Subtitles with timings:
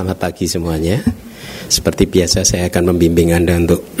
[0.00, 0.96] selamat pagi semuanya.
[1.68, 3.84] Seperti biasa saya akan membimbing Anda untuk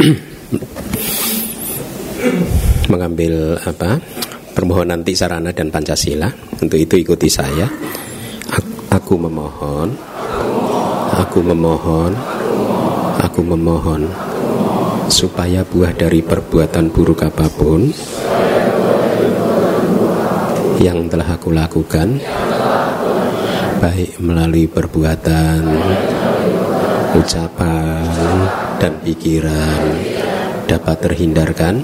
[2.92, 4.00] mengambil apa
[4.56, 6.32] permohonan sarana dan Pancasila.
[6.56, 7.68] Untuk itu ikuti saya.
[8.88, 9.92] Aku memohon,
[11.20, 12.16] aku memohon,
[13.20, 14.08] aku memohon
[15.12, 17.92] supaya buah dari perbuatan buruk apa pun
[20.80, 22.16] yang telah aku lakukan
[23.80, 25.64] baik melalui perbuatan,
[27.16, 28.36] ucapan,
[28.76, 29.80] dan pikiran
[30.68, 31.80] dapat terhindarkan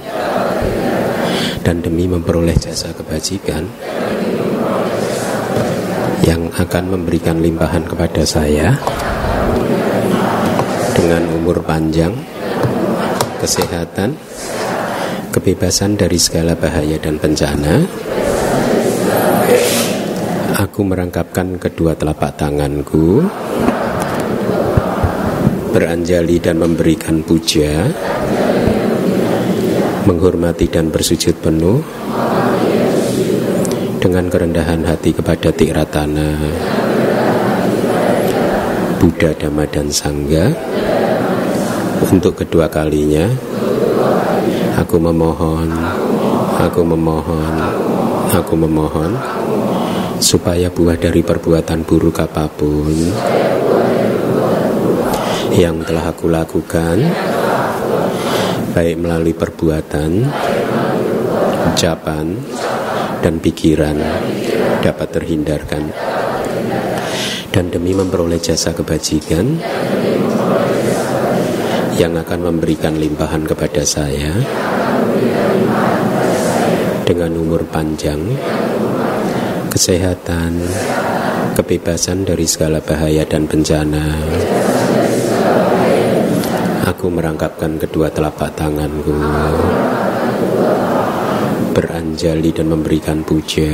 [1.64, 3.64] dan demi memperoleh jasa kebajikan
[6.20, 8.76] yang akan memberikan limpahan kepada saya
[10.92, 12.12] dengan umur panjang,
[13.40, 14.20] kesehatan,
[15.32, 17.88] kebebasan dari segala bahaya dan bencana,
[20.56, 23.28] Aku merangkapkan kedua telapak tanganku
[25.68, 27.84] Beranjali dan memberikan puja
[30.08, 31.84] Menghormati dan bersujud penuh
[34.00, 36.40] Dengan kerendahan hati kepada Tikratana
[38.96, 40.56] Buddha, Dhamma, dan Sangga
[42.08, 43.28] Untuk kedua kalinya
[44.80, 45.68] Aku memohon
[46.64, 47.54] Aku memohon
[48.32, 49.12] Aku memohon
[50.18, 52.96] supaya buah dari perbuatan buruk apa pun
[55.56, 57.00] yang telah aku lakukan
[58.76, 60.28] baik melalui perbuatan,
[61.72, 62.26] ucapan,
[63.24, 63.96] dan pikiran
[64.84, 65.88] dapat terhindarkan.
[67.48, 69.56] Dan demi memperoleh jasa kebajikan
[71.96, 74.36] yang akan memberikan limpahan kepada saya
[77.08, 78.20] dengan umur panjang
[79.76, 80.56] kesehatan,
[81.52, 84.08] kebebasan dari segala bahaya dan bencana.
[86.88, 89.12] Aku merangkapkan kedua telapak tanganku,
[91.76, 93.68] beranjali dan memberikan puja,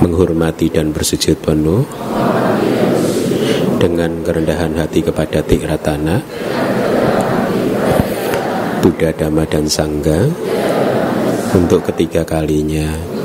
[0.00, 1.84] menghormati dan bersujud penuh
[3.76, 6.16] dengan kerendahan hati kepada Tikratana,
[8.80, 10.24] Buddha, Dhamma, dan Sangga
[11.52, 13.17] untuk ketiga kalinya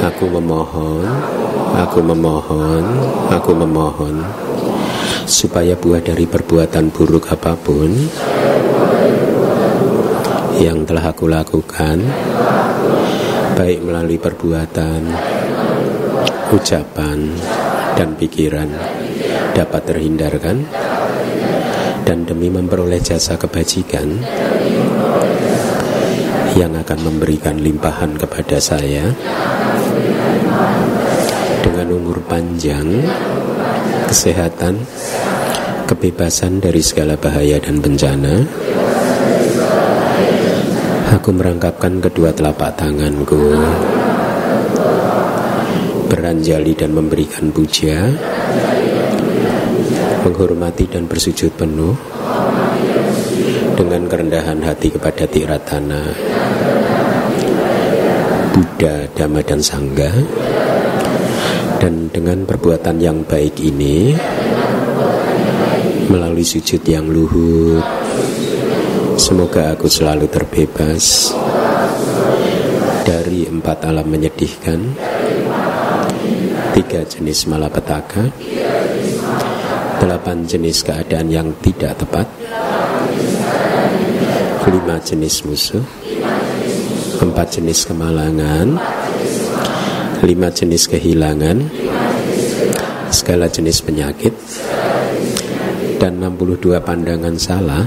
[0.00, 1.04] Aku memohon,
[1.76, 2.84] aku memohon,
[3.28, 4.24] aku memohon
[5.28, 7.92] supaya buah dari perbuatan buruk apa pun
[10.56, 12.00] yang telah aku lakukan
[13.60, 15.04] baik melalui perbuatan,
[16.48, 17.18] ucapan,
[17.92, 18.72] dan pikiran
[19.52, 20.64] dapat terhindarkan
[22.08, 24.08] dan demi memperoleh jasa kebajikan
[26.58, 29.12] yang akan memberikan limpahan kepada saya
[31.64, 33.04] dengan umur panjang,
[34.08, 34.84] kesehatan,
[35.88, 38.44] kebebasan dari segala bahaya dan bencana.
[41.20, 43.56] Aku merangkapkan kedua telapak tanganku,
[46.06, 48.08] beranjali dan memberikan puja,
[50.24, 51.96] menghormati dan bersujud penuh
[53.76, 56.02] dengan kerendahan hati kepada Tiratana
[58.50, 60.10] Buddha, Dhamma, dan Sangga
[61.78, 64.12] dan dengan perbuatan yang baik ini
[66.10, 67.78] melalui sujud yang luhur
[69.14, 71.30] semoga aku selalu terbebas
[73.06, 74.98] dari empat alam menyedihkan
[76.74, 78.28] tiga jenis malapetaka
[80.02, 82.26] delapan jenis keadaan yang tidak tepat
[84.70, 85.99] lima jenis musuh
[87.20, 88.80] empat jenis kemalangan.
[90.24, 91.68] Lima jenis kehilangan.
[93.12, 94.32] Segala jenis penyakit.
[96.00, 97.84] Dan 62 pandangan salah.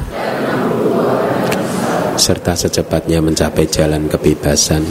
[2.14, 4.86] Serta secepatnya mencapai jalan kebebasan.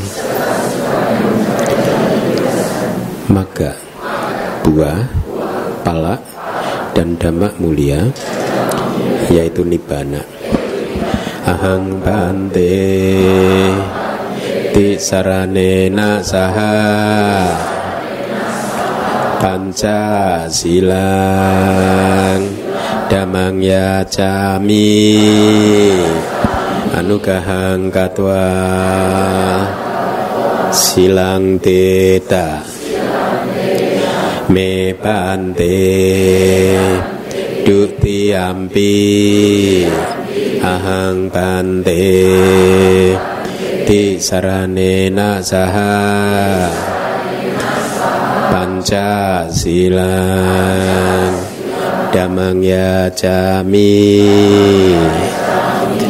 [3.31, 3.79] Maka
[4.67, 5.07] buah
[5.87, 6.19] pala
[6.93, 8.11] dan damak mulia
[9.31, 10.21] yaitu nibbana.
[11.47, 12.83] Ahang bante
[14.75, 15.59] ติสารเน
[15.99, 16.75] นะสหา
[19.41, 19.85] ปัญจ
[20.59, 21.15] ศีลา
[22.39, 22.41] น
[23.11, 24.33] ดามังยาจา
[24.67, 24.91] มิ
[26.95, 28.49] อนุกหังกตวา
[30.83, 31.67] สิลังเต
[32.33, 32.49] ตะ
[34.51, 34.57] เม
[35.03, 35.63] ปันเต
[37.67, 38.93] ดุติยัมปี
[40.65, 41.89] อหังปันเต
[43.83, 46.71] Ti saranena saha
[48.55, 50.03] Pancasilan
[52.13, 54.23] Damang ya jami.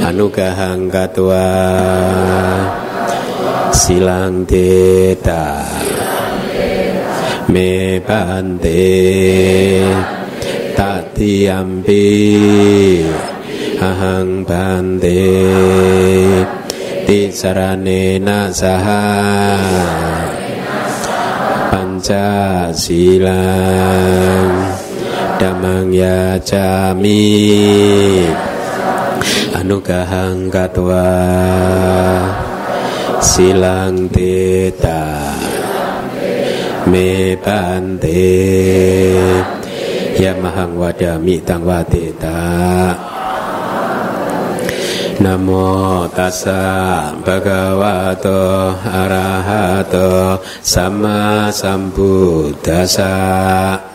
[0.05, 1.49] Anugahang katwa
[3.73, 5.65] Silang teta
[7.49, 8.85] Me bante.
[10.77, 12.05] Tati ampi
[13.81, 16.62] Ahang bante Ahang bante.
[17.13, 17.89] ติสารเน
[18.27, 19.03] นะสหา
[21.71, 22.11] ปัญจ
[22.85, 23.45] ศีลา
[25.41, 26.19] ดัมังยา
[26.51, 26.67] จา
[27.03, 27.23] มิ
[29.57, 31.11] อนุกหังกัตวา
[33.31, 34.17] สิลังเต
[34.85, 35.03] ตา
[36.89, 36.93] เม
[37.45, 38.05] ปันเต
[40.23, 41.95] ยะมหังวาจามิตังวาเต
[42.25, 43.12] ตา
[45.25, 45.49] นโม
[46.17, 46.63] ตัสสะ
[47.25, 48.27] ภะคะวะโต
[48.95, 49.97] อะระหะโต
[50.73, 51.21] สัมมา
[51.61, 52.13] สัมพุ
[52.51, 53.92] ทธัสสะ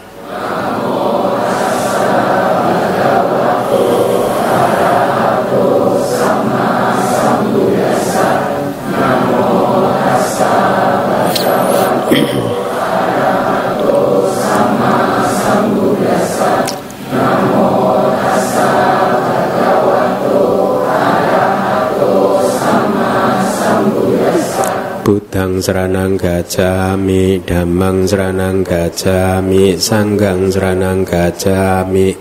[25.58, 32.14] Dhammang saranang gacami Dhammang saranang gacami Sanggang saranang gacami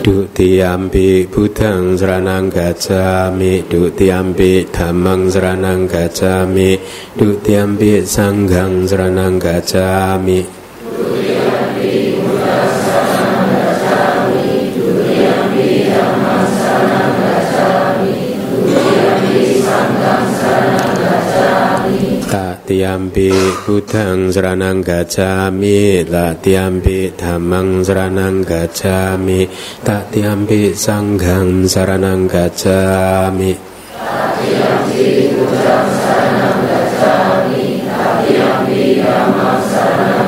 [0.00, 6.80] Dutiampi Budang Seranang Gacami Dutiampi Dhammang Seranang Gacami
[7.12, 10.55] Dutiampi Sanggang Seranang Gacami
[22.66, 23.30] tiampi
[23.62, 29.46] budang seranang gacami tak tiampi tamang seranang gacami
[29.86, 33.54] tak tiampi sanggang saranang gacami.
[33.94, 35.30] Tak tiampi
[35.94, 38.82] saranang gacami tak tiampi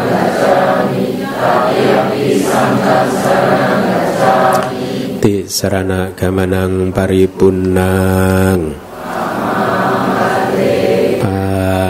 [0.07, 1.07] gacami
[2.39, 4.87] sanggang saranang gacami.
[5.19, 8.88] Ti sarana gamanang paripunang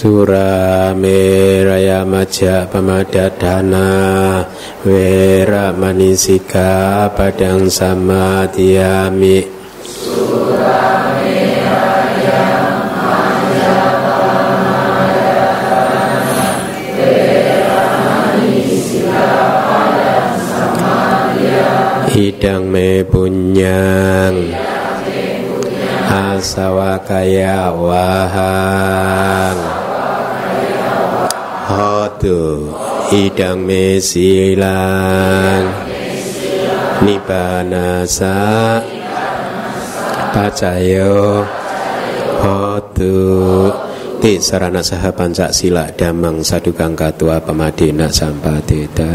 [0.02, 4.42] sura miraya maja pemadadana
[4.82, 9.46] wera manisika padang sama tiami
[22.10, 24.50] hidang me punyang
[26.10, 28.51] asawa kaya waha
[33.12, 34.64] idang mesilang
[37.04, 38.40] nibanasa
[40.32, 41.44] pacayo.
[42.42, 43.68] Hotu.
[44.22, 49.10] Ti sarana saha pancak sila damang sadu kang katua pemadina sampatita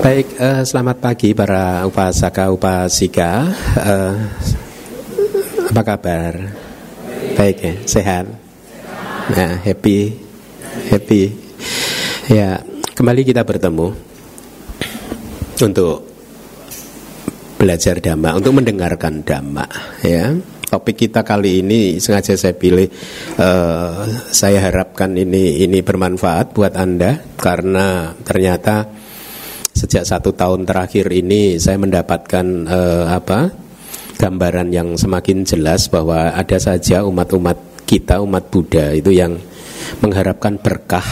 [0.00, 3.48] Baik, eh, selamat pagi para upasaka upasika.
[3.80, 4.16] Eh,
[5.72, 6.69] apa kabar?
[7.40, 8.28] baik ya sehat.
[9.32, 10.12] Nah happy
[10.92, 11.22] happy.
[12.28, 12.60] Ya
[12.92, 13.96] kembali kita bertemu
[15.56, 16.04] untuk
[17.56, 19.64] belajar dhamma untuk mendengarkan dhamma
[20.04, 20.36] ya.
[20.68, 22.86] Topik kita kali ini sengaja saya pilih
[23.40, 28.84] uh, saya harapkan ini ini bermanfaat buat anda karena ternyata
[29.72, 33.69] sejak satu tahun terakhir ini saya mendapatkan uh, apa
[34.20, 39.40] gambaran yang semakin jelas bahwa ada saja umat-umat kita umat Buddha itu yang
[40.04, 41.08] mengharapkan berkah,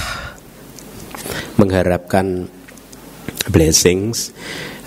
[1.57, 2.53] mengharapkan
[3.49, 4.37] blessings,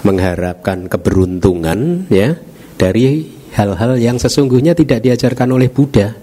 [0.06, 2.38] mengharapkan keberuntungan ya
[2.78, 3.26] dari
[3.58, 6.14] hal-hal yang sesungguhnya tidak diajarkan oleh Buddha.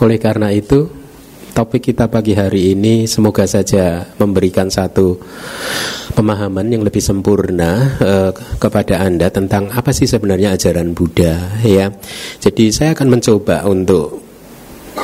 [0.00, 0.88] Oleh karena itu,
[1.56, 5.16] topik kita pagi hari ini semoga saja memberikan satu
[6.12, 11.88] pemahaman yang lebih sempurna uh, kepada Anda tentang apa sih sebenarnya ajaran Buddha ya.
[12.44, 14.20] Jadi saya akan mencoba untuk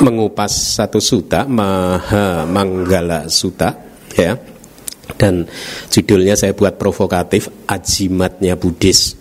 [0.04, 3.72] mengupas satu suta Maha Manggala Suta
[4.12, 4.36] ya.
[5.16, 5.48] Dan
[5.88, 9.16] judulnya saya buat provokatif ajimatnya Buddhis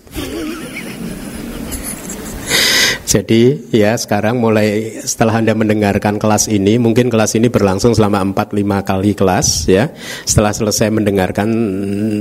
[3.12, 8.88] Jadi ya sekarang mulai setelah Anda mendengarkan kelas ini, mungkin kelas ini berlangsung selama 4-5
[8.88, 9.92] kali kelas ya.
[10.24, 11.50] Setelah selesai mendengarkan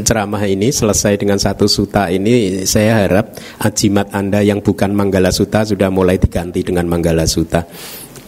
[0.02, 5.62] ceramah ini, selesai dengan satu suta ini, saya harap ajimat Anda yang bukan Manggala Suta
[5.62, 7.62] sudah mulai diganti dengan Manggala Suta.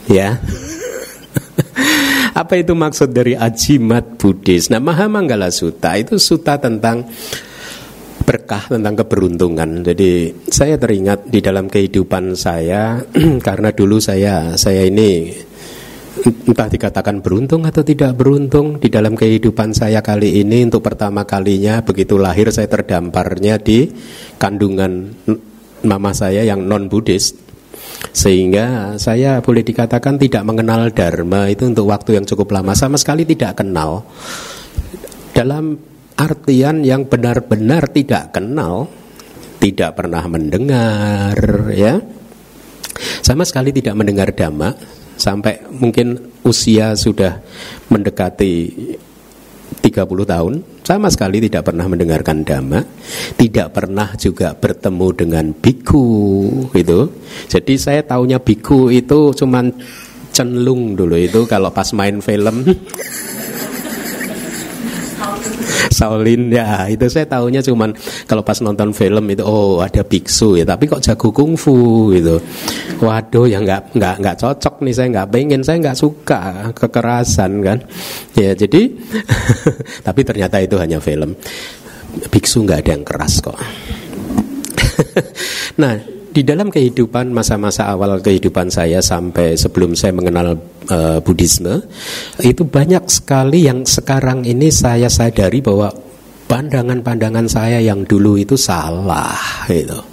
[0.07, 0.39] Ya.
[2.47, 4.71] Apa itu maksud dari ajimat Buddhis?
[4.71, 7.11] Nah, Maha Manggala Suta itu suta tentang
[8.23, 9.85] berkah tentang keberuntungan.
[9.85, 13.03] Jadi saya teringat di dalam kehidupan saya
[13.47, 15.35] karena dulu saya saya ini
[16.23, 21.81] entah dikatakan beruntung atau tidak beruntung di dalam kehidupan saya kali ini untuk pertama kalinya
[21.83, 23.91] begitu lahir saya terdamparnya di
[24.37, 25.09] kandungan
[25.83, 27.35] mama saya yang non Buddhis
[28.13, 32.77] sehingga saya boleh dikatakan tidak mengenal dharma itu untuk waktu yang cukup lama.
[32.77, 34.05] Sama sekali tidak kenal.
[35.33, 35.92] Dalam
[36.23, 38.87] artian yang benar-benar tidak kenal,
[39.59, 41.35] tidak pernah mendengar,
[41.75, 41.99] ya,
[43.27, 44.71] sama sekali tidak mendengar dhamma,
[45.19, 47.43] sampai mungkin usia sudah
[47.91, 48.55] mendekati
[49.83, 50.53] 30 tahun,
[50.87, 52.87] sama sekali tidak pernah mendengarkan dhamma,
[53.35, 56.07] tidak pernah juga bertemu dengan biku
[56.71, 57.01] itu.
[57.51, 59.75] Jadi saya taunya biku itu cuman
[60.33, 62.65] cenlung dulu itu kalau pas main film
[65.97, 66.53] Shaolin.
[66.53, 67.95] Ya itu saya tahunya cuman
[68.27, 70.65] kalau pas nonton film itu oh ada biksu ya.
[70.67, 72.37] Tapi kok jago kungfu gitu.
[73.03, 74.95] Waduh ya nggak nggak nggak cocok nih.
[74.95, 77.79] Saya nggak pengen saya nggak suka kekerasan kan.
[78.37, 78.93] Ya jadi
[80.07, 81.35] tapi ternyata itu hanya film.
[82.29, 83.57] Biksu nggak ada yang keras kok.
[85.73, 85.97] Nah
[86.33, 90.57] di dalam kehidupan masa-masa awal kehidupan saya sampai sebelum saya mengenal
[90.89, 91.85] uh, Buddhisme
[92.41, 95.93] itu banyak sekali yang sekarang ini saya sadari bahwa
[96.49, 99.37] pandangan-pandangan saya yang dulu itu salah
[99.69, 100.12] gitu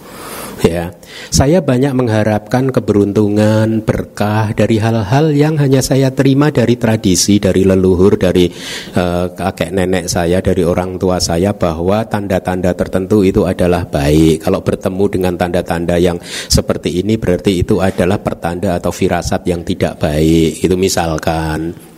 [0.63, 0.91] ya.
[1.29, 8.15] Saya banyak mengharapkan keberuntungan, berkah dari hal-hal yang hanya saya terima dari tradisi, dari leluhur,
[8.19, 8.49] dari
[8.95, 14.43] uh, kakek nenek saya, dari orang tua saya bahwa tanda-tanda tertentu itu adalah baik.
[14.43, 19.99] Kalau bertemu dengan tanda-tanda yang seperti ini berarti itu adalah pertanda atau firasat yang tidak
[19.99, 20.63] baik.
[20.63, 21.89] Itu misalkan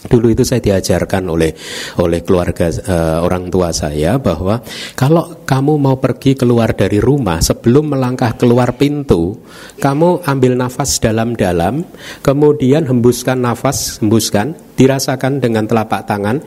[0.00, 1.52] Dulu itu saya diajarkan oleh
[2.00, 4.64] oleh keluarga uh, orang tua saya bahwa
[4.96, 9.36] kalau kamu mau pergi keluar dari rumah sebelum melangkah keluar pintu,
[9.76, 11.84] kamu ambil nafas dalam-dalam,
[12.24, 16.40] kemudian hembuskan nafas, hembuskan, dirasakan dengan telapak tangan.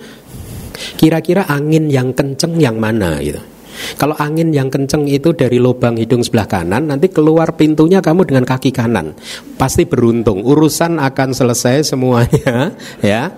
[0.98, 3.53] Kira-kira angin yang kenceng yang mana gitu.
[3.98, 8.44] Kalau angin yang kenceng itu dari lubang hidung sebelah kanan, nanti keluar pintunya kamu dengan
[8.46, 9.14] kaki kanan.
[9.56, 10.42] Pasti beruntung.
[10.46, 13.32] Urusan akan selesai semuanya, ya.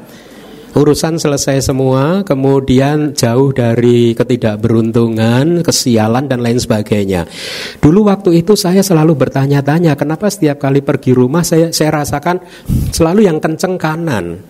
[0.75, 7.23] Urusan selesai semua, kemudian jauh dari ketidakberuntungan, kesialan dan lain sebagainya.
[7.79, 12.43] Dulu waktu itu saya selalu bertanya-tanya, kenapa setiap kali pergi rumah saya saya rasakan
[12.91, 14.43] selalu yang kenceng kanan.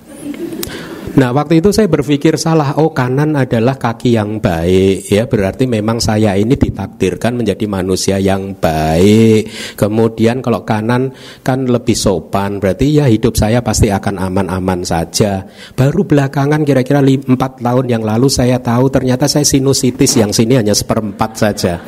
[1.16, 5.08] Nah waktu itu saya berpikir salah Oh kanan adalah kaki yang baik.
[5.08, 9.48] Ya berarti memang saya ini ditakdirkan menjadi manusia yang baik.
[9.80, 15.48] Kemudian kalau kanan kan lebih sopan Berarti ya hidup saya pasti akan aman-aman saja.
[15.72, 17.32] Baru belakangan kira-kira 4
[17.64, 21.80] tahun yang lalu saya tahu Ternyata saya sinusitis yang sini hanya seperempat saja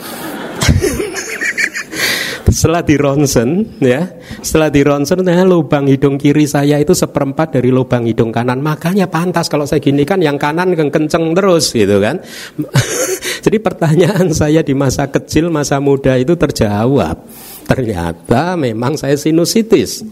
[2.48, 4.08] setelah di ronsen ya.
[4.40, 8.64] Setelah di ronsen nah, lubang hidung kiri saya itu seperempat dari lubang hidung kanan.
[8.64, 12.24] Makanya pantas kalau saya gini kan yang kanan kenceng terus gitu kan.
[13.46, 17.20] Jadi pertanyaan saya di masa kecil masa muda itu terjawab.
[17.68, 20.04] Ternyata memang saya sinusitis.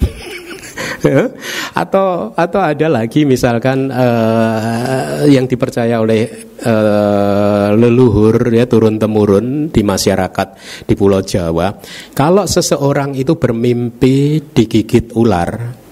[1.81, 9.81] Atau atau ada lagi misalkan uh, yang dipercaya oleh uh, leluhur ya turun temurun di
[9.83, 10.47] masyarakat
[10.87, 11.75] di Pulau Jawa.
[12.15, 15.83] Kalau seseorang itu bermimpi digigit ular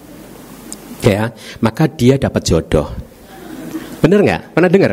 [1.03, 1.27] ya
[1.59, 2.87] maka dia dapat jodoh.
[4.03, 4.41] Benar nggak?
[4.51, 4.91] Pernah dengar?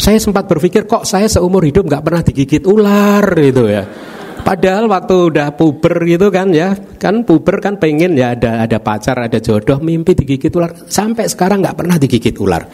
[0.00, 3.24] Saya sempat berpikir kok saya seumur hidup nggak pernah digigit ular?
[3.36, 3.84] Gitu ya.
[4.42, 9.14] Padahal waktu udah puber gitu kan ya, kan puber kan pengen ya ada ada pacar,
[9.14, 10.74] ada jodoh, mimpi digigit ular.
[10.90, 12.66] Sampai sekarang nggak pernah digigit ular.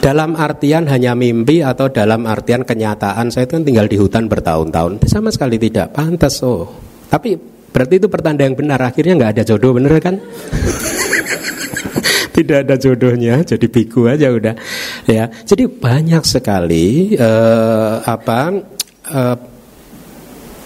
[0.00, 5.30] Dalam artian hanya mimpi atau dalam artian kenyataan saya kan tinggal di hutan bertahun-tahun sama
[5.34, 6.70] sekali tidak pantas oh.
[7.10, 7.38] Tapi
[7.70, 8.82] berarti itu pertanda yang benar.
[8.82, 10.18] Akhirnya nggak ada jodoh bener kan?
[12.34, 14.58] tidak ada jodohnya jadi biku aja udah
[15.06, 18.58] ya jadi banyak sekali uh, apa
[19.06, 19.36] uh,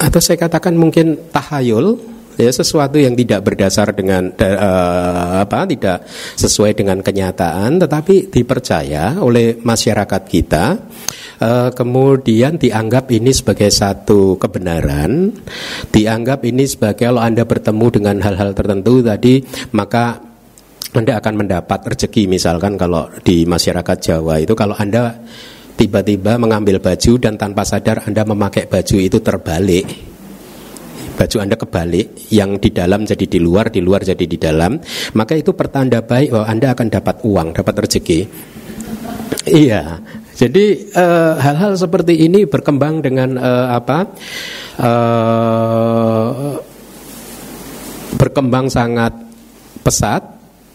[0.01, 2.01] atau saya katakan mungkin tahayul
[2.39, 6.07] ya sesuatu yang tidak berdasar dengan uh, apa tidak
[6.39, 10.65] sesuai dengan kenyataan tetapi dipercaya oleh masyarakat kita
[11.43, 15.35] uh, kemudian dianggap ini sebagai satu kebenaran
[15.91, 19.43] dianggap ini sebagai kalau Anda bertemu dengan hal-hal tertentu tadi
[19.75, 20.29] maka
[20.97, 25.21] anda akan mendapat rezeki misalkan kalau di masyarakat Jawa itu kalau Anda
[25.77, 30.08] tiba-tiba mengambil baju dan tanpa sadar Anda memakai baju itu terbalik.
[31.19, 34.79] Baju Anda kebalik, yang di dalam jadi di luar, di luar jadi di dalam,
[35.19, 38.21] maka itu pertanda baik bahwa Anda akan dapat uang, dapat rezeki.
[39.51, 39.99] Iya,
[40.39, 43.99] jadi eh, hal-hal uh, seperti ini berkembang dengan uh, apa?
[44.79, 46.55] Uh,
[48.15, 49.19] berkembang sangat
[49.83, 50.23] pesat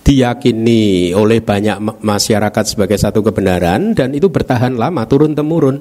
[0.03, 5.79] diyakini oleh banyak masyarakat sebagai satu kebenaran dan itu bertahan lama turun temurun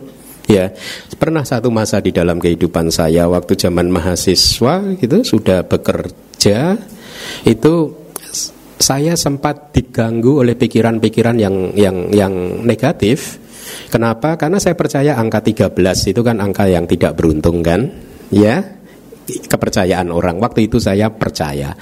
[0.50, 0.74] ya
[1.18, 6.76] pernah satu masa di dalam kehidupan saya waktu zaman mahasiswa itu sudah bekerja
[7.46, 8.02] itu
[8.82, 12.34] saya sempat diganggu oleh pikiran-pikiran yang yang yang
[12.66, 13.38] negatif.
[13.88, 14.34] Kenapa?
[14.34, 17.86] Karena saya percaya angka 13 itu kan angka yang tidak beruntung kan?
[18.34, 18.82] Ya
[19.30, 20.42] kepercayaan orang.
[20.42, 21.78] Waktu itu saya percaya.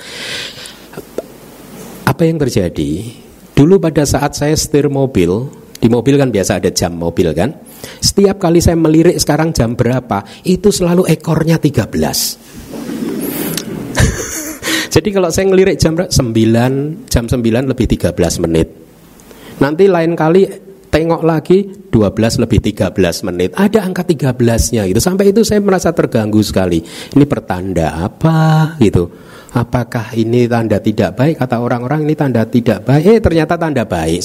[2.04, 3.16] Apa yang terjadi?
[3.56, 5.48] Dulu pada saat saya setir mobil,
[5.80, 7.56] di mobil kan biasa ada jam mobil kan.
[8.04, 11.88] Setiap kali saya melirik sekarang jam berapa, itu selalu ekornya 13.
[14.94, 16.12] Jadi kalau saya ngelirik jam 9,
[17.08, 18.12] jam 9 lebih 13
[18.44, 18.68] menit.
[19.60, 20.44] Nanti lain kali
[20.90, 22.92] tengok lagi 12 lebih 13
[23.32, 23.56] menit.
[23.56, 25.00] Ada angka 13-nya gitu.
[25.00, 26.84] Sampai itu saya merasa terganggu sekali.
[27.16, 29.08] Ini pertanda apa gitu.
[29.50, 31.40] Apakah ini tanda tidak baik?
[31.40, 33.04] Kata orang-orang ini tanda tidak baik.
[33.06, 34.22] Eh ternyata tanda baik.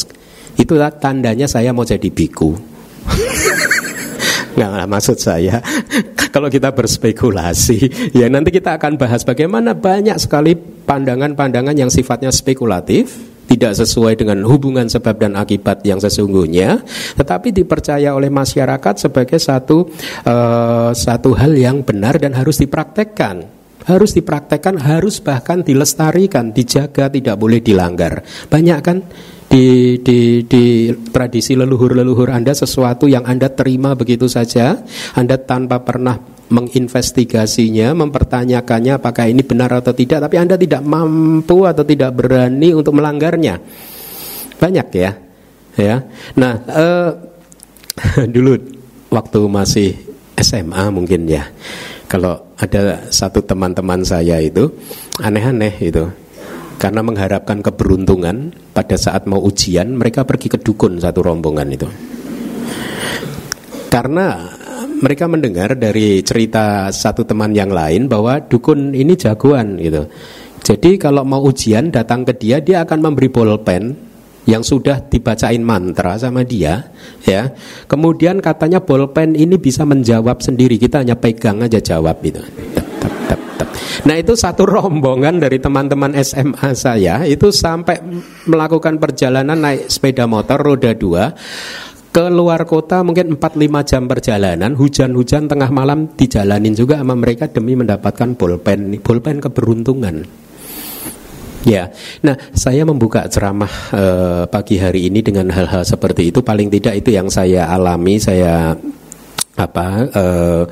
[0.56, 2.56] Itulah tandanya saya mau jadi biku.
[4.56, 5.60] Nggak, maksud saya
[6.36, 13.08] kalau kita berspekulasi ya nanti kita akan bahas bagaimana banyak sekali pandangan-pandangan yang sifatnya spekulatif
[13.48, 16.84] tidak sesuai dengan hubungan sebab dan akibat yang sesungguhnya
[17.16, 19.88] tetapi dipercaya oleh masyarakat sebagai satu
[20.28, 27.38] uh, satu hal yang benar dan harus dipraktekkan harus dipraktekkan, harus bahkan dilestarikan, dijaga, tidak
[27.38, 28.26] boleh dilanggar.
[28.50, 28.98] Banyak kan
[29.56, 34.84] di, di, di tradisi leluhur-leluhur Anda sesuatu yang Anda terima begitu saja,
[35.16, 36.20] Anda tanpa pernah
[36.52, 43.00] menginvestigasinya, mempertanyakannya apakah ini benar atau tidak, tapi Anda tidak mampu atau tidak berani untuk
[43.00, 43.56] melanggarnya.
[44.60, 45.12] Banyak ya,
[45.80, 46.04] ya.
[46.36, 47.10] Nah, eh,
[48.36, 48.60] dulu
[49.08, 49.96] waktu masih
[50.36, 51.48] SMA mungkin ya
[52.12, 54.68] kalau ada satu teman-teman saya itu
[55.24, 56.04] aneh-aneh itu
[56.76, 61.88] karena mengharapkan keberuntungan pada saat mau ujian mereka pergi ke dukun satu rombongan itu.
[63.88, 64.44] Karena
[65.00, 70.08] mereka mendengar dari cerita satu teman yang lain bahwa dukun ini jagoan gitu.
[70.66, 73.96] Jadi kalau mau ujian datang ke dia dia akan memberi bolpen
[74.46, 76.92] yang sudah dibacain mantra sama dia
[77.26, 77.54] ya.
[77.86, 82.20] Kemudian katanya bolpen ini bisa menjawab sendiri kita hanya pegang aja jawab
[83.56, 83.66] itu
[84.06, 88.04] Nah itu satu rombongan dari teman-teman SMA saya itu sampai
[88.46, 91.32] melakukan perjalanan naik sepeda motor roda dua
[92.16, 94.72] ke luar kota mungkin 4-5 jam perjalanan.
[94.72, 98.96] Hujan-hujan tengah malam dijalanin juga sama mereka demi mendapatkan bolpen.
[99.04, 100.24] Bolpen keberuntungan.
[101.66, 101.90] Ya,
[102.22, 106.40] nah saya membuka ceramah uh, pagi hari ini dengan hal-hal seperti itu.
[106.46, 108.78] Paling tidak itu yang saya alami, saya
[109.56, 110.64] apa uh,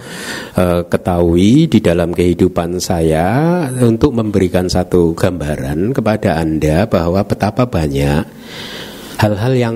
[0.59, 8.27] uh, ketahui di dalam kehidupan saya untuk memberikan satu gambaran kepada anda bahwa betapa banyak
[9.23, 9.75] hal-hal yang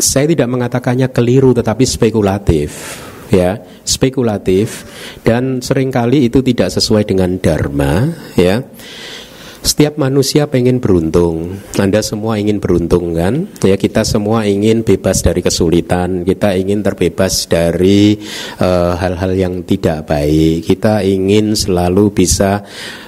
[0.00, 2.72] saya tidak mengatakannya keliru tetapi spekulatif
[3.28, 4.88] ya spekulatif
[5.20, 8.08] dan sering kali itu tidak sesuai dengan dharma
[8.40, 8.64] ya
[9.64, 11.56] Setiap manusia pengen beruntung.
[11.80, 13.48] Anda semua ingin beruntung kan?
[13.64, 16.20] Ya kita semua ingin bebas dari kesulitan.
[16.20, 18.12] Kita ingin terbebas dari
[18.60, 20.68] eh, hal-hal uh, yang tidak baik.
[20.68, 22.60] Kita ingin selalu bisa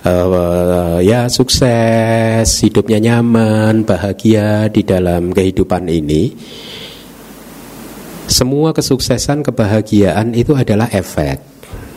[0.08, 6.32] uh, ya sukses, hidupnya nyaman, bahagia di dalam kehidupan ini.
[8.32, 11.55] Semua kesuksesan, kebahagiaan itu adalah efek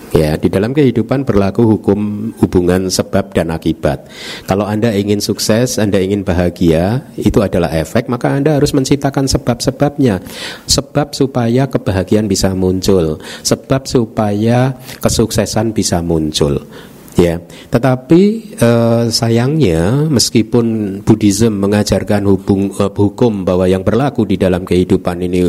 [0.09, 4.09] Ya, di dalam kehidupan berlaku hukum hubungan sebab dan akibat.
[4.49, 10.17] Kalau Anda ingin sukses, Anda ingin bahagia, itu adalah efek, maka Anda harus menciptakan sebab-sebabnya.
[10.65, 16.65] Sebab supaya kebahagiaan bisa muncul, sebab supaya kesuksesan bisa muncul.
[17.19, 17.37] Ya,
[17.69, 25.21] tetapi eh, sayangnya meskipun Buddhism mengajarkan hubung, eh, hukum bahwa yang berlaku di dalam kehidupan
[25.27, 25.43] ini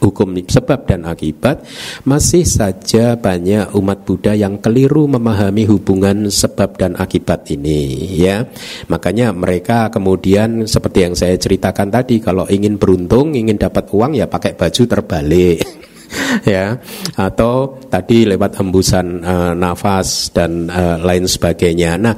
[0.00, 1.64] hukum sebab dan akibat
[2.04, 8.44] masih saja banyak umat Buddha yang keliru memahami hubungan sebab dan akibat ini ya
[8.88, 14.28] makanya mereka kemudian seperti yang saya ceritakan tadi kalau ingin beruntung ingin dapat uang ya
[14.28, 15.60] pakai baju terbalik
[16.54, 16.78] ya
[17.18, 21.98] atau tadi lewat hembusan uh, nafas dan uh, lain sebagainya.
[21.98, 22.14] Nah,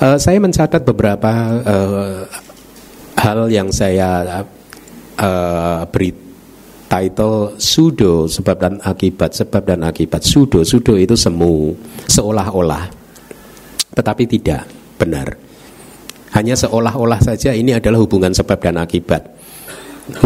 [0.00, 1.32] uh, saya mencatat beberapa
[1.64, 2.20] uh,
[3.20, 4.44] hal yang saya
[5.20, 6.29] uh, beri
[6.90, 10.26] title sudo sebab dan akibat sebab dan akibat.
[10.26, 11.70] Sudo sudo itu semu
[12.10, 12.90] seolah-olah.
[13.94, 14.66] Tetapi tidak
[14.98, 15.38] benar.
[16.34, 19.22] Hanya seolah-olah saja ini adalah hubungan sebab dan akibat.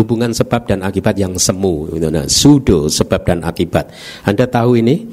[0.00, 3.92] Hubungan sebab dan akibat yang semu nah, sudo sebab dan akibat.
[4.24, 5.04] Anda tahu ini?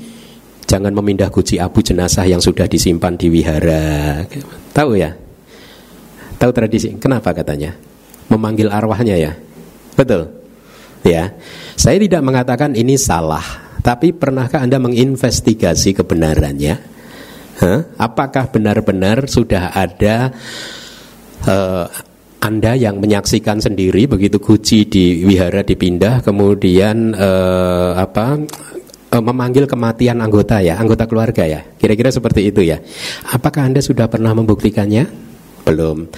[0.71, 4.23] Jangan memindah guci abu jenazah yang sudah disimpan di wihara.
[4.71, 5.11] Tahu ya?
[6.39, 6.95] Tahu tradisi?
[6.95, 7.75] Kenapa katanya?
[8.31, 9.35] Memanggil arwahnya ya?
[9.99, 10.40] Betul
[11.03, 11.33] ya.
[11.77, 13.43] Saya tidak mengatakan ini salah
[13.81, 16.91] tapi pernahkah anda menginvestigasi kebenarannya?
[17.61, 17.93] Huh?
[18.01, 20.33] apakah benar-benar sudah ada
[21.45, 21.85] uh,
[22.41, 28.41] anda yang menyaksikan sendiri begitu guci di wihara dipindah kemudian uh, apa
[29.13, 31.61] uh, memanggil kematian anggota ya anggota keluarga ya?
[31.77, 32.81] Kira-kira seperti itu ya.
[33.29, 35.05] Apakah anda sudah pernah membuktikannya?
[35.61, 36.09] Belum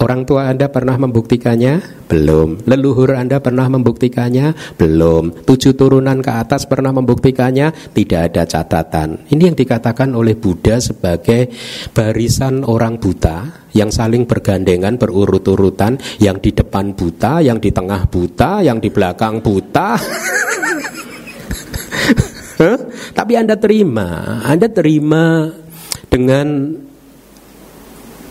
[0.00, 2.08] Orang tua Anda pernah membuktikannya?
[2.08, 2.64] Belum.
[2.64, 4.80] Leluhur Anda pernah membuktikannya?
[4.80, 5.44] Belum.
[5.44, 7.92] Tujuh turunan ke atas pernah membuktikannya?
[7.92, 9.28] Tidak ada catatan.
[9.28, 11.52] Ini yang dikatakan oleh Buddha sebagai
[11.92, 18.64] barisan orang buta yang saling bergandengan berurut-urutan, yang di depan buta, yang di tengah buta,
[18.64, 20.00] yang di belakang buta.
[23.20, 25.52] Tapi Anda terima, Anda terima
[26.08, 26.72] dengan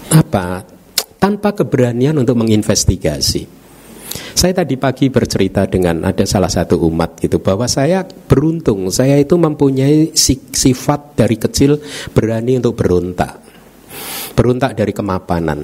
[0.10, 0.79] apa?
[1.20, 3.60] Tanpa keberanian untuk menginvestigasi.
[4.10, 9.36] Saya tadi pagi bercerita dengan ada salah satu umat gitu bahwa saya beruntung, saya itu
[9.36, 11.78] mempunyai sifat dari kecil
[12.16, 13.36] berani untuk berontak.
[14.34, 15.60] Berontak dari kemapanan.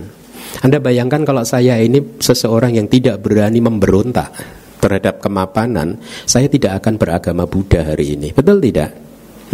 [0.60, 4.30] Anda bayangkan kalau saya ini seseorang yang tidak berani memberontak
[4.84, 8.36] terhadap kemapanan, saya tidak akan beragama Buddha hari ini.
[8.36, 8.92] Betul tidak?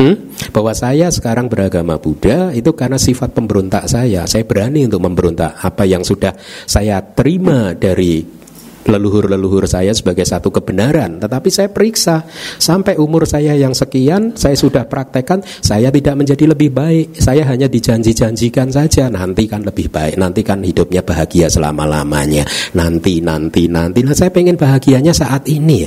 [0.02, 0.16] Hmm?
[0.50, 4.26] Bahwa saya sekarang beragama Buddha itu karena sifat pemberontak saya.
[4.26, 6.34] Saya berani untuk memberontak apa yang sudah
[6.66, 8.42] saya terima dari
[8.82, 11.22] leluhur-leluhur saya sebagai satu kebenaran.
[11.22, 12.26] Tetapi saya periksa
[12.58, 17.22] sampai umur saya yang sekian, saya sudah praktekkan, saya tidak menjadi lebih baik.
[17.22, 22.46] Saya hanya dijanji-janjikan saja, nanti kan lebih baik, nanti kan hidupnya bahagia selama-lamanya.
[22.74, 24.02] Nanti, nanti, nanti.
[24.02, 25.86] Nah saya pengen bahagianya saat ini.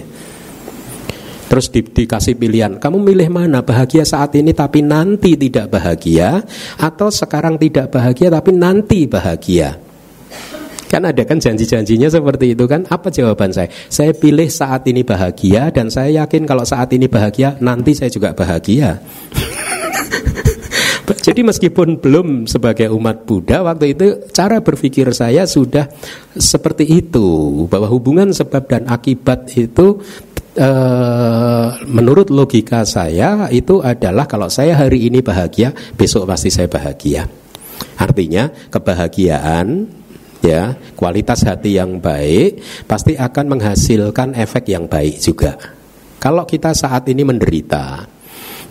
[1.44, 3.60] Terus di, dikasih pilihan, kamu milih mana?
[3.60, 6.40] Bahagia saat ini tapi nanti tidak bahagia
[6.80, 9.76] atau sekarang tidak bahagia tapi nanti bahagia?
[10.88, 12.86] Kan ada kan janji-janjinya seperti itu kan?
[12.86, 13.66] Apa jawaban saya?
[13.90, 18.30] Saya pilih saat ini bahagia dan saya yakin kalau saat ini bahagia, nanti saya juga
[18.30, 19.02] bahagia.
[21.04, 25.88] Jadi meskipun belum sebagai umat Buddha waktu itu cara berpikir saya sudah
[26.32, 30.00] seperti itu bahwa hubungan sebab dan akibat itu
[30.54, 37.26] Uh, menurut logika saya itu adalah kalau saya hari ini bahagia, besok pasti saya bahagia.
[37.98, 39.90] Artinya kebahagiaan
[40.46, 45.58] ya, kualitas hati yang baik pasti akan menghasilkan efek yang baik juga.
[46.22, 48.06] Kalau kita saat ini menderita,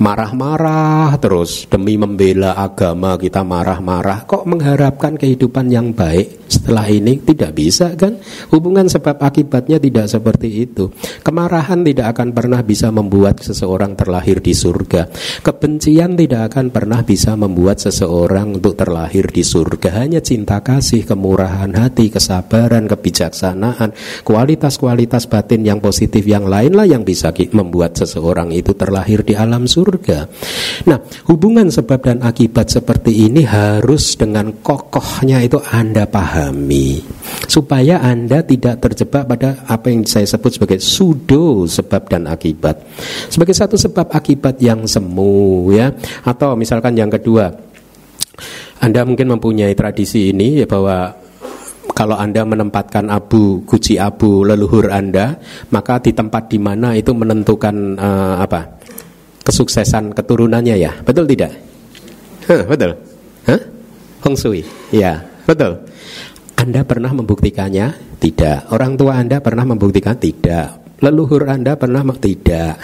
[0.02, 7.18] marah-marah terus demi membela agama kita marah-marah kok mengharapkan kehidupan yang baik setelah ini?
[7.18, 8.22] Tidak bisa kan?
[8.54, 10.94] Hubungan sebab akibatnya tidak seperti itu.
[11.26, 15.10] Kemarahan tidak akan pernah bisa membuat seseorang terlahir di surga.
[15.42, 20.06] Kebencian tidak akan pernah bisa membuat seseorang untuk terlahir di surga.
[20.06, 27.34] Hanya cinta kasih kemurahan hati kesabaran kebijaksanaan kualitas-kualitas batin yang positif yang lainlah yang bisa
[27.52, 30.20] membuat seseorang itu terlahir di alam surga surga.
[30.88, 37.04] Nah, hubungan sebab dan akibat seperti ini harus dengan kokohnya itu Anda pahami
[37.52, 42.80] supaya Anda tidak terjebak pada apa yang saya sebut sebagai sudo sebab dan akibat.
[43.28, 45.92] Sebagai satu sebab akibat yang semu ya
[46.24, 47.74] atau misalkan yang kedua
[48.84, 51.16] anda mungkin mempunyai tradisi ini ya bahwa
[51.94, 55.38] kalau Anda menempatkan abu, guci abu leluhur Anda,
[55.70, 58.83] maka di tempat di mana itu menentukan uh, apa?
[59.44, 60.92] Kesuksesan keturunannya ya.
[61.04, 61.52] Betul tidak?
[62.48, 62.96] Huh, betul.
[63.48, 63.62] Hah?
[64.24, 64.64] Hong Sui.
[64.92, 65.84] Ya, betul.
[66.56, 68.16] Anda pernah membuktikannya?
[68.24, 68.72] Tidak.
[68.72, 70.16] Orang tua Anda pernah membuktikan?
[70.16, 71.00] Tidak.
[71.04, 72.80] Leluhur Anda pernah tidak.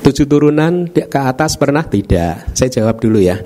[0.00, 2.56] Tujuh turunan ke atas pernah tidak?
[2.56, 3.36] Saya jawab dulu ya.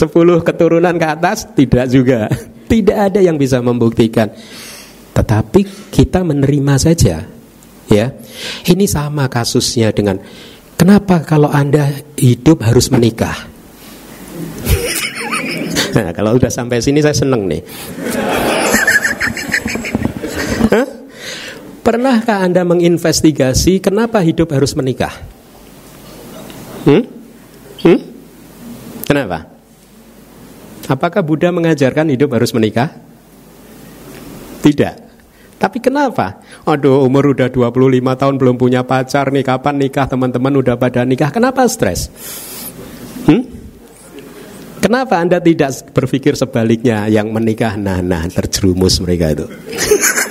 [0.00, 2.32] Sepuluh keturunan ke atas tidak juga.
[2.64, 4.32] Tidak ada yang bisa membuktikan.
[5.12, 7.37] Tetapi kita menerima saja.
[7.88, 8.12] Ya.
[8.68, 10.20] Ini sama kasusnya dengan
[10.76, 11.88] kenapa kalau Anda
[12.20, 13.48] hidup harus menikah?
[15.96, 17.64] nah, kalau udah sampai sini saya seneng nih.
[21.88, 25.24] Pernahkah Anda menginvestigasi kenapa hidup harus menikah?
[26.84, 27.00] Hmm?
[27.80, 28.00] Hmm?
[29.08, 29.48] Kenapa?
[30.84, 32.92] Apakah Buddha mengajarkan hidup harus menikah?
[34.60, 35.07] Tidak.
[35.58, 36.38] Tapi kenapa?
[36.62, 37.74] Aduh, umur udah 25
[38.14, 41.34] tahun belum punya pacar nih, kapan nikah teman-teman udah pada nikah?
[41.34, 42.06] Kenapa stres?
[43.26, 43.42] Hmm?
[44.78, 49.46] Kenapa Anda tidak berpikir sebaliknya yang menikah nah-nah terjerumus mereka itu?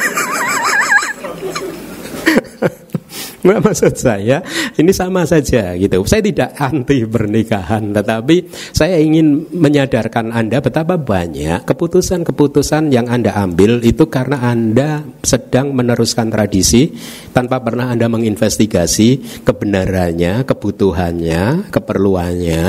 [3.45, 4.41] Maksud saya
[4.77, 6.01] ini sama saja gitu.
[6.05, 13.81] Saya tidak anti pernikahan, tetapi saya ingin menyadarkan Anda betapa banyak keputusan-keputusan yang Anda ambil
[13.85, 16.93] itu karena Anda sedang meneruskan tradisi
[17.31, 22.63] tanpa pernah Anda menginvestigasi kebenarannya, kebutuhannya, keperluannya,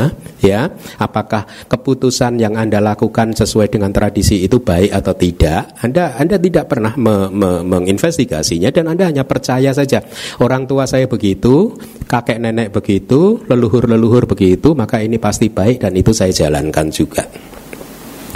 [0.45, 0.61] ya.
[1.01, 5.81] Apakah keputusan yang Anda lakukan sesuai dengan tradisi itu baik atau tidak?
[5.81, 10.05] Anda Anda tidak pernah me, me, menginvestigasinya dan Anda hanya percaya saja.
[10.39, 11.77] Orang tua saya begitu,
[12.09, 17.29] kakek nenek begitu, leluhur-leluhur begitu, maka ini pasti baik dan itu saya jalankan juga.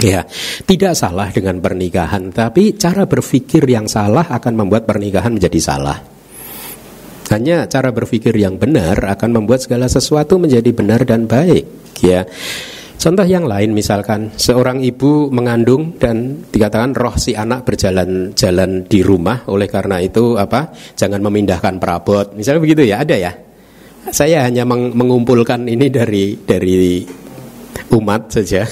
[0.03, 0.27] Ya,
[0.67, 5.97] tidak salah dengan pernikahan, tapi cara berpikir yang salah akan membuat pernikahan menjadi salah.
[7.31, 11.65] Hanya cara berpikir yang benar akan membuat segala sesuatu menjadi benar dan baik,
[12.03, 12.27] ya.
[13.03, 19.43] Contoh yang lain misalkan seorang ibu mengandung dan dikatakan roh si anak berjalan-jalan di rumah
[19.51, 22.31] oleh karena itu apa jangan memindahkan perabot.
[22.31, 23.35] Misalnya begitu ya ada ya?
[24.07, 27.03] Saya hanya meng mengumpulkan ini dari dari
[27.91, 28.63] umat saja.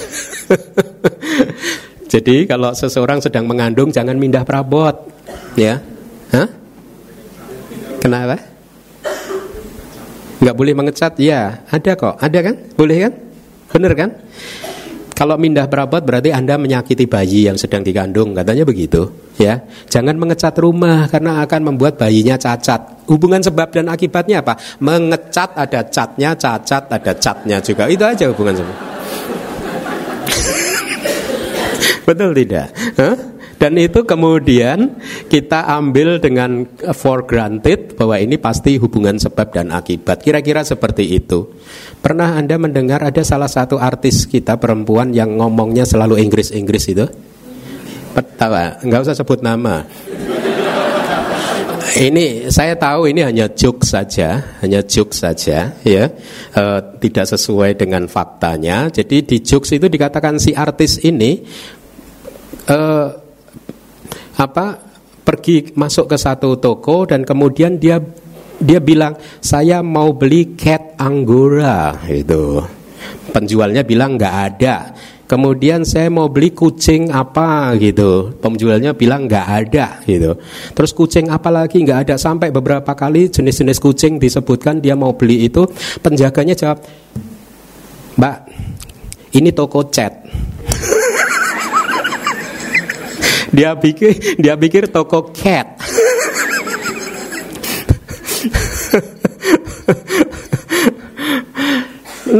[2.12, 4.96] Jadi kalau seseorang sedang mengandung jangan mindah perabot
[5.60, 5.76] ya.
[6.32, 6.48] Hah?
[8.00, 8.40] kenapa?
[10.40, 11.20] Nggak boleh mengecat?
[11.20, 12.16] Ya ada kok.
[12.16, 12.56] Ada kan?
[12.80, 13.31] Boleh kan
[13.72, 14.10] Benar kan?
[15.12, 19.06] Kalau mindah perabot berarti Anda menyakiti bayi yang sedang dikandung, katanya begitu,
[19.38, 19.60] ya.
[19.86, 23.06] Jangan mengecat rumah karena akan membuat bayinya cacat.
[23.06, 24.58] Hubungan sebab dan akibatnya apa?
[24.80, 27.86] Mengecat ada catnya, cacat ada catnya juga.
[27.92, 28.76] Itu aja hubungan sebab.
[32.08, 32.66] Betul tidak?
[32.98, 33.16] Huh?
[33.62, 34.98] Dan itu kemudian
[35.30, 36.66] kita ambil dengan
[36.98, 40.18] for granted bahwa ini pasti hubungan sebab dan akibat.
[40.18, 41.46] Kira-kira seperti itu.
[42.02, 47.06] Pernah Anda mendengar ada salah satu artis kita perempuan yang ngomongnya selalu Inggris-Inggris itu?
[48.18, 49.86] Tahu, nggak usah sebut nama.
[51.92, 56.04] Ini saya tahu ini hanya joke saja, hanya joke saja, ya,
[56.50, 56.64] e,
[56.98, 58.90] tidak sesuai dengan faktanya.
[58.90, 61.44] Jadi di jokes itu dikatakan si artis ini
[62.64, 62.78] e,
[64.38, 64.80] apa
[65.22, 68.02] pergi masuk ke satu toko dan kemudian dia
[68.62, 72.62] dia bilang saya mau beli cat anggora itu
[73.32, 74.76] penjualnya bilang nggak ada.
[75.22, 78.36] Kemudian saya mau beli kucing apa gitu.
[78.36, 80.36] Penjualnya bilang nggak ada gitu.
[80.76, 81.80] Terus kucing apa lagi?
[81.80, 82.14] Nggak ada.
[82.20, 85.64] Sampai beberapa kali jenis-jenis kucing disebutkan dia mau beli itu.
[86.04, 86.84] Penjaganya jawab
[88.12, 88.44] mbak
[89.32, 90.20] ini toko cat
[93.62, 94.10] dia pikir
[94.42, 95.78] dia pikir toko cat.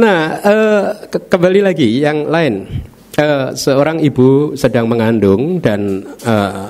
[0.03, 2.67] nah, uh, ke kembali lagi yang lain.
[3.13, 6.67] Uh, seorang ibu sedang mengandung dan uh,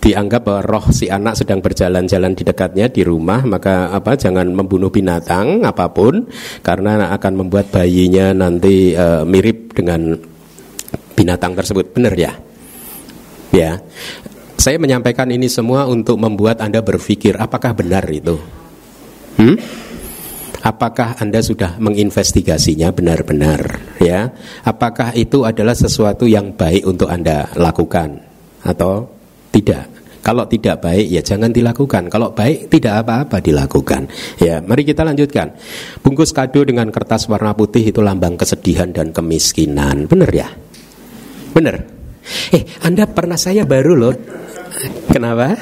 [0.00, 4.88] dianggap bahwa roh si anak sedang berjalan-jalan di dekatnya di rumah maka apa jangan membunuh
[4.88, 6.24] binatang apa pun
[6.62, 10.14] karena akan membuat bayinya nanti uh, mirip dengan
[11.18, 12.32] binatang tersebut benar ya
[13.50, 13.82] Ya,
[14.60, 18.36] saya menyampaikan ini semua untuk membuat Anda berpikir apakah benar itu.
[19.40, 19.56] Hmm?
[20.60, 24.28] Apakah Anda sudah menginvestigasinya benar-benar ya?
[24.60, 28.20] Apakah itu adalah sesuatu yang baik untuk Anda lakukan
[28.60, 29.08] atau
[29.48, 29.88] tidak?
[30.20, 32.12] Kalau tidak baik ya jangan dilakukan.
[32.12, 34.04] Kalau baik tidak apa-apa dilakukan.
[34.36, 35.56] Ya, mari kita lanjutkan.
[36.04, 40.04] Bungkus kado dengan kertas warna putih itu lambang kesedihan dan kemiskinan.
[40.04, 40.52] Benar ya?
[41.56, 41.99] Benar.
[42.54, 44.14] Eh, Anda pernah saya baru loh.
[45.10, 45.54] Kenapa?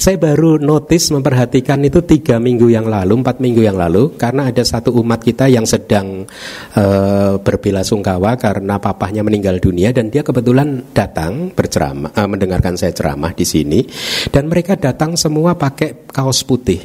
[0.00, 4.64] Saya baru notice memperhatikan itu tiga minggu yang lalu, empat minggu yang lalu, karena ada
[4.64, 6.26] satu umat kita yang sedang
[6.74, 12.90] uh, berbela sungkawa karena papahnya meninggal dunia dan dia kebetulan datang berceramah, uh, mendengarkan saya
[12.96, 13.84] ceramah di sini,
[14.32, 16.80] dan mereka datang semua pakai kaos putih,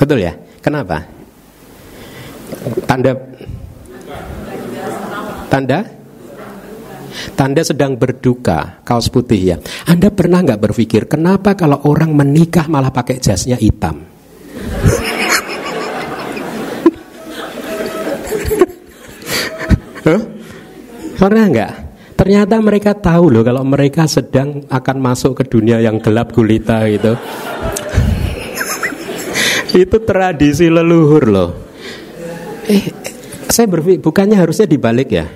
[0.00, 0.34] betul ya?
[0.64, 1.06] Kenapa?
[2.88, 3.12] Tanda
[5.46, 5.95] tanda
[7.34, 9.56] Tanda sedang berduka, kaos putih ya.
[9.88, 14.04] Anda pernah nggak berpikir kenapa kalau orang menikah malah pakai jasnya hitam?
[20.06, 20.22] huh?
[21.16, 21.72] Pernah nggak?
[22.16, 27.12] Ternyata mereka tahu loh kalau mereka sedang akan masuk ke dunia yang gelap gulita gitu.
[29.76, 31.50] Itu tradisi leluhur loh.
[32.64, 32.88] Eh,
[33.52, 35.28] saya berpikir bukannya harusnya dibalik ya?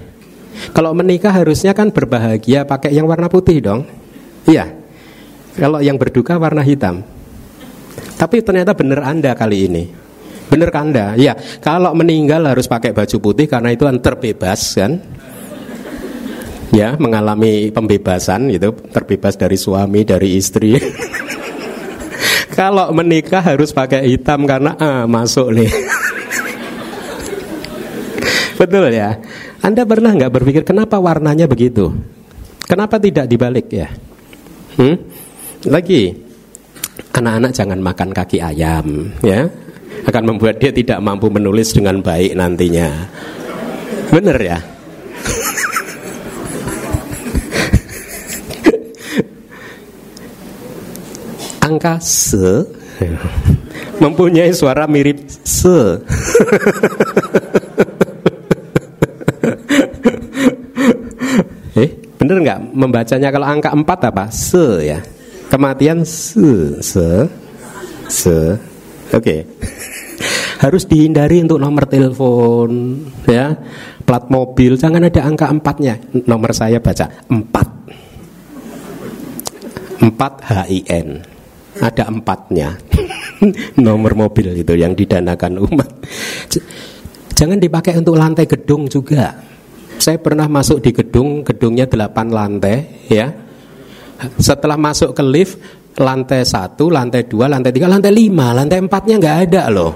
[0.71, 3.87] Kalau menikah harusnya kan berbahagia pakai yang warna putih dong.
[4.47, 4.71] Iya.
[5.59, 7.03] Kalau yang berduka warna hitam.
[8.17, 9.85] Tapi ternyata benar Anda kali ini.
[10.51, 11.15] Benar kan Anda?
[11.15, 14.99] Ya, kalau meninggal harus pakai baju putih karena itu kan terbebas kan.
[16.71, 20.75] Ya, mengalami pembebasan itu terbebas dari suami, dari istri.
[22.59, 25.71] kalau menikah harus pakai hitam karena ah, masuk nih.
[28.61, 29.17] Betul ya.
[29.61, 31.93] Anda pernah nggak berpikir kenapa warnanya begitu?
[32.65, 33.93] Kenapa tidak dibalik ya?
[34.81, 34.97] Hmm?
[35.69, 36.17] Lagi,
[37.13, 39.53] anak-anak jangan makan kaki ayam, ya,
[40.09, 43.05] akan membuat dia tidak mampu menulis dengan baik nantinya.
[44.09, 44.57] Bener ya?
[51.69, 52.65] Angka se
[54.03, 56.01] mempunyai suara mirip se.
[62.31, 64.25] Bener nggak membacanya kalau angka 4 apa?
[64.31, 65.03] Se ya.
[65.51, 67.27] Kematian se, se,
[68.07, 68.55] se.
[69.11, 69.19] Oke.
[69.19, 69.41] Okay.
[70.63, 73.59] Harus dihindari untuk nomor telepon, ya,
[74.07, 75.99] plat mobil, jangan ada angka empatnya.
[76.31, 77.69] Nomor saya baca empat,
[79.99, 81.27] empat HIN,
[81.83, 82.79] ada empatnya.
[83.91, 85.91] nomor mobil itu yang didanakan umat.
[87.35, 89.51] Jangan dipakai untuk lantai gedung juga.
[90.01, 93.29] Saya pernah masuk di gedung, gedungnya 8 lantai, ya.
[94.41, 95.61] Setelah masuk ke lift,
[96.01, 99.93] lantai 1, lantai 2, lantai 3, lantai 5, lantai 4-nya nggak ada loh.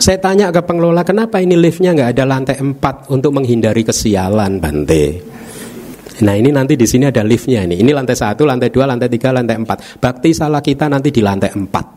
[0.00, 5.04] Saya tanya ke pengelola, kenapa ini liftnya nggak ada lantai 4 untuk menghindari kesialan, Bante?
[6.24, 7.76] Nah ini nanti di sini ada liftnya ini.
[7.76, 10.00] Ini lantai 1, lantai 2, lantai 3, lantai 4.
[10.00, 11.93] Bakti salah kita nanti di lantai 4.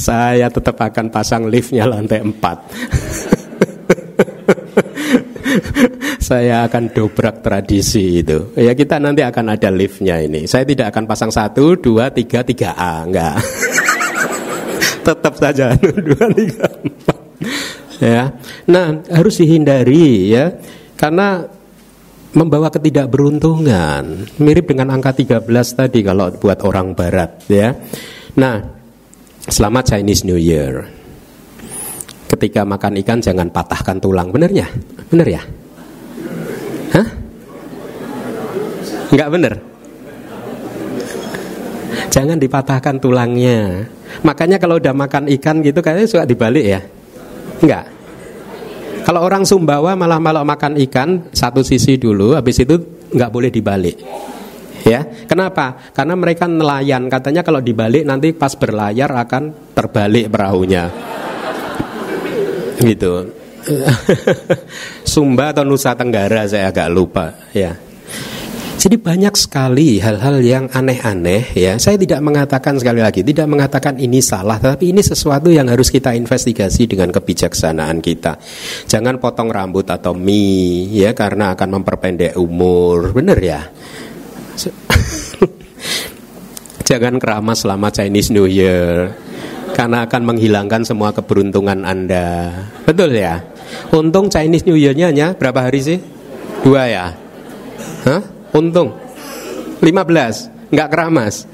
[0.00, 2.32] Saya tetap akan pasang liftnya lantai 4
[6.30, 8.54] Saya akan dobrak tradisi itu.
[8.54, 10.46] Ya kita nanti akan ada liftnya ini.
[10.46, 13.42] Saya tidak akan pasang 1, 2, 3, 3A Enggak.
[15.10, 18.30] Tetap saja 2, 3, 4 ya.
[18.70, 20.54] Nah harus dihindari ya.
[20.94, 21.42] Karena
[22.30, 24.30] membawa ketidakberuntungan.
[24.38, 27.74] Mirip dengan angka 13 tadi kalau buat orang barat ya.
[28.38, 28.79] Nah,
[29.50, 30.86] Selamat Chinese New Year.
[32.30, 34.70] Ketika makan ikan jangan patahkan tulang, benernya?
[35.10, 35.42] Bener ya?
[36.94, 37.06] Hah?
[39.10, 39.52] Enggak bener?
[42.14, 43.90] Jangan dipatahkan tulangnya.
[44.22, 46.80] Makanya kalau udah makan ikan gitu kayaknya suka dibalik ya?
[47.58, 47.90] Enggak.
[49.02, 52.78] Kalau orang Sumbawa malah malah makan ikan satu sisi dulu, habis itu
[53.10, 53.98] nggak boleh dibalik.
[54.90, 55.78] Ya, kenapa?
[55.94, 57.06] Karena mereka nelayan.
[57.06, 60.90] Katanya kalau dibalik nanti pas berlayar akan terbalik perahunya.
[62.82, 63.14] Gitu.
[65.12, 67.76] Sumba atau Nusa Tenggara saya agak lupa ya.
[68.80, 71.76] Jadi banyak sekali hal-hal yang aneh-aneh ya.
[71.76, 76.16] Saya tidak mengatakan sekali lagi, tidak mengatakan ini salah, tapi ini sesuatu yang harus kita
[76.16, 78.40] investigasi dengan kebijaksanaan kita.
[78.88, 83.12] Jangan potong rambut atau mie ya karena akan memperpendek umur.
[83.12, 83.60] Benar ya?
[86.88, 89.14] Jangan keramas selama Chinese New Year
[89.72, 92.50] karena akan menghilangkan semua keberuntungan Anda.
[92.84, 93.40] Betul ya?
[93.94, 95.98] Untung Chinese New Year-nya hanya berapa hari sih?
[96.66, 97.14] Dua ya?
[98.04, 98.22] Hah?
[98.50, 98.90] Untung
[99.80, 101.46] 15 Nggak keramas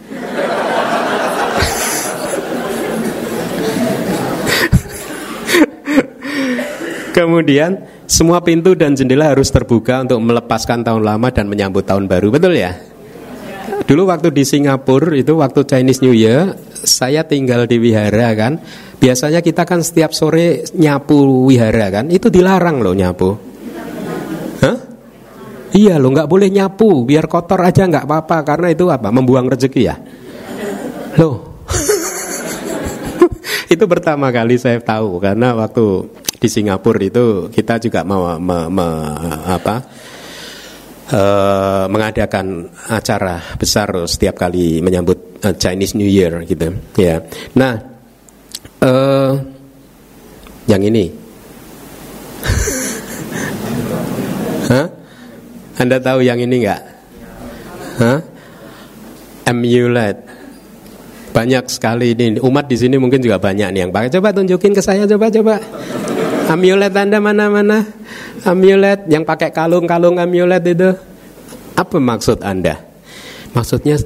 [7.17, 12.31] Kemudian semua pintu dan jendela harus terbuka untuk melepaskan tahun lama dan menyambut tahun baru,
[12.31, 12.79] betul ya?
[13.87, 18.59] Dulu waktu di Singapura itu waktu Chinese New Year, saya tinggal di wihara kan.
[18.99, 23.31] Biasanya kita kan setiap sore nyapu wihara kan, itu dilarang loh nyapu.
[24.59, 24.77] Hah?
[25.71, 29.15] Iya loh, nggak boleh nyapu, biar kotor aja nggak apa-apa karena itu apa?
[29.15, 29.95] Membuang rezeki ya.
[31.23, 31.63] Loh,
[33.75, 38.87] itu pertama kali saya tahu karena waktu di Singapura itu kita juga mau me, me,
[39.47, 39.87] apa
[41.13, 47.23] uh, mengadakan acara besar setiap kali menyambut uh, Chinese New Year gitu ya.
[47.55, 47.79] Nah,
[48.83, 49.33] uh,
[50.67, 51.11] yang ini,
[54.71, 54.87] Hah?
[55.77, 56.83] Anda tahu yang ini nggak?
[58.03, 58.19] Hah?
[59.47, 60.17] Amulet.
[61.31, 64.09] Banyak sekali ini umat di sini mungkin juga banyak nih yang pakai.
[64.09, 65.61] Coba tunjukin ke saya, coba coba.
[66.47, 67.83] Amulet Anda mana-mana?
[68.47, 70.95] Amulet yang pakai kalung-kalung amulet itu.
[71.75, 72.86] Apa maksud Anda?
[73.57, 73.97] Maksudnya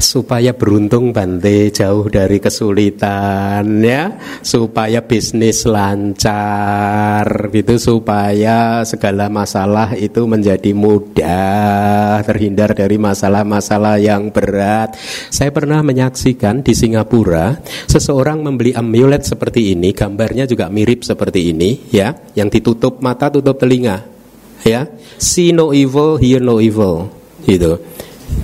[0.00, 10.24] supaya beruntung Bante jauh dari kesulitan ya, supaya bisnis lancar gitu, supaya segala masalah itu
[10.24, 14.96] menjadi mudah, terhindar dari masalah-masalah yang berat.
[15.28, 21.92] Saya pernah menyaksikan di Singapura seseorang membeli amulet seperti ini, gambarnya juga mirip seperti ini
[21.92, 24.16] ya, yang ditutup mata, tutup telinga.
[24.64, 24.88] Ya,
[25.20, 27.12] see no evil, hear no evil
[27.44, 27.76] gitu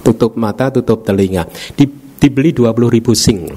[0.03, 1.47] tutup mata, tutup telinga.
[1.77, 1.85] Di,
[2.21, 3.49] dibeli 20 ribu sing.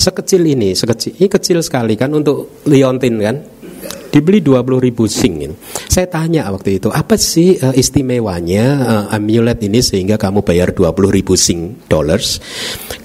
[0.00, 3.36] Sekecil ini, sekecil ini kecil sekali kan untuk liontin kan.
[4.10, 5.38] Dibeli 20 ribu sing.
[5.86, 11.14] Saya tanya waktu itu, apa sih uh, istimewanya uh, amulet ini sehingga kamu bayar 20
[11.14, 12.42] ribu sing dollars?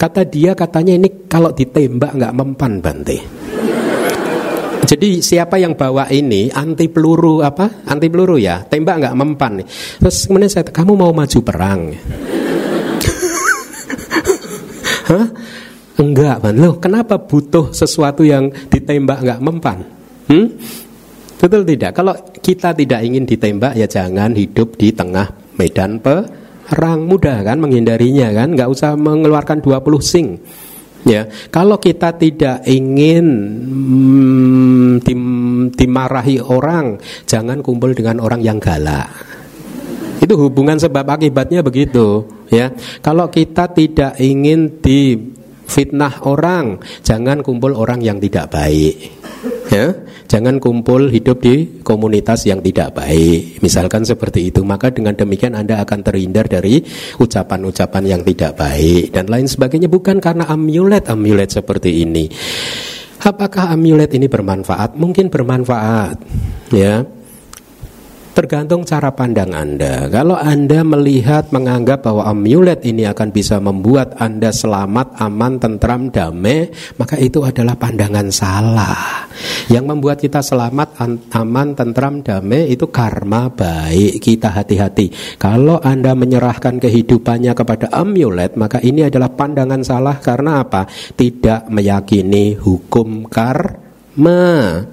[0.01, 3.17] Kata dia, katanya ini kalau ditembak nggak mempan Bante.
[4.85, 7.89] Jadi siapa yang bawa ini anti peluru apa?
[7.89, 9.65] Anti peluru ya, tembak nggak mempan.
[9.97, 11.89] Terus kemudian saya, kamu mau maju perang?
[15.09, 15.27] Hah?
[15.95, 16.55] Enggak, man.
[16.59, 19.81] Loh, kenapa butuh sesuatu yang ditembak nggak mempan?
[20.29, 20.53] Hmm?
[21.41, 21.97] Betul tidak?
[21.97, 28.33] Kalau kita tidak ingin ditembak ya jangan hidup di tengah medan perang mudah kan menghindarinya
[28.33, 30.41] kan, nggak usah mengeluarkan 20 sing.
[31.05, 33.25] Ya, kalau kita tidak ingin
[33.61, 35.21] hmm, dim,
[35.69, 36.97] dimarahi orang,
[37.29, 39.13] jangan kumpul dengan orang yang galak.
[40.17, 42.73] Itu hubungan sebab akibatnya begitu, ya.
[43.05, 44.81] Kalau kita tidak ingin
[45.65, 49.11] difitnah orang, jangan kumpul orang yang tidak baik.
[49.67, 49.91] Ya,
[50.29, 53.59] jangan kumpul hidup di komunitas yang tidak baik.
[53.59, 56.85] Misalkan seperti itu, maka dengan demikian Anda akan terhindar dari
[57.17, 62.29] ucapan-ucapan yang tidak baik dan lain sebagainya bukan karena amulet-amulet seperti ini.
[63.25, 64.95] Apakah amulet ini bermanfaat?
[64.95, 66.21] Mungkin bermanfaat,
[66.71, 67.03] ya.
[68.35, 70.11] Tergantung cara pandang Anda.
[70.11, 76.67] Kalau Anda melihat menganggap bahwa amulet ini akan bisa membuat Anda selamat, aman, tentram, damai,
[76.99, 79.31] maka itu adalah pandangan salah.
[79.71, 80.99] Yang membuat kita selamat,
[81.31, 84.19] aman, tentram, damai itu karma baik.
[84.19, 85.39] Kita hati-hati.
[85.39, 90.91] Kalau Anda menyerahkan kehidupannya kepada amulet, maka ini adalah pandangan salah karena apa?
[90.91, 94.91] Tidak meyakini hukum karma.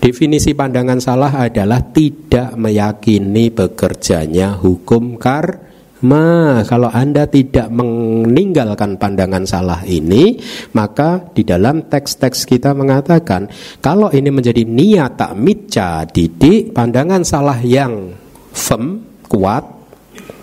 [0.00, 6.64] Definisi pandangan salah adalah tidak meyakini bekerjanya hukum karma.
[6.64, 10.40] Kalau Anda tidak meninggalkan pandangan salah ini,
[10.72, 13.52] maka di dalam teks-teks kita mengatakan
[13.84, 18.16] kalau ini menjadi niata mica didik, pandangan salah yang
[18.56, 19.68] firm, kuat,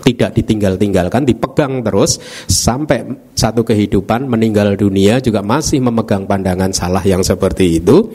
[0.06, 7.26] tidak ditinggal-tinggalkan, dipegang terus sampai satu kehidupan meninggal dunia juga masih memegang pandangan salah yang
[7.26, 8.06] seperti itu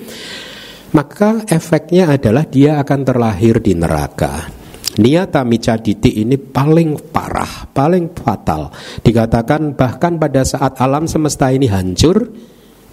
[0.94, 4.50] maka efeknya adalah dia akan terlahir di neraka.
[4.94, 5.42] Niata
[5.82, 8.70] diti ini paling parah, paling fatal.
[9.02, 12.30] Dikatakan bahkan pada saat alam semesta ini hancur,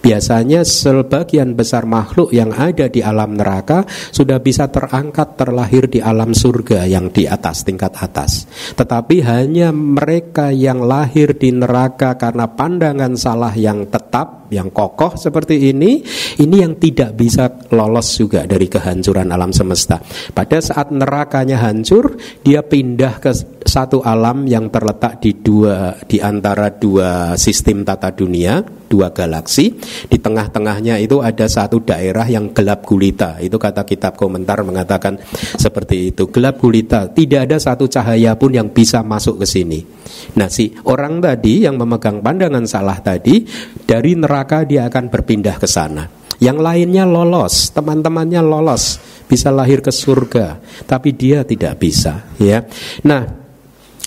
[0.01, 6.33] Biasanya sebagian besar makhluk yang ada di alam neraka sudah bisa terangkat terlahir di alam
[6.33, 8.49] surga yang di atas tingkat atas.
[8.81, 15.71] Tetapi hanya mereka yang lahir di neraka karena pandangan salah yang tetap yang kokoh seperti
[15.71, 16.03] ini,
[16.43, 20.03] ini yang tidak bisa lolos juga dari kehancuran alam semesta.
[20.35, 23.31] Pada saat nerakanya hancur, dia pindah ke
[23.65, 29.77] satu alam yang terletak di dua di antara dua sistem tata dunia, dua galaksi.
[30.11, 33.39] Di tengah-tengahnya itu ada satu daerah yang gelap gulita.
[33.39, 35.21] Itu kata kitab komentar mengatakan
[35.55, 36.27] seperti itu.
[36.33, 39.81] Gelap gulita, tidak ada satu cahaya pun yang bisa masuk ke sini.
[40.41, 43.45] Nah, si orang tadi yang memegang pandangan salah tadi
[43.85, 46.07] dari neraka dia akan berpindah ke sana.
[46.41, 48.97] Yang lainnya lolos, teman-temannya lolos,
[49.29, 50.57] bisa lahir ke surga,
[50.89, 52.65] tapi dia tidak bisa, ya.
[53.05, 53.41] Nah,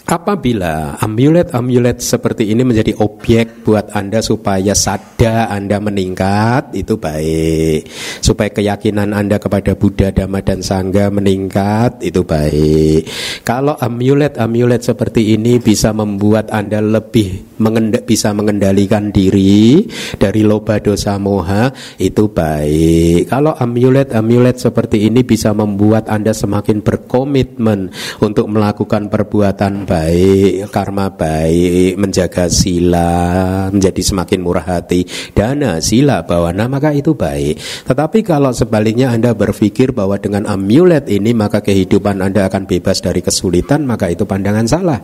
[0.04, 7.88] Apabila amulet-amulet seperti ini menjadi objek buat Anda supaya sada Anda meningkat, itu baik.
[8.20, 13.08] Supaya keyakinan Anda kepada Buddha, Dhamma, dan Sangha meningkat, itu baik.
[13.48, 19.86] Kalau amulet-amulet seperti ini bisa membuat Anda lebih mengend bisa mengendalikan diri
[20.18, 23.30] dari loba dosa moha, itu baik.
[23.30, 31.98] Kalau amulet-amulet seperti ini bisa membuat Anda semakin berkomitmen untuk melakukan perbuatan baik, karma baik,
[32.00, 37.60] menjaga sila, menjadi semakin murah hati, dana, sila, bawana, maka itu baik.
[37.86, 43.22] Tetapi kalau sebaliknya Anda berpikir bahwa dengan amulet ini maka kehidupan Anda akan bebas dari
[43.22, 45.00] kesulitan, maka itu pandangan salah.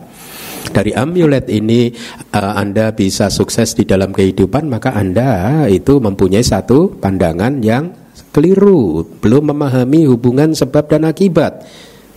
[0.68, 1.88] Dari amulet ini
[2.36, 7.90] uh, Anda bisa sukses di dalam kehidupan, maka Anda itu mempunyai satu pandangan yang
[8.30, 11.66] keliru, belum memahami hubungan sebab dan akibat.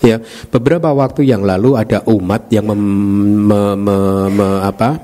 [0.03, 0.19] Ya,
[0.51, 2.83] beberapa waktu yang lalu ada umat yang mem,
[3.47, 3.97] me, me,
[4.35, 4.99] me, apa,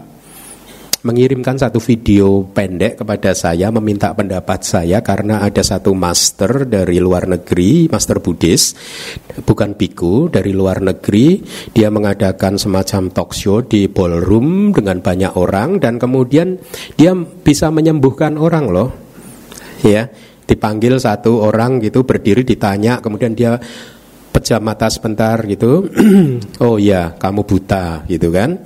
[0.99, 7.23] mengirimkan satu video pendek kepada saya meminta pendapat saya karena ada satu master dari luar
[7.23, 8.75] negeri, master Buddhis,
[9.47, 11.39] bukan biku dari luar negeri,
[11.71, 16.59] dia mengadakan semacam talk show di ballroom dengan banyak orang dan kemudian
[16.99, 18.89] dia bisa menyembuhkan orang loh.
[19.79, 20.11] Ya,
[20.43, 23.55] dipanggil satu orang gitu berdiri ditanya kemudian dia
[24.35, 25.87] pejam mata sebentar gitu.
[26.59, 28.59] Oh ya kamu buta gitu kan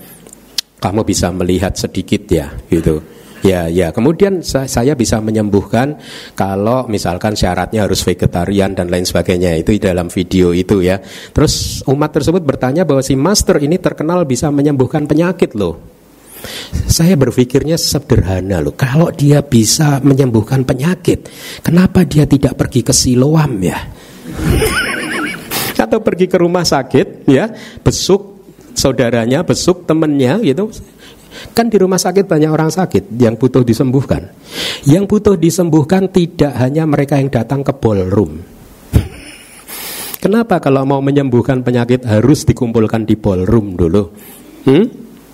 [0.84, 3.00] kamu bisa melihat sedikit ya gitu.
[3.44, 3.92] Ya ya.
[3.92, 6.00] Kemudian saya bisa menyembuhkan
[6.36, 9.56] kalau misalkan syaratnya harus vegetarian dan lain sebagainya.
[9.60, 11.00] Itu di dalam video itu ya.
[11.32, 15.80] Terus umat tersebut bertanya bahwa si master ini terkenal bisa menyembuhkan penyakit loh.
[16.88, 18.76] Saya berpikirnya sederhana loh.
[18.76, 21.28] Kalau dia bisa menyembuhkan penyakit
[21.64, 23.80] kenapa dia tidak pergi ke Siloam ya?
[25.84, 27.52] Atau pergi ke rumah sakit ya
[27.84, 28.33] besuk
[28.84, 30.68] saudaranya besuk temennya gitu
[31.56, 34.28] kan di rumah sakit banyak orang sakit yang butuh disembuhkan
[34.84, 38.44] yang butuh disembuhkan tidak hanya mereka yang datang ke ballroom
[40.24, 44.04] kenapa kalau mau menyembuhkan penyakit harus dikumpulkan di ballroom dulu
[44.68, 44.86] hmm?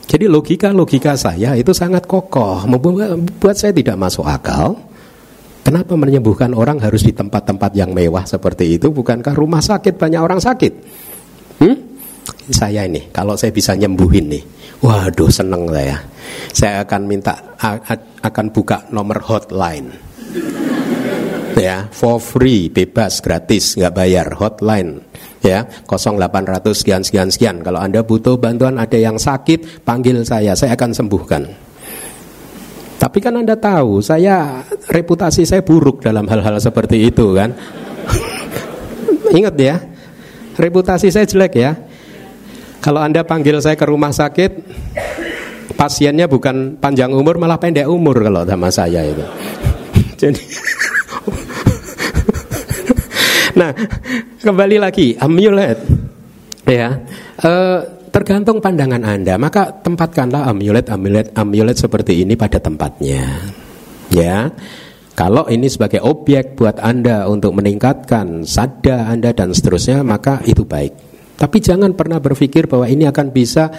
[0.05, 4.77] jadi logika-logika saya itu sangat kokoh membuat saya tidak masuk akal
[5.59, 8.89] Kenapa menyembuhkan orang harus di tempat-tempat yang mewah seperti itu?
[8.89, 10.73] Bukankah rumah sakit banyak orang sakit?
[12.49, 14.43] Saya ini, kalau saya bisa nyembuhin nih,
[14.81, 16.01] waduh seneng saya.
[16.49, 17.37] Saya akan minta,
[18.25, 19.93] akan buka nomor hotline.
[21.59, 25.05] Ya, for free, bebas, gratis, nggak bayar, hotline
[25.39, 30.75] ya 0800 sekian sekian sekian kalau anda butuh bantuan ada yang sakit panggil saya saya
[30.75, 31.47] akan sembuhkan
[32.99, 34.59] tapi kan Anda tahu, saya
[34.91, 37.55] reputasi saya buruk dalam hal-hal seperti itu kan.
[39.39, 39.79] Ingat ya,
[40.59, 41.79] reputasi saya jelek ya.
[42.79, 44.51] Kalau Anda panggil saya ke rumah sakit,
[45.75, 49.23] pasiennya bukan panjang umur malah pendek umur kalau sama saya itu.
[50.21, 50.43] Jadi
[53.59, 53.75] Nah,
[54.39, 55.75] kembali lagi amulet
[56.63, 56.95] ya.
[57.43, 63.51] Uh, tergantung pandangan Anda, maka tempatkanlah amulet amulet amulet seperti ini pada tempatnya.
[64.15, 64.47] Ya.
[65.19, 71.08] Kalau ini sebagai objek buat Anda untuk meningkatkan sada Anda dan seterusnya, maka itu baik.
[71.39, 73.71] Tapi jangan pernah berpikir bahwa ini akan bisa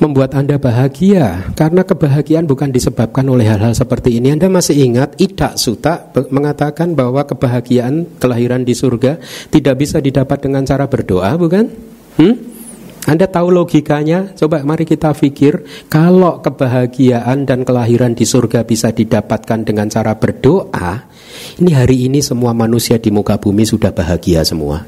[0.00, 4.32] membuat Anda bahagia karena kebahagiaan bukan disebabkan oleh hal-hal seperti ini.
[4.32, 9.20] Anda masih ingat Idak Suta mengatakan bahwa kebahagiaan kelahiran di surga
[9.52, 11.66] tidak bisa didapat dengan cara berdoa, bukan?
[12.16, 12.36] Hmm?
[13.08, 14.36] Anda tahu logikanya?
[14.36, 21.08] Coba mari kita pikir kalau kebahagiaan dan kelahiran di surga bisa didapatkan dengan cara berdoa,
[21.58, 24.84] ini hari ini semua manusia di muka bumi sudah bahagia semua.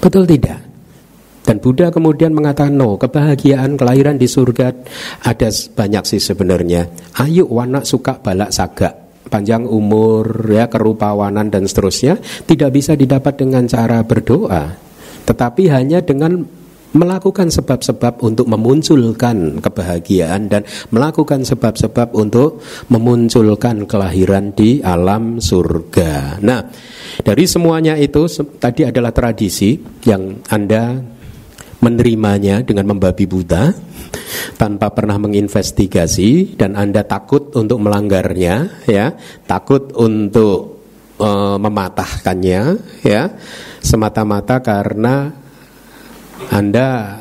[0.00, 0.69] Betul tidak?
[1.50, 4.70] Dan Buddha kemudian mengatakan, no, kebahagiaan kelahiran di surga
[5.26, 6.86] ada banyak sih sebenarnya.
[7.18, 13.66] Ayo wana suka balak saga panjang umur, ya kerupawanan dan seterusnya tidak bisa didapat dengan
[13.66, 14.78] cara berdoa,
[15.26, 16.46] tetapi hanya dengan
[16.90, 26.42] melakukan sebab-sebab untuk memunculkan kebahagiaan dan melakukan sebab-sebab untuk memunculkan kelahiran di alam surga.
[26.42, 26.66] Nah,
[27.22, 28.26] dari semuanya itu
[28.58, 30.98] tadi adalah tradisi yang Anda
[31.80, 33.72] menerimanya dengan membabi buta
[34.60, 39.16] tanpa pernah menginvestigasi dan Anda takut untuk melanggarnya ya,
[39.48, 40.84] takut untuk
[41.16, 42.62] uh, mematahkannya
[43.04, 43.22] ya,
[43.80, 45.40] semata-mata karena
[46.48, 47.20] anda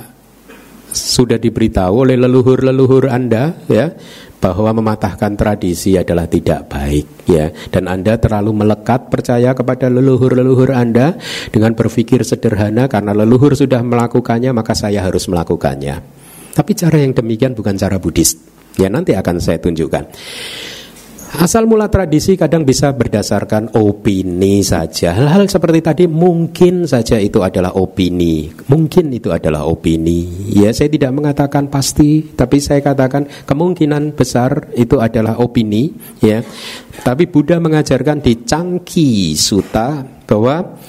[0.90, 3.92] sudah diberitahu oleh leluhur-leluhur Anda ya
[4.40, 11.20] bahwa mematahkan tradisi adalah tidak baik ya dan Anda terlalu melekat percaya kepada leluhur-leluhur Anda
[11.52, 16.00] dengan berpikir sederhana karena leluhur sudah melakukannya maka saya harus melakukannya.
[16.56, 18.36] Tapi cara yang demikian bukan cara Buddhis.
[18.80, 20.04] Ya nanti akan saya tunjukkan.
[21.30, 25.14] Asal mula tradisi kadang bisa berdasarkan opini saja.
[25.14, 28.50] Hal-hal seperti tadi mungkin saja itu adalah opini.
[28.66, 30.50] Mungkin itu adalah opini.
[30.50, 36.42] Ya, saya tidak mengatakan pasti, tapi saya katakan kemungkinan besar itu adalah opini, ya.
[37.06, 40.82] Tapi Buddha mengajarkan di Cangki Sutta bahwa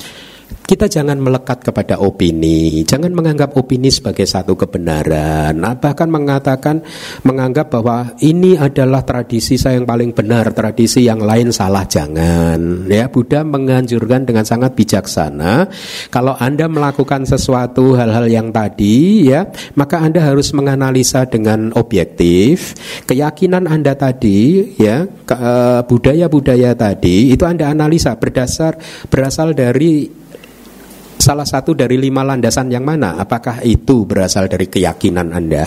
[0.71, 5.51] kita jangan melekat kepada opini, jangan menganggap opini sebagai satu kebenaran.
[5.59, 6.87] Nah, bahkan mengatakan
[7.27, 12.87] menganggap bahwa ini adalah tradisi saya yang paling benar, tradisi yang lain salah jangan.
[12.87, 15.66] Ya, Buddha menganjurkan dengan sangat bijaksana
[16.14, 22.79] kalau Anda melakukan sesuatu hal-hal yang tadi ya, maka Anda harus menganalisa dengan objektif
[23.11, 28.79] keyakinan Anda tadi ya, eh, budaya-budaya tadi itu Anda analisa berdasar
[29.11, 30.20] berasal dari
[31.21, 33.21] salah satu dari lima landasan yang mana?
[33.21, 35.64] Apakah itu berasal dari keyakinan Anda?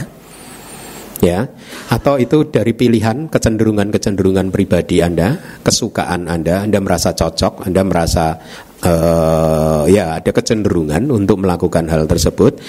[1.24, 1.48] Ya,
[1.88, 8.36] atau itu dari pilihan kecenderungan-kecenderungan pribadi Anda, kesukaan Anda, Anda merasa cocok, Anda merasa
[8.84, 12.60] uh, ya ada kecenderungan untuk melakukan hal tersebut.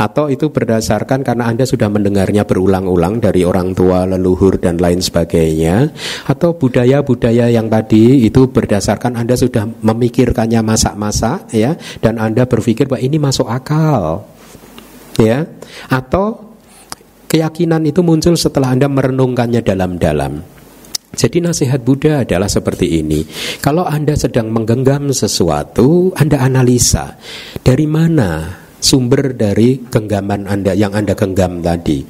[0.00, 5.92] Atau itu berdasarkan karena Anda sudah mendengarnya berulang-ulang dari orang tua, leluhur dan lain sebagainya.
[6.26, 13.04] Atau budaya-budaya yang tadi itu berdasarkan Anda sudah memikirkannya masak-masak ya dan Anda berpikir bahwa
[13.04, 14.24] ini masuk akal
[15.20, 15.44] ya.
[15.92, 16.56] Atau
[17.28, 20.57] keyakinan itu muncul setelah Anda merenungkannya dalam-dalam
[21.08, 23.24] jadi nasihat Buddha adalah seperti ini.
[23.64, 27.16] Kalau Anda sedang menggenggam sesuatu, Anda analisa
[27.64, 32.04] dari mana sumber dari genggaman Anda yang Anda genggam tadi.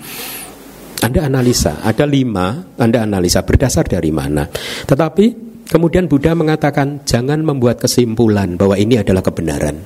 [0.98, 4.50] Anda analisa, ada lima, Anda analisa berdasar dari mana.
[4.82, 5.26] Tetapi
[5.70, 9.78] kemudian Buddha mengatakan jangan membuat kesimpulan bahwa ini adalah kebenaran.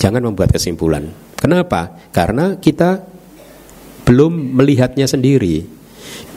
[0.00, 1.12] Jangan membuat kesimpulan.
[1.36, 1.92] Kenapa?
[2.08, 3.04] Karena kita
[4.08, 5.75] belum melihatnya sendiri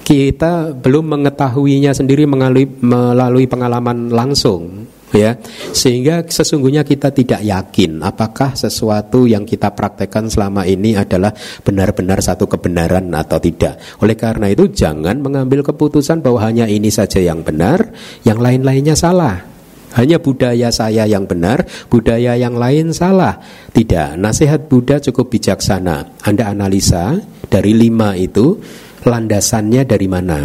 [0.10, 5.38] kita belum mengetahuinya sendiri melalui, melalui pengalaman langsung ya
[5.70, 11.30] sehingga sesungguhnya kita tidak yakin apakah sesuatu yang kita praktekkan selama ini adalah
[11.62, 17.22] benar-benar satu kebenaran atau tidak oleh karena itu jangan mengambil keputusan bahwa hanya ini saja
[17.22, 17.94] yang benar
[18.26, 19.46] yang lain-lainnya salah
[19.98, 23.42] hanya budaya saya yang benar, budaya yang lain salah.
[23.74, 26.22] Tidak, nasihat Buddha cukup bijaksana.
[26.22, 27.18] Anda analisa
[27.50, 28.62] dari lima itu,
[29.04, 30.40] landasannya dari mana?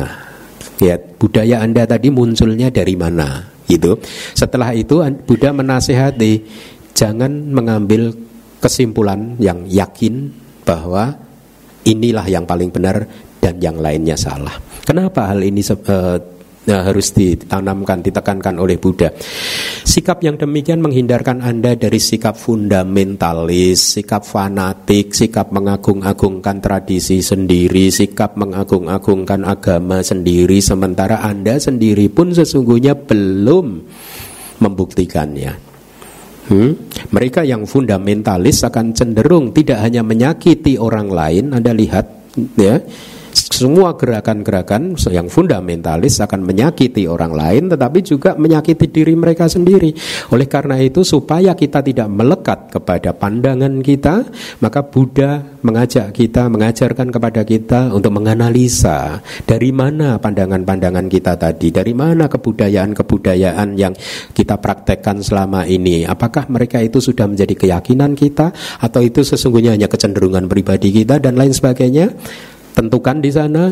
[0.82, 3.46] Ya, budaya Anda tadi munculnya dari mana?
[3.70, 3.96] Itu.
[4.36, 6.44] Setelah itu Buddha menasehati
[6.92, 8.12] jangan mengambil
[8.61, 10.32] kesimpulan yang yakin
[10.64, 11.16] bahwa
[11.84, 13.05] inilah yang paling benar
[13.40, 14.57] dan yang lainnya salah.
[14.88, 16.16] Kenapa hal ini uh,
[16.68, 19.12] nah, harus ditanamkan, ditekankan oleh Buddha.
[19.84, 28.36] Sikap yang demikian menghindarkan Anda dari sikap fundamentalis, sikap fanatik, sikap mengagung-agungkan tradisi sendiri, sikap
[28.40, 33.66] mengagung-agungkan agama sendiri, sementara Anda sendiri pun sesungguhnya belum
[34.60, 35.52] membuktikannya.
[36.44, 36.76] Hmm?
[37.08, 42.06] Mereka yang fundamentalis akan cenderung tidak hanya menyakiti orang lain, Anda lihat
[42.60, 42.84] ya
[43.35, 49.91] semua gerakan-gerakan yang fundamentalis akan menyakiti orang lain tetapi juga menyakiti diri mereka sendiri.
[50.30, 54.26] Oleh karena itu supaya kita tidak melekat kepada pandangan kita,
[54.62, 61.95] maka Buddha mengajak kita, mengajarkan kepada kita untuk menganalisa dari mana pandangan-pandangan kita tadi, dari
[61.95, 63.95] mana kebudayaan-kebudayaan yang
[64.35, 66.07] kita praktekkan selama ini.
[66.07, 71.35] Apakah mereka itu sudah menjadi keyakinan kita atau itu sesungguhnya hanya kecenderungan pribadi kita dan
[71.35, 72.14] lain sebagainya?
[72.75, 73.70] Tentukan di sana,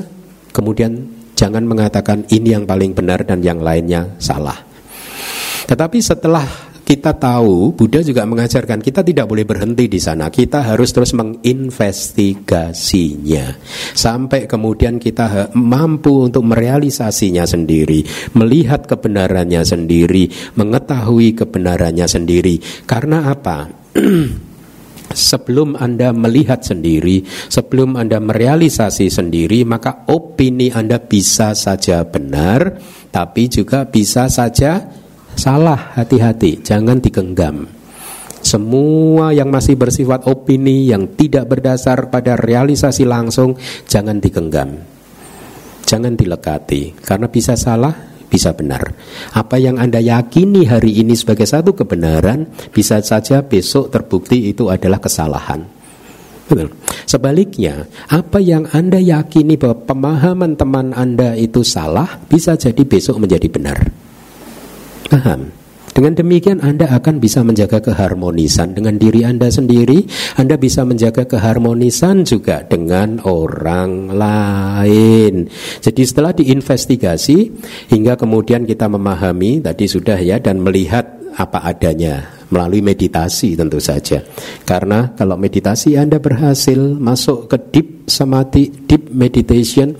[0.55, 0.95] kemudian
[1.35, 4.57] jangan mengatakan ini yang paling benar dan yang lainnya salah.
[5.67, 6.47] Tetapi setelah
[6.83, 10.29] kita tahu, Buddha juga mengajarkan kita tidak boleh berhenti di sana.
[10.29, 13.57] Kita harus terus menginvestigasinya
[13.97, 18.05] sampai kemudian kita mampu untuk merealisasinya sendiri,
[18.37, 20.29] melihat kebenarannya sendiri,
[20.59, 22.61] mengetahui kebenarannya sendiri.
[22.85, 23.73] Karena apa?
[25.15, 32.81] sebelum Anda melihat sendiri, sebelum Anda merealisasi sendiri, maka opini Anda bisa saja benar,
[33.15, 34.85] tapi juga bisa saja
[35.39, 35.97] salah.
[35.97, 37.69] Hati-hati, jangan digenggam.
[38.43, 43.55] Semua yang masih bersifat opini yang tidak berdasar pada realisasi langsung,
[43.87, 44.83] jangan digenggam.
[45.87, 48.97] Jangan dilekati, karena bisa salah, bisa benar.
[49.37, 54.97] Apa yang Anda yakini hari ini sebagai satu kebenaran, bisa saja besok terbukti itu adalah
[54.97, 55.68] kesalahan.
[57.05, 63.49] Sebaliknya, apa yang Anda yakini bahwa pemahaman teman Anda itu salah, bisa jadi besok menjadi
[63.53, 63.78] benar.
[65.12, 65.62] Paham?
[65.93, 70.09] Dengan demikian Anda akan bisa menjaga keharmonisan dengan diri Anda sendiri,
[70.40, 75.53] Anda bisa menjaga keharmonisan juga dengan orang lain.
[75.84, 77.38] Jadi setelah diinvestigasi
[77.93, 84.24] hingga kemudian kita memahami tadi sudah ya dan melihat apa adanya melalui meditasi tentu saja.
[84.64, 89.97] Karena kalau meditasi Anda berhasil masuk ke deep samadhi, deep meditation,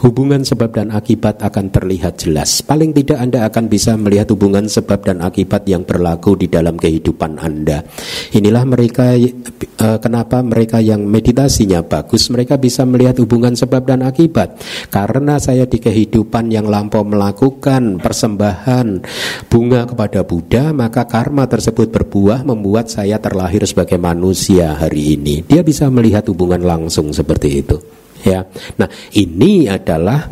[0.00, 2.64] hubungan sebab dan akibat akan terlihat jelas.
[2.64, 7.36] Paling tidak Anda akan bisa melihat hubungan sebab dan akibat yang berlaku di dalam kehidupan
[7.36, 7.84] Anda.
[8.32, 14.56] Inilah mereka uh, kenapa mereka yang meditasinya bagus, mereka bisa melihat hubungan sebab dan akibat.
[14.88, 19.04] Karena saya di kehidupan yang lampau melakukan persembahan
[19.52, 25.44] bunga kepada Buddha, maka karma tersebut berbuah membuat saya terlahir sebagai manusia hari ini.
[25.44, 27.76] Dia bisa melihat hubungan langsung seperti itu
[28.24, 28.44] ya.
[28.78, 30.24] Nah, ini adalah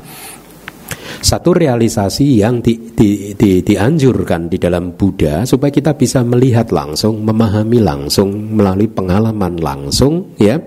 [1.18, 7.26] satu realisasi yang di, di, di, dianjurkan di dalam Buddha supaya kita bisa melihat langsung,
[7.26, 10.62] memahami langsung melalui pengalaman langsung ya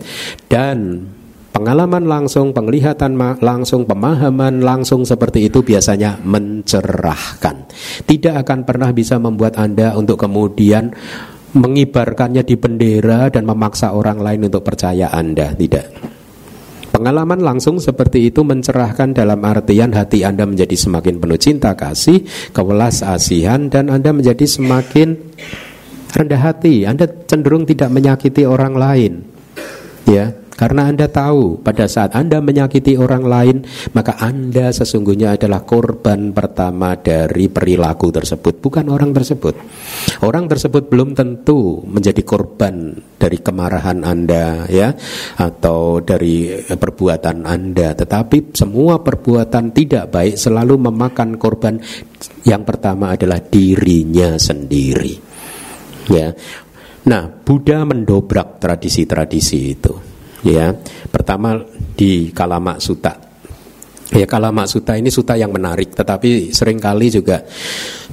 [0.52, 1.08] dan
[1.52, 7.68] pengalaman langsung, penglihatan langsung, pemahaman langsung seperti itu biasanya mencerahkan.
[8.08, 10.92] Tidak akan pernah bisa membuat Anda untuk kemudian
[11.52, 16.11] mengibarkannya di bendera dan memaksa orang lain untuk percaya Anda, tidak.
[17.02, 22.22] Pengalaman langsung seperti itu mencerahkan dalam artian hati Anda menjadi semakin penuh cinta kasih,
[22.54, 25.18] kewelas asihan dan Anda menjadi semakin
[26.14, 26.86] rendah hati.
[26.86, 29.26] Anda cenderung tidak menyakiti orang lain.
[30.06, 30.30] Ya,
[30.62, 33.58] karena Anda tahu pada saat Anda menyakiti orang lain,
[33.98, 39.58] maka Anda sesungguhnya adalah korban pertama dari perilaku tersebut, bukan orang tersebut.
[40.22, 44.94] Orang tersebut belum tentu menjadi korban dari kemarahan Anda ya
[45.42, 51.82] atau dari perbuatan Anda, tetapi semua perbuatan tidak baik selalu memakan korban
[52.46, 55.18] yang pertama adalah dirinya sendiri.
[56.06, 56.30] Ya.
[57.02, 60.11] Nah, Buddha mendobrak tradisi-tradisi itu
[60.46, 60.74] ya
[61.10, 61.62] pertama
[61.94, 63.14] di Kalamak Suta
[64.12, 67.46] ya Kalamak Suta ini suta yang menarik tetapi sering kali juga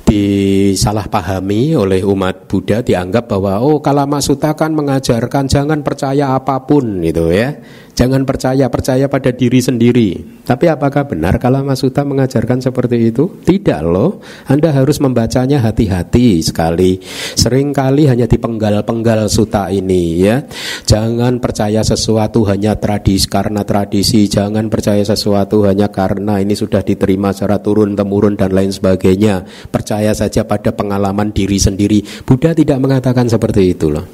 [0.09, 7.03] disalahpahami oleh umat Buddha dianggap bahwa oh Kalamak Suta kan mengajarkan jangan percaya apa pun
[7.03, 7.53] gitu ya
[7.99, 10.23] Jangan percaya, percaya pada diri sendiri.
[10.47, 13.27] Tapi apakah benar kalau Mas Suta mengajarkan seperti itu?
[13.43, 14.23] Tidak loh.
[14.47, 17.03] Anda harus membacanya hati-hati sekali.
[17.35, 20.47] Seringkali hanya dipenggal-penggal suta ini ya.
[20.87, 24.31] Jangan percaya sesuatu hanya tradisi karena tradisi.
[24.31, 29.43] Jangan percaya sesuatu hanya karena ini sudah diterima secara turun temurun dan lain sebagainya.
[29.75, 32.07] Percaya saja pada pengalaman diri sendiri.
[32.23, 34.07] Buddha tidak mengatakan seperti itu loh.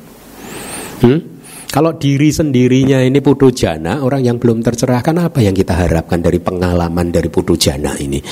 [1.05, 1.34] Hmm?
[1.75, 6.39] Kalau diri sendirinya ini putu jana, orang yang belum tercerahkan apa yang kita harapkan dari
[6.39, 8.23] pengalaman dari putu jana ini?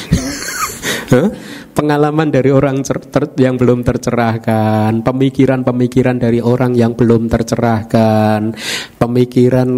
[1.75, 2.87] pengalaman dari orang
[3.35, 8.55] yang belum tercerahkan, pemikiran-pemikiran dari orang yang belum tercerahkan,
[9.03, 9.69] pemikiran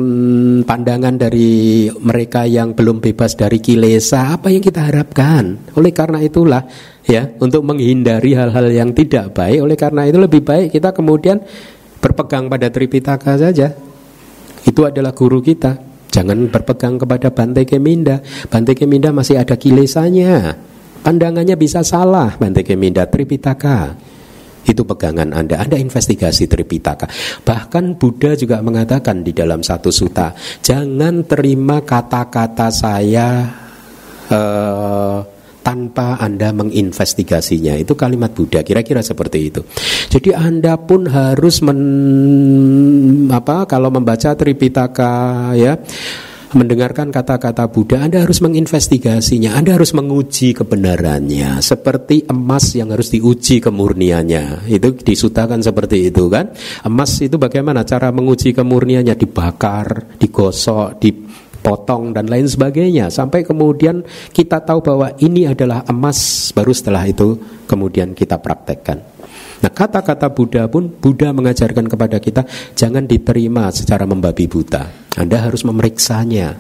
[0.69, 5.73] pandangan dari mereka yang belum bebas dari kilesa, apa yang kita harapkan?
[5.73, 6.69] Oleh karena itulah
[7.09, 11.41] ya, untuk menghindari hal-hal yang tidak baik, oleh karena itu lebih baik kita kemudian
[12.05, 13.73] berpegang pada Tripitaka saja.
[14.69, 15.81] Itu adalah guru kita.
[16.13, 18.21] Jangan berpegang kepada Bante Keminda.
[18.53, 20.53] Bante Keminda masih ada kilesanya.
[21.01, 23.97] Pandangannya bisa salah Bante Keminda Tripitaka.
[24.65, 25.65] Itu pegangan Anda.
[25.65, 27.09] Anda investigasi Tripitaka.
[27.45, 30.33] Bahkan Buddha juga mengatakan di dalam satu suta,
[30.65, 33.45] jangan terima kata-kata saya
[34.33, 35.34] uh,
[35.65, 37.81] tanpa Anda menginvestigasinya.
[37.81, 39.65] Itu kalimat Buddha, kira-kira seperti itu.
[40.13, 41.81] Jadi Anda pun harus men,
[43.33, 45.81] apa kalau membaca Tripitaka ya
[46.55, 53.59] mendengarkan kata-kata Buddha, Anda harus menginvestigasinya, Anda harus menguji kebenarannya, seperti emas yang harus diuji
[53.59, 54.71] kemurniannya.
[54.71, 56.55] Itu disutakan seperti itu kan?
[56.87, 59.15] Emas itu bagaimana cara menguji kemurniannya?
[59.19, 61.11] Dibakar, digosok, di
[61.65, 64.05] potong dan lain sebagainya sampai kemudian
[64.37, 69.15] kita tahu bahwa ini adalah emas baru setelah itu kemudian kita praktekkan
[69.65, 72.45] Nah kata-kata Buddha pun Buddha mengajarkan kepada kita
[72.77, 74.93] jangan diterima secara membabi buta.
[75.17, 76.53] Anda harus memeriksanya,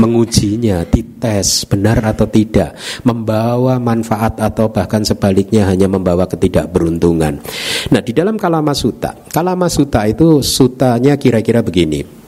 [0.00, 7.44] mengujinya, dites benar atau tidak, membawa manfaat atau bahkan sebaliknya hanya membawa ketidakberuntungan.
[7.92, 12.19] Nah di dalam Kalama Sutta, Kalama Sutta itu sutanya kira-kira begini.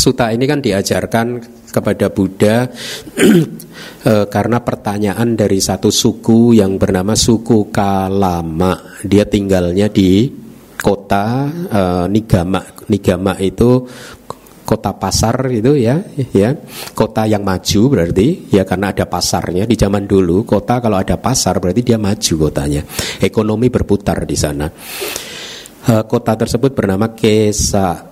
[0.00, 2.64] Suta ini kan diajarkan kepada Buddha
[4.00, 8.96] e, karena pertanyaan dari satu suku yang bernama suku Kalama.
[9.04, 10.24] Dia tinggalnya di
[10.80, 12.64] kota e, Nigama.
[12.88, 13.84] Nigama itu
[14.64, 16.00] kota pasar itu ya
[16.32, 16.56] ya.
[16.96, 19.68] Kota yang maju berarti ya karena ada pasarnya.
[19.68, 22.80] Di zaman dulu kota kalau ada pasar berarti dia maju kotanya.
[23.20, 24.64] Ekonomi berputar di sana.
[25.84, 28.08] E, kota tersebut bernama Kesa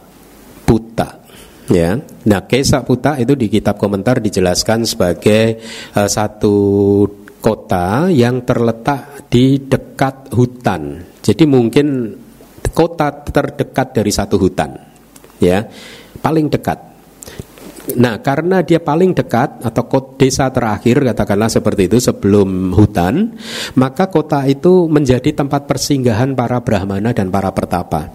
[0.68, 1.27] Puta
[1.68, 5.60] Ya, nah Kesa Puta itu di kitab komentar dijelaskan sebagai
[5.92, 6.56] uh, satu
[7.44, 11.04] kota yang terletak di dekat hutan.
[11.20, 12.16] Jadi mungkin
[12.72, 14.80] kota terdekat dari satu hutan,
[15.44, 15.68] ya,
[16.24, 16.88] paling dekat.
[18.00, 19.84] Nah, karena dia paling dekat atau
[20.16, 23.36] desa terakhir katakanlah seperti itu sebelum hutan,
[23.76, 28.12] maka kota itu menjadi tempat persinggahan para brahmana dan para pertapa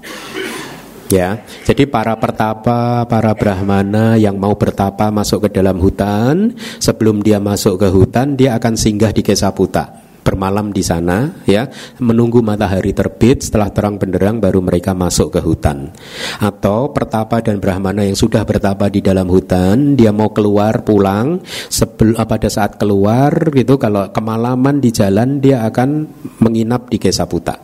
[1.13, 1.37] ya.
[1.61, 7.77] Jadi para pertapa, para brahmana yang mau bertapa masuk ke dalam hutan, sebelum dia masuk
[7.77, 11.67] ke hutan dia akan singgah di Kesaputa bermalam di sana ya.
[11.99, 15.91] Menunggu matahari terbit setelah terang benderang baru mereka masuk ke hutan.
[16.39, 22.15] Atau pertapa dan brahmana yang sudah bertapa di dalam hutan dia mau keluar pulang sebelum
[22.23, 26.07] pada saat keluar gitu kalau kemalaman di jalan dia akan
[26.39, 27.59] menginap di Kesaputa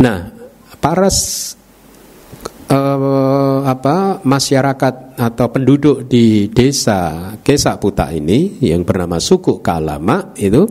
[0.00, 0.32] nah
[0.80, 1.12] para
[2.70, 10.64] uh, apa masyarakat atau penduduk di desa Kesa Puta ini yang bernama suku Kalama itu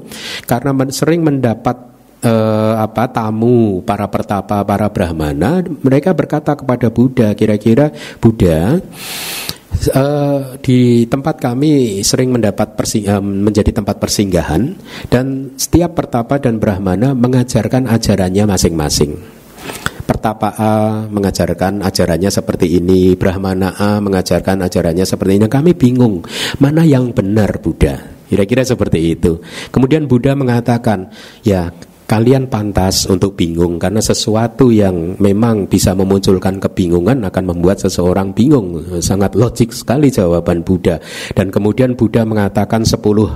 [0.48, 1.78] karena men sering mendapat
[2.24, 8.80] uh, apa tamu para pertapa para brahmana mereka berkata kepada Buddha kira-kira Buddha
[9.80, 14.76] Uh, di tempat kami sering mendapat persing, uh, menjadi tempat persinggahan
[15.08, 19.39] dan setiap pertapa dan brahmana mengajarkan ajarannya masing-masing
[20.10, 20.72] pertapa A
[21.06, 25.46] mengajarkan ajarannya seperti ini, Brahmana A mengajarkan ajarannya seperti ini.
[25.46, 26.26] Kami bingung
[26.58, 28.18] mana yang benar Buddha.
[28.26, 29.38] Kira-kira seperti itu.
[29.70, 31.14] Kemudian Buddha mengatakan,
[31.46, 31.70] ya
[32.10, 38.82] kalian pantas untuk bingung karena sesuatu yang memang bisa memunculkan kebingungan akan membuat seseorang bingung.
[39.06, 40.98] Sangat logik sekali jawaban Buddha.
[41.38, 43.30] Dan kemudian Buddha mengatakan sepuluh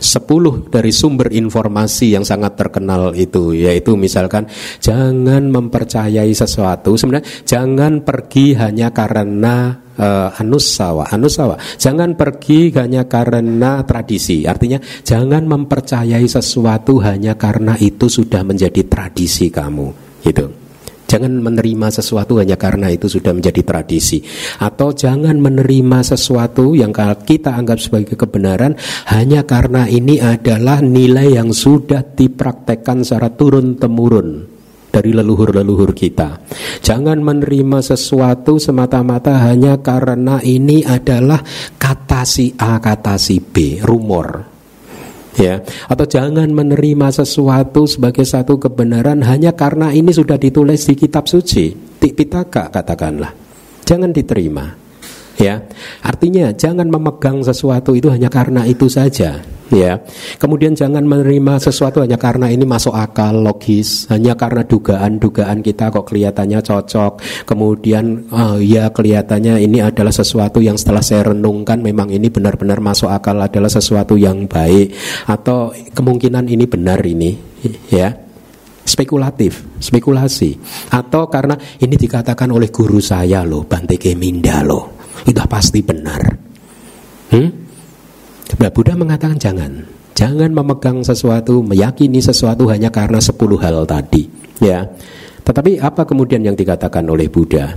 [0.00, 6.94] sepuluh dari sumber informasi yang sangat terkenal itu yaitu misalkan jangan mempercayai sesuatu.
[6.94, 11.10] Sebenarnya jangan pergi hanya karena uh, anusawa.
[11.10, 11.58] Anusawa.
[11.76, 14.48] Jangan pergi hanya karena tradisi.
[14.48, 20.20] Artinya jangan mempercayai sesuatu hanya karena itu sudah menjadi tradisi kamu.
[20.22, 20.61] Gitu
[21.12, 24.24] Jangan menerima sesuatu hanya karena itu sudah menjadi tradisi
[24.64, 28.72] Atau jangan menerima sesuatu yang kita anggap sebagai kebenaran
[29.12, 34.48] Hanya karena ini adalah nilai yang sudah dipraktekkan secara turun-temurun
[34.92, 36.44] dari leluhur-leluhur kita.
[36.84, 41.40] Jangan menerima sesuatu semata-mata hanya karena ini adalah
[41.80, 44.51] kata si A, kata si B, rumor
[45.38, 45.62] ya.
[45.88, 51.72] Atau jangan menerima sesuatu sebagai satu kebenaran hanya karena ini sudah ditulis di kitab suci.
[52.02, 53.32] Tipitaka katakanlah.
[53.86, 54.66] Jangan diterima.
[55.38, 55.64] Ya.
[56.04, 59.40] Artinya jangan memegang sesuatu itu hanya karena itu saja
[59.72, 59.98] ya.
[60.36, 66.06] Kemudian jangan menerima sesuatu hanya karena ini masuk akal, logis, hanya karena dugaan-dugaan kita kok
[66.12, 67.12] kelihatannya cocok.
[67.48, 73.08] Kemudian oh, ya kelihatannya ini adalah sesuatu yang setelah saya renungkan memang ini benar-benar masuk
[73.08, 74.92] akal adalah sesuatu yang baik
[75.26, 77.32] atau kemungkinan ini benar ini,
[77.88, 78.12] ya
[78.82, 80.58] spekulatif, spekulasi,
[80.90, 86.22] atau karena ini dikatakan oleh guru saya loh, Bante Keminda loh, itu pasti benar.
[87.30, 87.61] Hmm?
[88.60, 94.28] Mbak Buddha mengatakan jangan Jangan memegang sesuatu, meyakini sesuatu hanya karena sepuluh hal tadi
[94.60, 94.84] ya.
[95.42, 97.74] Tetapi apa kemudian yang dikatakan oleh Buddha?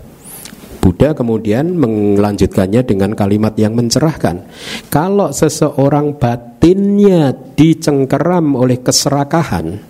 [0.78, 4.46] Buddha kemudian melanjutkannya dengan kalimat yang mencerahkan.
[4.94, 9.82] Kalau seseorang batinnya dicengkeram oleh keserakahan,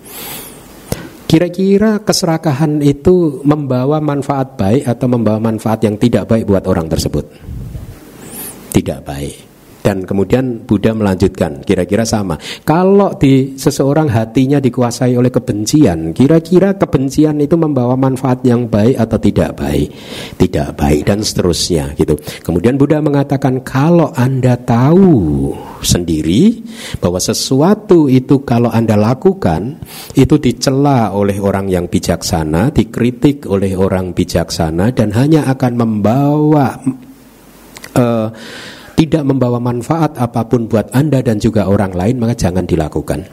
[1.27, 7.27] kira-kira keserakahan itu membawa manfaat baik atau membawa manfaat yang tidak baik buat orang tersebut?
[8.71, 9.54] Tidak baik
[9.85, 12.41] Dan kemudian Buddha melanjutkan, kira-kira sama.
[12.65, 19.21] Kalau di seseorang hatinya dikuasai oleh kebencian, kira-kira kebencian itu membawa manfaat yang baik atau
[19.21, 19.93] tidak baik?
[20.41, 22.17] Tidak baik dan seterusnya gitu.
[22.41, 25.53] Kemudian Buddha mengatakan kalau Anda tahu
[25.85, 26.65] sendiri
[26.97, 29.85] bahwa sesuatu itu kalau Anda lakukan
[30.17, 36.73] itu dicela oleh orang yang bijaksana, dikritik oleh orang bijaksana dan hanya akan membawa
[37.93, 38.27] uh,
[38.95, 43.27] tidak membawa manfaat apa pun buat Anda dan juga orang lain, maka jangan dilakukan.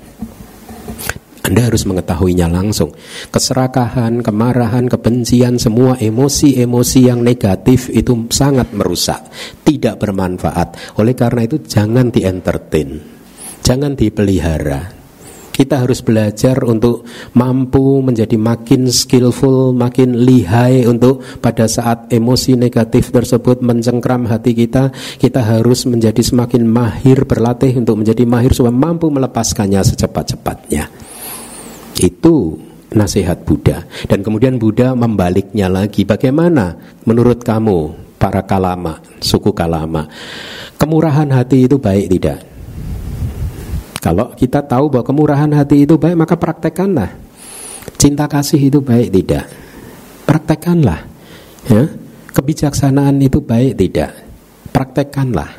[1.43, 2.95] Anda harus mengetahuinya langsung.
[3.35, 9.27] Keserakahan, kemarahan, kebencian, semua emosi-emosi yang negatif itu sangat merusak,
[9.67, 10.99] tidak bermanfaat.
[11.03, 13.03] Oleh karena itu jangan di-entertain.
[13.63, 15.02] Jangan dipelihara.
[15.53, 17.05] Kita harus belajar untuk
[17.37, 24.89] mampu menjadi makin skillful, makin lihai untuk pada saat emosi negatif tersebut mencengkram hati kita,
[25.21, 30.89] kita harus menjadi semakin mahir berlatih untuk menjadi mahir supaya mampu melepaskannya secepat-cepatnya.
[32.01, 32.57] Itu
[32.97, 33.85] nasihat Buddha.
[34.09, 36.05] Dan kemudian Buddha membaliknya lagi.
[36.09, 40.09] Bagaimana menurut kamu para kalama, suku kalama?
[40.81, 42.52] Kemurahan hati itu baik tidak?
[44.03, 47.15] Kalau kita tahu bahwa kemurahan hati itu baik, maka praktekkanlah.
[47.95, 49.47] Cinta kasih itu baik tidak?
[50.27, 51.07] Praktekkanlah.
[51.71, 51.87] Ya.
[52.35, 54.11] Kebijaksanaan itu baik tidak?
[54.75, 55.55] Praktekkanlah.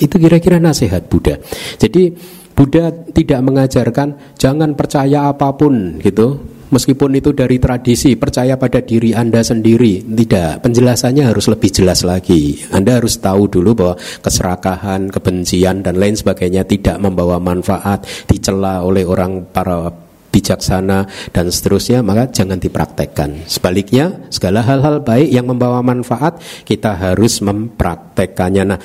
[0.00, 1.36] Itu kira-kira nasihat Buddha.
[1.76, 2.16] Jadi
[2.56, 6.40] Buddha tidak mengajarkan jangan percaya apa pun gitu
[6.70, 10.06] Meskipun itu dari tradisi, percaya pada diri Anda sendiri.
[10.06, 12.62] Tidak, penjelasannya harus lebih jelas lagi.
[12.70, 19.02] Anda harus tahu dulu bahwa keserakahan, kebencian, dan lain sebagainya tidak membawa manfaat, dicela oleh
[19.02, 19.90] orang para
[20.30, 27.42] bijaksana dan seterusnya maka jangan dipraktekkan sebaliknya segala hal-hal baik yang membawa manfaat kita harus
[27.42, 28.78] mempraktekkannya nah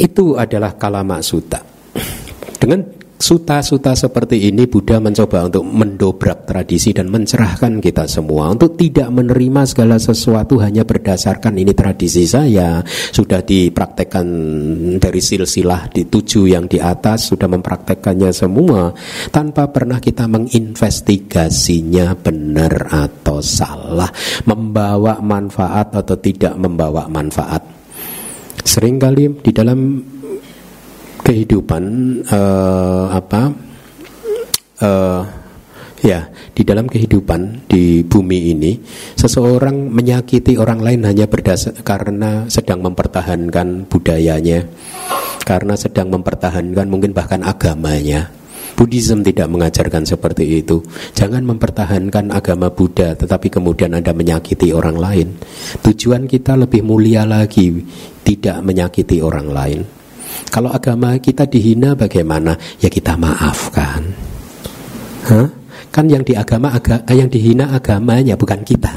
[0.00, 1.60] itu adalah kalama suta
[2.56, 8.46] dengan Suta-suta seperti ini Buddha mencoba untuk mendobrak tradisi dan mencerahkan kita semua.
[8.54, 12.78] Untuk tidak menerima segala sesuatu hanya berdasarkan ini tradisi saya.
[12.86, 14.26] Sudah dipraktekkan
[15.02, 18.94] dari silsilah di tujuh yang di atas sudah mempraktekkannya semua.
[19.34, 24.14] Tanpa pernah kita menginvestigasinya benar atau salah.
[24.46, 27.66] Membawa manfaat atau tidak membawa manfaat.
[28.62, 29.78] Seringkali di dalam
[31.28, 31.84] kehidupan
[32.24, 33.52] uh, apa
[34.80, 35.22] uh,
[36.00, 36.24] ya
[36.56, 38.72] di dalam kehidupan di bumi ini
[39.12, 44.64] seseorang menyakiti orang lain hanya berdasar karena sedang mempertahankan budayanya
[45.44, 48.32] karena sedang mempertahankan mungkin bahkan agamanya
[48.78, 50.78] Buddhism tidak mengajarkan seperti itu.
[51.10, 55.34] Jangan mempertahankan agama Buddha, tetapi kemudian Anda menyakiti orang lain.
[55.82, 57.74] Tujuan kita lebih mulia lagi,
[58.22, 59.97] tidak menyakiti orang lain.
[60.48, 62.54] Kalau agama kita dihina bagaimana?
[62.78, 64.14] Ya kita maafkan.
[65.28, 65.48] Hah?
[65.88, 68.92] Kan yang di agama aga, yang dihina agamanya bukan kita.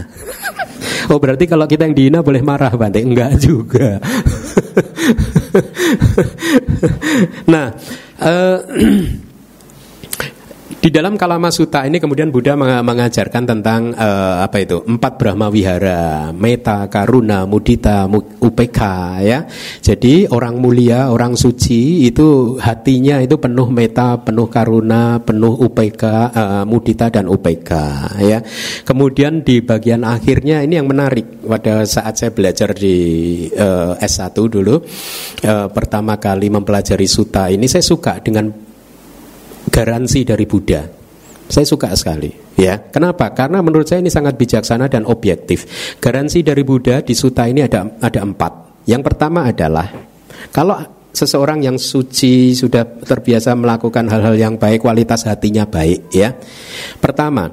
[1.11, 3.01] oh berarti kalau kita yang dihina boleh marah Bante?
[3.01, 3.97] Enggak juga.
[7.51, 7.71] nah,
[8.19, 8.57] uh,
[10.81, 16.33] Di dalam Kalama Sutta ini kemudian Buddha mengajarkan tentang uh, apa itu empat Brahma Wihara,
[16.33, 18.09] Meta, Karuna, Mudita,
[18.41, 19.45] Upeka ya.
[19.77, 26.65] Jadi orang mulia, orang suci itu hatinya itu penuh Meta, penuh Karuna, penuh Upeka, uh,
[26.65, 28.41] Mudita dan Upeka ya.
[28.81, 32.97] Kemudian di bagian akhirnya ini yang menarik pada saat saya belajar di
[33.53, 38.70] uh, S1 dulu uh, pertama kali mempelajari Sutta ini saya suka dengan
[39.71, 40.83] garansi dari Buddha.
[41.51, 42.79] Saya suka sekali, ya.
[42.79, 43.31] Kenapa?
[43.35, 45.67] Karena menurut saya ini sangat bijaksana dan objektif.
[45.99, 48.83] Garansi dari Buddha di suta ini ada ada empat.
[48.87, 49.87] Yang pertama adalah
[50.55, 50.79] kalau
[51.11, 56.31] seseorang yang suci sudah terbiasa melakukan hal-hal yang baik, kualitas hatinya baik, ya.
[57.03, 57.51] Pertama,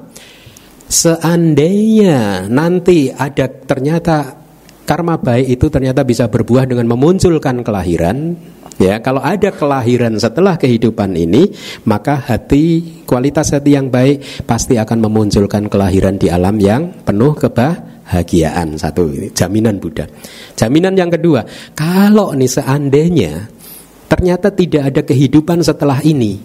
[0.87, 4.39] seandainya nanti ada ternyata
[4.87, 8.39] karma baik itu ternyata bisa berbuah dengan memunculkan kelahiran,
[8.79, 11.51] Ya, kalau ada kelahiran setelah kehidupan ini,
[11.83, 18.79] maka hati kualitas hati yang baik pasti akan memunculkan kelahiran di alam yang penuh kebahagiaan.
[18.79, 20.07] Satu jaminan Buddha.
[20.55, 21.43] Jaminan yang kedua,
[21.75, 23.51] kalau nih seandainya
[24.07, 26.39] ternyata tidak ada kehidupan setelah ini,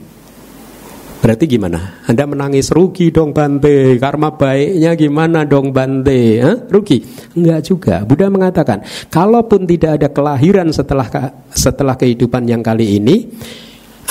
[1.24, 2.03] Berarti gimana?
[2.03, 3.95] Anda menangis rugi dong Bante.
[3.95, 6.43] Karma baiknya gimana dong Bante?
[6.43, 6.67] Hah?
[6.67, 6.99] Rugi?
[7.39, 7.95] Enggak juga.
[8.03, 11.07] Buddha mengatakan, kalaupun tidak ada kelahiran setelah
[11.47, 13.32] setelah kehidupan yang kali ini,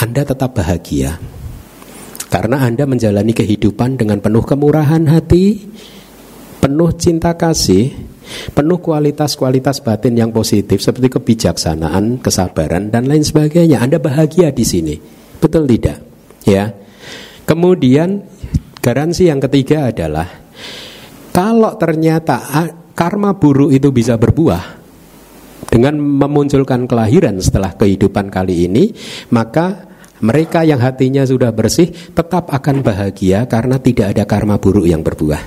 [0.01, 1.21] Anda tetap bahagia.
[2.33, 5.69] Karena Anda menjalani kehidupan dengan penuh kemurahan hati,
[6.57, 7.93] penuh cinta kasih,
[8.57, 13.85] penuh kualitas-kualitas batin yang positif seperti kebijaksanaan, kesabaran dan lain sebagainya.
[13.85, 14.97] Anda bahagia di sini.
[15.37, 16.01] Betul tidak?
[16.49, 16.82] Ya.
[17.43, 18.23] Kemudian
[18.79, 20.27] garansi yang ketiga adalah
[21.33, 22.39] kalau ternyata
[22.93, 24.83] karma buruk itu bisa berbuah
[25.67, 28.93] dengan memunculkan kelahiran setelah kehidupan kali ini,
[29.33, 29.89] maka
[30.23, 35.41] mereka yang hatinya sudah bersih tetap akan bahagia karena tidak ada karma buruk yang berbuah.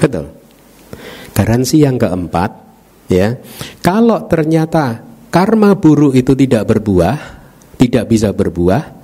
[0.00, 0.32] Betul.
[1.36, 2.50] Garansi yang keempat,
[3.12, 3.38] ya,
[3.84, 7.16] kalau ternyata karma buruk itu tidak berbuah,
[7.78, 8.99] tidak bisa berbuah,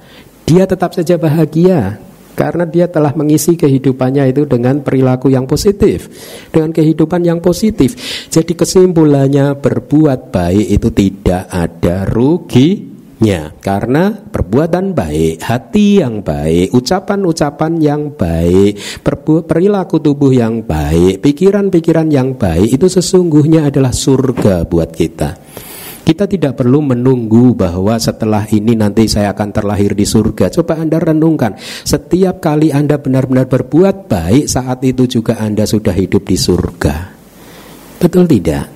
[0.47, 1.99] dia tetap saja bahagia
[2.37, 6.07] karena dia telah mengisi kehidupannya itu dengan perilaku yang positif,
[6.53, 7.97] dengan kehidupan yang positif.
[8.29, 17.73] Jadi kesimpulannya berbuat baik itu tidak ada ruginya karena perbuatan baik, hati yang baik, ucapan-ucapan
[17.81, 19.03] yang baik,
[19.49, 25.46] perilaku tubuh yang baik, pikiran-pikiran yang baik itu sesungguhnya adalah surga buat kita.
[26.07, 30.55] Kita tidak perlu menunggu bahwa setelah ini nanti saya akan terlahir di surga.
[30.55, 36.31] Coba Anda renungkan, setiap kali Anda benar-benar berbuat baik, saat itu juga Anda sudah hidup
[36.31, 36.95] di surga.
[37.99, 38.71] Betul tidak?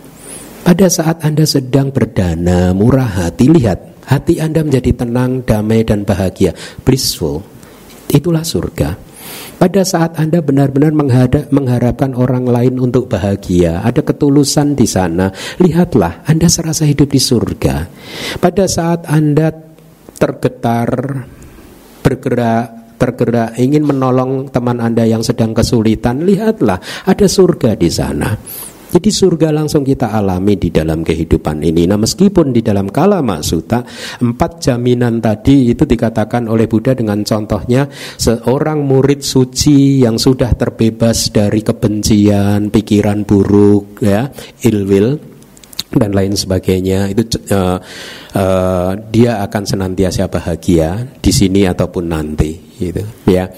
[0.66, 6.50] Pada saat Anda sedang berdana, murah hati, lihat, hati Anda menjadi tenang, damai, dan bahagia,
[6.82, 7.46] blissful.
[8.10, 9.09] Itulah surga.
[9.61, 10.96] Pada saat Anda benar-benar
[11.52, 15.28] mengharapkan orang lain untuk bahagia, ada ketulusan di sana,
[15.61, 17.84] lihatlah Anda serasa hidup di surga.
[18.40, 19.52] Pada saat Anda
[20.16, 20.88] tergetar,
[22.00, 28.32] bergerak, tergerak ingin menolong teman Anda yang sedang kesulitan, lihatlah ada surga di sana.
[28.91, 31.86] Jadi surga langsung kita alami di dalam kehidupan ini.
[31.86, 33.86] Nah meskipun di dalam kala maksuta
[34.18, 37.86] empat jaminan tadi itu dikatakan oleh Buddha dengan contohnya
[38.18, 44.26] seorang murid suci yang sudah terbebas dari kebencian, pikiran buruk, ya,
[44.66, 45.30] ilwil
[45.91, 47.78] dan lain sebagainya itu uh,
[48.38, 53.51] uh, dia akan senantiasa bahagia di sini ataupun nanti gitu ya.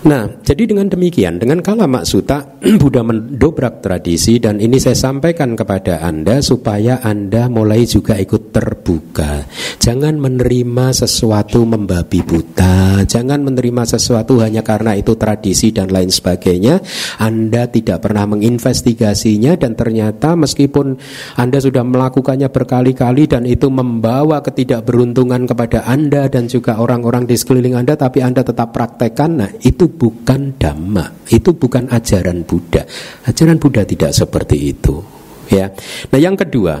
[0.00, 6.00] Nah, jadi dengan demikian, dengan kala maksuta, Buddha mendobrak tradisi dan ini saya sampaikan kepada
[6.00, 9.44] Anda supaya Anda mulai juga ikut terbuka.
[9.76, 16.80] Jangan menerima sesuatu membabi buta, jangan menerima sesuatu hanya karena itu tradisi dan lain sebagainya.
[17.20, 20.96] Anda tidak pernah menginvestigasinya dan ternyata meskipun
[21.36, 27.76] Anda sudah melakukannya berkali-kali dan itu membawa ketidakberuntungan kepada Anda dan juga orang-orang di sekeliling
[27.76, 32.86] Anda, tapi Anda tetap praktekkan, nah itu bukan dhamma, itu bukan ajaran Buddha.
[33.26, 35.02] Ajaran Buddha tidak seperti itu,
[35.50, 35.68] ya.
[36.10, 36.78] Nah, yang kedua,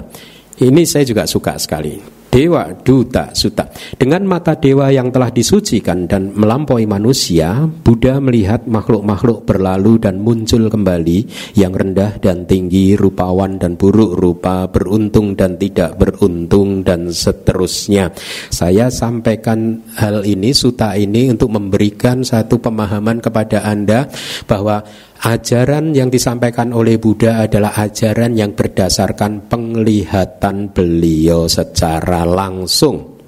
[0.62, 2.19] ini saya juga suka sekali.
[2.30, 3.66] Dewa Duta Suta.
[3.98, 10.70] Dengan mata dewa yang telah disucikan dan melampaui manusia, Buddha melihat makhluk-makhluk berlalu dan muncul
[10.70, 11.26] kembali
[11.58, 18.14] yang rendah dan tinggi, rupawan dan buruk rupa, beruntung dan tidak beruntung dan seterusnya.
[18.46, 24.06] Saya sampaikan hal ini, suta ini untuk memberikan satu pemahaman kepada Anda
[24.46, 24.86] bahwa
[25.20, 33.20] Ajaran yang disampaikan oleh Buddha adalah ajaran yang berdasarkan penglihatan beliau secara langsung.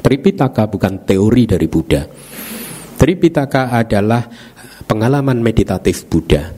[0.00, 2.08] Tripitaka bukan teori dari Buddha.
[2.96, 4.24] Tripitaka adalah
[4.88, 6.56] pengalaman meditatif Buddha.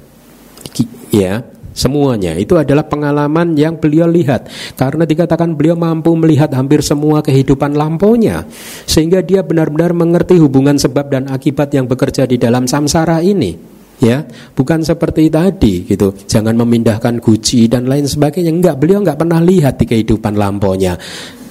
[1.11, 1.43] Ya,
[1.75, 4.47] semuanya itu adalah pengalaman yang beliau lihat
[4.79, 8.47] karena dikatakan beliau mampu melihat hampir semua kehidupan lampaunya
[8.87, 14.25] sehingga dia benar-benar mengerti hubungan sebab dan akibat yang bekerja di dalam samsara ini ya
[14.55, 16.15] bukan seperti tadi gitu.
[16.15, 18.51] Jangan memindahkan guci dan lain sebagainya.
[18.51, 20.95] Enggak beliau enggak pernah lihat di kehidupan lamponya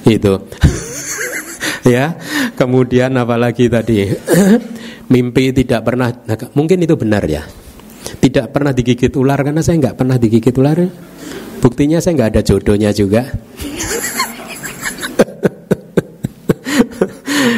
[0.07, 0.39] itu
[1.93, 2.15] ya
[2.55, 4.07] kemudian apalagi tadi?
[5.11, 7.43] Mimpi tidak pernah nah, mungkin itu benar ya.
[8.07, 10.79] Tidak pernah digigit ular karena saya enggak pernah digigit ular.
[11.59, 13.27] Buktinya saya enggak ada jodohnya juga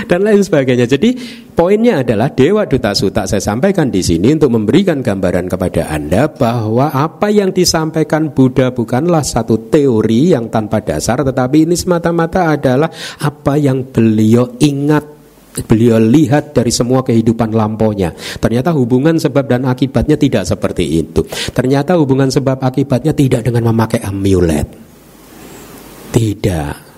[0.10, 0.86] dan lain sebagainya.
[0.90, 1.16] Jadi
[1.54, 6.92] poinnya adalah Dewa Duta Suta saya sampaikan di sini untuk memberikan gambaran kepada Anda bahwa
[6.94, 12.90] apa yang disampaikan Buddha bukanlah satu teori yang tanpa dasar tetapi ini semata-mata adalah
[13.22, 15.20] apa yang beliau ingat
[15.66, 18.14] beliau lihat dari semua kehidupan lampaunya.
[18.38, 21.26] Ternyata hubungan sebab dan akibatnya tidak seperti itu.
[21.52, 24.68] Ternyata hubungan sebab akibatnya tidak dengan memakai amulet.
[26.10, 26.89] Tidak.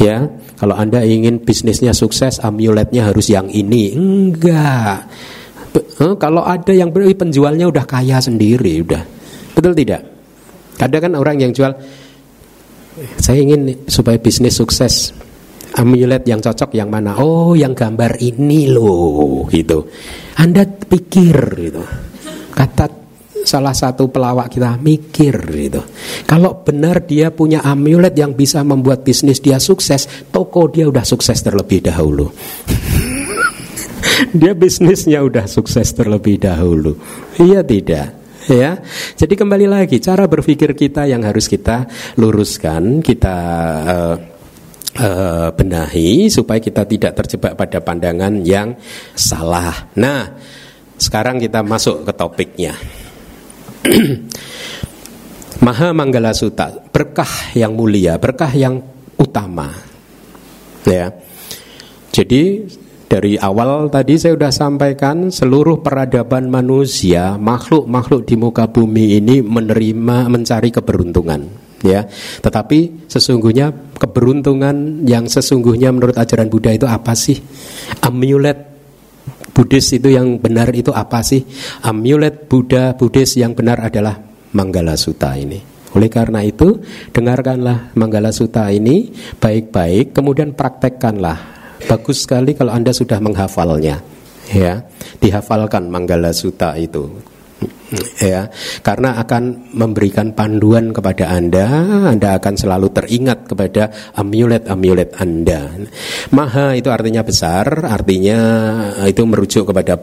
[0.00, 0.24] Ya,
[0.56, 3.92] kalau Anda ingin bisnisnya sukses, amuletnya harus yang ini.
[3.92, 5.04] Enggak.
[6.16, 9.04] Kalau ada yang penjualnya udah kaya sendiri, udah.
[9.52, 10.00] Betul tidak?
[10.80, 11.76] Ada kan orang yang jual
[13.20, 15.12] saya ingin supaya bisnis sukses.
[15.76, 17.14] Amulet yang cocok yang mana?
[17.20, 19.86] Oh, yang gambar ini loh, gitu.
[20.40, 21.84] Anda pikir gitu.
[22.50, 22.88] Kata
[23.44, 25.82] salah satu pelawak kita mikir gitu.
[26.24, 31.40] Kalau benar dia punya amulet yang bisa membuat bisnis dia sukses, toko dia udah sukses
[31.40, 32.30] terlebih dahulu.
[34.40, 36.96] dia bisnisnya udah sukses terlebih dahulu.
[37.40, 38.20] Iya tidak?
[38.48, 38.80] ya.
[39.14, 41.86] Jadi kembali lagi cara berpikir kita yang harus kita
[42.18, 43.38] luruskan, kita
[44.96, 48.74] uh, benahi supaya kita tidak terjebak pada pandangan yang
[49.14, 49.92] salah.
[49.98, 50.34] Nah,
[50.98, 52.74] sekarang kita masuk ke topiknya.
[55.64, 58.80] Maha Manggala Sutta, berkah yang mulia, berkah yang
[59.20, 59.68] utama.
[60.88, 61.12] Ya.
[62.10, 62.64] Jadi
[63.10, 70.30] dari awal tadi saya sudah sampaikan seluruh peradaban manusia, makhluk-makhluk di muka bumi ini menerima
[70.30, 71.50] mencari keberuntungan,
[71.82, 72.06] ya.
[72.40, 77.36] Tetapi sesungguhnya keberuntungan yang sesungguhnya menurut ajaran Buddha itu apa sih?
[78.06, 78.69] Amulet
[79.60, 81.44] Buddhis itu yang benar itu apa sih?
[81.84, 84.16] Amulet Buddha Buddhis yang benar adalah
[84.56, 85.60] Manggala Sutta ini.
[85.92, 86.80] Oleh karena itu,
[87.12, 94.04] dengarkanlah Manggala Sutta ini baik-baik, kemudian praktekkanlah Bagus sekali kalau Anda sudah menghafalnya.
[94.50, 94.82] Ya,
[95.22, 97.08] dihafalkan Manggala Sutta itu.
[98.22, 98.46] Ya,
[98.86, 101.66] karena akan memberikan panduan kepada Anda,
[102.06, 105.74] Anda akan selalu teringat kepada amulet-amulet Anda.
[106.30, 108.38] Maha itu artinya besar, artinya
[109.10, 109.98] itu merujuk kepada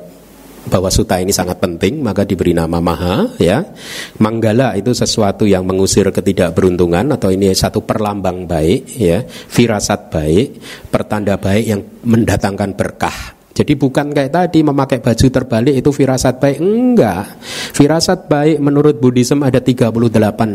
[0.67, 3.63] bahwa suta ini sangat penting maka diberi nama maha ya.
[4.19, 9.23] Manggala itu sesuatu yang mengusir ketidakberuntungan atau ini satu perlambang baik ya.
[9.23, 10.47] Firasat baik
[10.91, 16.61] pertanda baik yang mendatangkan berkah jadi bukan kayak tadi memakai baju terbalik itu firasat baik.
[16.61, 17.41] Enggak.
[17.73, 19.97] Firasat baik menurut Buddhism ada 38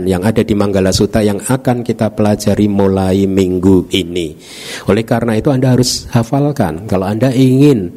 [0.07, 4.39] yang ada di Manggala Sutta yang akan kita pelajari mulai minggu ini.
[4.87, 6.87] Oleh karena itu Anda harus hafalkan.
[6.87, 7.91] Kalau Anda ingin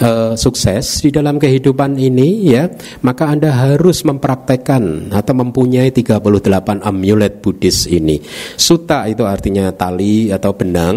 [0.00, 2.66] uh, sukses di dalam kehidupan ini ya,
[3.04, 8.18] maka Anda harus mempraktekkan atau mempunyai 38 amulet Buddhis ini.
[8.56, 10.96] Suta itu artinya tali atau benang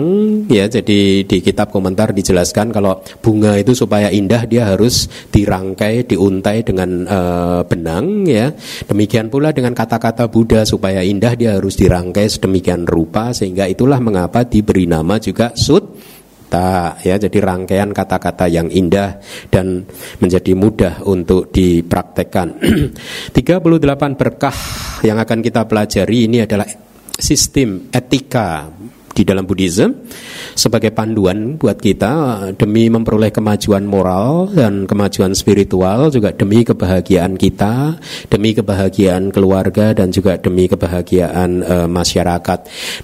[0.50, 0.66] ya.
[0.66, 6.90] Jadi di kitab komentar dijelaskan kalau bunga itu supaya indah dia harus dirangkai, diuntai dengan
[7.06, 8.54] uh, benang ya.
[8.88, 14.46] Demikian pula dengan kata-kata Buddha supaya indah dia harus dirangkai sedemikian rupa sehingga itulah mengapa
[14.48, 16.17] diberi nama juga sut
[16.48, 19.20] kata ya jadi rangkaian kata-kata yang indah
[19.52, 19.84] dan
[20.24, 22.56] menjadi mudah untuk dipraktekkan
[23.36, 24.56] 38 berkah
[25.04, 26.64] yang akan kita pelajari ini adalah
[27.20, 28.72] sistem etika
[29.12, 30.08] di dalam Buddhism
[30.56, 32.14] sebagai panduan buat kita
[32.56, 37.98] demi memperoleh kemajuan moral dan kemajuan spiritual juga demi kebahagiaan kita,
[38.30, 42.60] demi kebahagiaan keluarga dan juga demi kebahagiaan uh, masyarakat.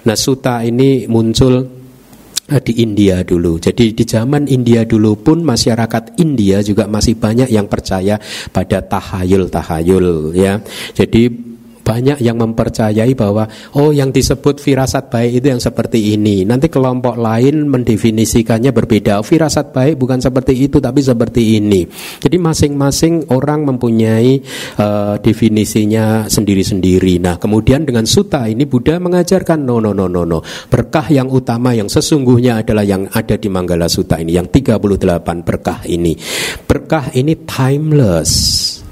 [0.06, 1.83] Nah, suta ini muncul
[2.44, 3.56] di India dulu.
[3.56, 8.20] Jadi di zaman India dulu pun masyarakat India juga masih banyak yang percaya
[8.52, 10.60] pada tahayul-tahayul ya.
[10.92, 11.53] Jadi
[11.84, 13.44] banyak yang mempercayai bahwa
[13.76, 16.48] oh yang disebut firasat baik itu yang seperti ini.
[16.48, 19.20] Nanti kelompok lain mendefinisikannya berbeda.
[19.20, 21.84] Oh, firasat baik bukan seperti itu tapi seperti ini.
[22.24, 24.40] Jadi masing-masing orang mempunyai
[24.80, 27.20] uh, definisinya sendiri-sendiri.
[27.20, 30.40] Nah, kemudian dengan suta ini Buddha mengajarkan no no no no no.
[30.72, 34.80] Berkah yang utama yang sesungguhnya adalah yang ada di Manggala Sutta ini yang 38
[35.44, 36.16] berkah ini.
[36.64, 38.83] Berkah ini timeless.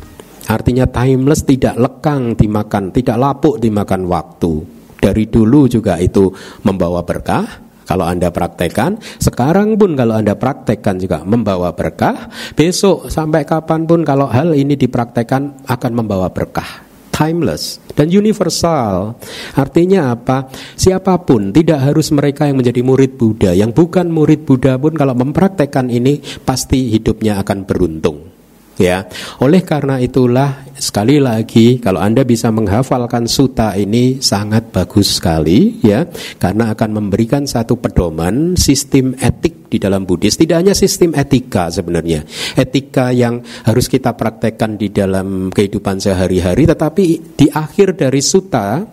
[0.52, 4.60] Artinya timeless tidak lekang dimakan, tidak lapuk dimakan waktu.
[5.00, 6.28] Dari dulu juga itu
[6.68, 7.72] membawa berkah.
[7.82, 12.30] Kalau Anda praktekkan, sekarang pun kalau Anda praktekkan juga membawa berkah.
[12.54, 19.18] Besok sampai kapan pun kalau hal ini dipraktekkan akan membawa berkah timeless dan universal.
[19.58, 20.48] Artinya apa?
[20.78, 25.12] Siapa pun tidak harus mereka yang menjadi murid Buddha, yang bukan murid Buddha pun kalau
[25.12, 28.31] mempraktekkan ini pasti hidupnya akan beruntung
[28.80, 29.08] ya.
[29.40, 36.06] Oleh karena itulah sekali lagi kalau Anda bisa menghafalkan suta ini sangat bagus sekali ya.
[36.40, 40.36] Karena akan memberikan satu pedoman sistem etik di dalam Buddhis.
[40.36, 42.24] Tidak hanya sistem etika sebenarnya.
[42.56, 48.84] Etika yang harus kita praktekkan di dalam kehidupan sehari-hari tetapi di akhir dari suta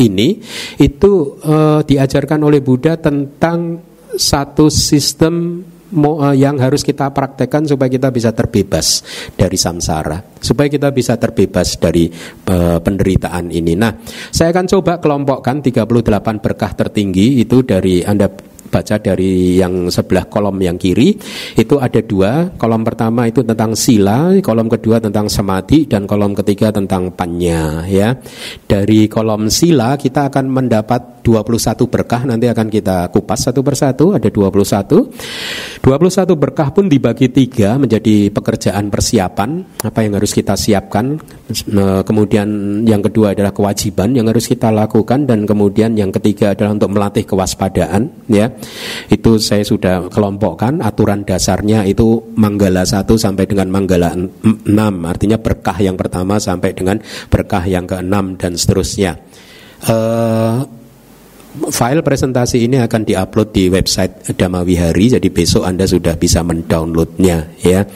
[0.00, 0.40] ini
[0.80, 3.80] itu uh, diajarkan oleh Buddha tentang
[4.16, 5.60] satu sistem
[6.34, 9.06] yang harus kita praktekkan supaya kita bisa terbebas
[9.38, 12.10] dari samsara, supaya kita bisa terbebas dari
[12.50, 13.78] uh, penderitaan ini.
[13.78, 13.94] Nah,
[14.34, 18.26] saya akan coba kelompokkan 38 berkah tertinggi itu dari Anda
[18.68, 21.16] baca dari yang sebelah kolom yang kiri
[21.56, 22.52] itu ada dua.
[22.58, 28.14] Kolom pertama itu tentang sila kolom kedua tentang samadhi dan kolom ketiga tentang panya ya.
[28.66, 34.30] Dari kolom sila kita akan mendapat 21 berkah nanti akan kita kupas satu persatu ada
[34.30, 35.82] 21 21
[36.38, 41.18] berkah pun dibagi tiga menjadi pekerjaan persiapan apa yang harus kita siapkan
[42.02, 42.48] kemudian
[42.82, 47.22] yang kedua adalah kewajiban yang harus kita lakukan dan kemudian yang ketiga adalah untuk melatih
[47.22, 48.50] kewaspadaan ya
[49.06, 54.66] itu saya sudah kelompokkan aturan dasarnya itu manggala 1 sampai dengan manggala 6
[55.06, 56.98] artinya berkah yang pertama sampai dengan
[57.30, 59.14] berkah yang keenam dan seterusnya
[59.86, 60.66] uh,
[61.70, 67.54] file presentasi ini akan diupload di website Dhamma Wihari jadi besok Anda sudah bisa mendownloadnya
[67.62, 67.86] ya.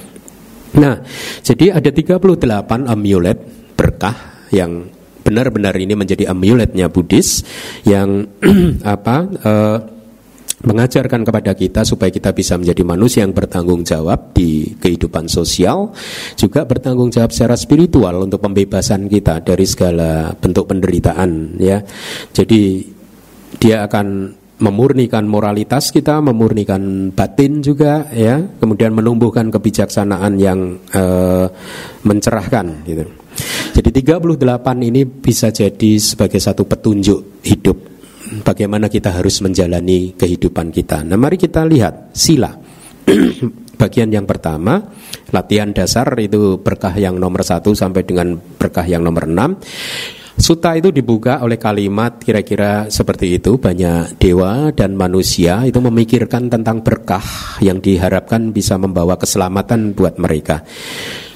[0.79, 1.03] Nah,
[1.43, 3.39] jadi ada 38 amulet
[3.75, 4.87] berkah yang
[5.21, 7.43] benar-benar ini menjadi amuletnya Buddhis
[7.87, 8.27] yang
[8.85, 9.17] apa
[9.47, 9.79] uh,
[10.61, 15.97] mengajarkan kepada kita supaya kita bisa menjadi manusia yang bertanggung jawab di kehidupan sosial,
[16.37, 21.81] juga bertanggung jawab secara spiritual untuk pembebasan kita dari segala bentuk penderitaan ya.
[22.37, 22.85] Jadi
[23.57, 31.49] dia akan memurnikan moralitas kita, memurnikan batin juga ya, kemudian menumbuhkan kebijaksanaan yang uh,
[32.05, 33.05] mencerahkan gitu.
[33.71, 34.37] Jadi 38
[34.93, 37.91] ini bisa jadi sebagai satu petunjuk hidup
[38.45, 41.03] bagaimana kita harus menjalani kehidupan kita.
[41.03, 42.55] Nah, mari kita lihat sila.
[43.81, 44.77] Bagian yang pertama,
[45.33, 49.57] latihan dasar itu berkah yang nomor satu sampai dengan berkah yang nomor enam.
[50.41, 56.81] Suta itu dibuka oleh kalimat kira-kira seperti itu banyak dewa dan manusia itu memikirkan tentang
[56.81, 60.65] berkah yang diharapkan bisa membawa keselamatan buat mereka.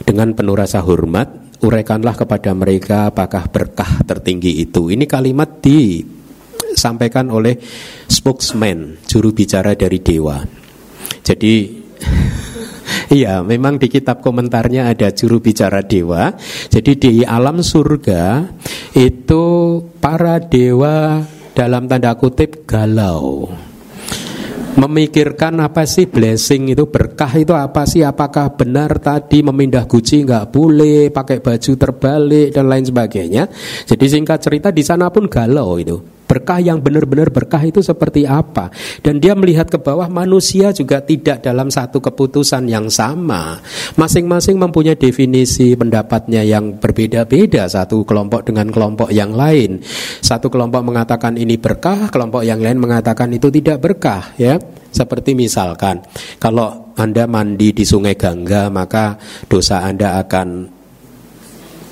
[0.01, 4.89] Dengan penuh rasa hormat, uraikanlah kepada mereka apakah berkah tertinggi itu.
[4.89, 7.61] Ini kalimat disampaikan oleh
[8.09, 10.41] spokesman, juru bicara dari dewa.
[11.21, 11.55] Jadi
[13.13, 16.33] Iya, memang di kitab komentarnya ada juru bicara dewa.
[16.73, 18.49] Jadi di alam surga
[18.97, 19.45] itu
[20.01, 21.21] para dewa
[21.53, 23.53] dalam tanda kutip galau.
[24.75, 30.51] Memikirkan apa sih blessing itu berkah itu apa sih apakah benar tadi memindah guci nggak
[30.51, 33.47] boleh pakai baju terbalik dan lain sebagainya.
[33.87, 38.75] Jadi singkat cerita di sana pun galau itu Berkah yang benar-benar berkah itu seperti apa?
[39.07, 43.63] Dan dia melihat ke bawah manusia juga tidak dalam satu keputusan yang sama.
[43.95, 49.79] Masing-masing mempunyai definisi pendapatnya yang berbeda-beda satu kelompok dengan kelompok yang lain.
[50.19, 54.59] Satu kelompok mengatakan ini berkah, kelompok yang lain mengatakan itu tidak berkah, ya.
[54.91, 56.03] Seperti misalkan
[56.43, 60.71] kalau Anda mandi di Sungai Gangga, maka dosa Anda akan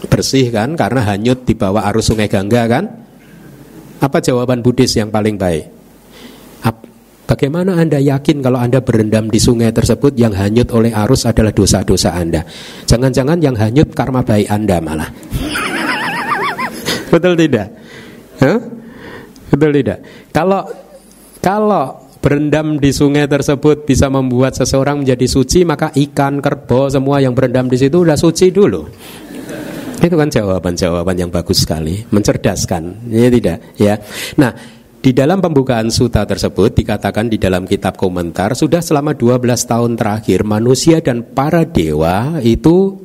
[0.07, 3.02] bersih kan karena hanyut di bawah arus Sungai Gangga kan?
[4.03, 5.83] Apa jawaban Buddhis yang paling baik?
[7.33, 12.13] Bagaimana Anda yakin kalau Anda berendam di sungai tersebut yang hanyut oleh arus adalah dosa-dosa
[12.13, 12.45] Anda?
[12.85, 15.09] Jangan-jangan yang hanyut karma baik Anda malah.
[17.15, 17.73] Betul tidak?
[18.37, 18.61] Huh?
[19.49, 20.29] Betul tidak?
[20.29, 20.67] Kalau
[21.41, 27.33] kalau berendam di sungai tersebut bisa membuat seseorang menjadi suci, maka ikan, kerbau, semua yang
[27.33, 28.93] berendam di situ sudah suci dulu.
[30.03, 33.95] Itu kan jawaban-jawaban yang bagus sekali, mencerdaskan, ya tidak, ya.
[34.35, 34.51] Nah,
[35.03, 40.47] di dalam pembukaan suta tersebut dikatakan di dalam kitab komentar sudah selama 12 tahun terakhir
[40.47, 42.99] manusia dan para dewa itu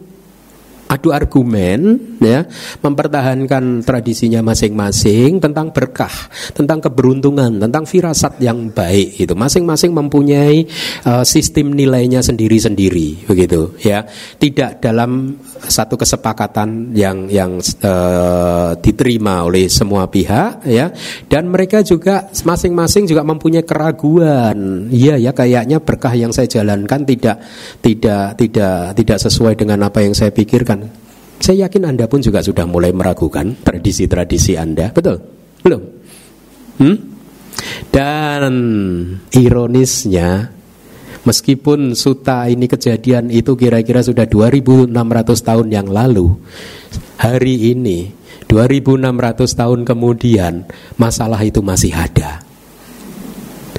[0.86, 2.46] adu argumen ya
[2.82, 6.14] mempertahankan tradisinya masing-masing tentang berkah
[6.54, 10.68] tentang keberuntungan tentang firasat yang baik itu masing-masing mempunyai
[11.06, 14.06] uh, sistem nilainya sendiri-sendiri begitu ya.
[14.38, 20.92] Tidak dalam satu kesepakatan yang yang uh, diterima oleh semua pihak ya.
[21.28, 24.90] Dan mereka juga masing-masing juga mempunyai keraguan.
[24.92, 27.38] Iya ya kayaknya berkah yang saya jalankan tidak
[27.82, 31.07] tidak tidak tidak sesuai dengan apa yang saya pikirkan
[31.38, 35.22] saya yakin Anda pun juga sudah mulai meragukan tradisi-tradisi Anda, betul?
[35.62, 35.82] Belum?
[36.82, 36.98] Hmm?
[37.90, 38.54] Dan
[39.34, 40.50] ironisnya,
[41.26, 44.94] meskipun suta ini kejadian itu kira-kira sudah 2600
[45.42, 46.38] tahun yang lalu,
[47.20, 48.14] hari ini
[48.48, 50.54] 2600 tahun kemudian
[50.96, 52.47] masalah itu masih ada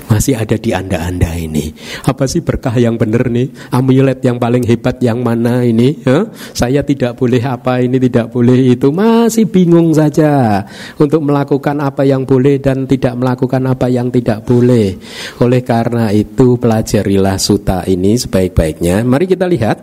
[0.08, 1.70] masih ada di anda-anda ini.
[2.08, 3.52] Apa sih berkah yang benar nih?
[3.70, 6.00] Amulet yang paling hebat yang mana ini?
[6.02, 6.32] Huh?
[6.56, 8.88] Saya tidak boleh apa ini, tidak boleh itu.
[8.90, 10.64] Masih bingung saja
[10.96, 14.96] untuk melakukan apa yang boleh dan tidak melakukan apa yang tidak boleh.
[15.44, 19.04] Oleh karena itu pelajarilah suta ini sebaik-baiknya.
[19.04, 19.78] Mari kita lihat.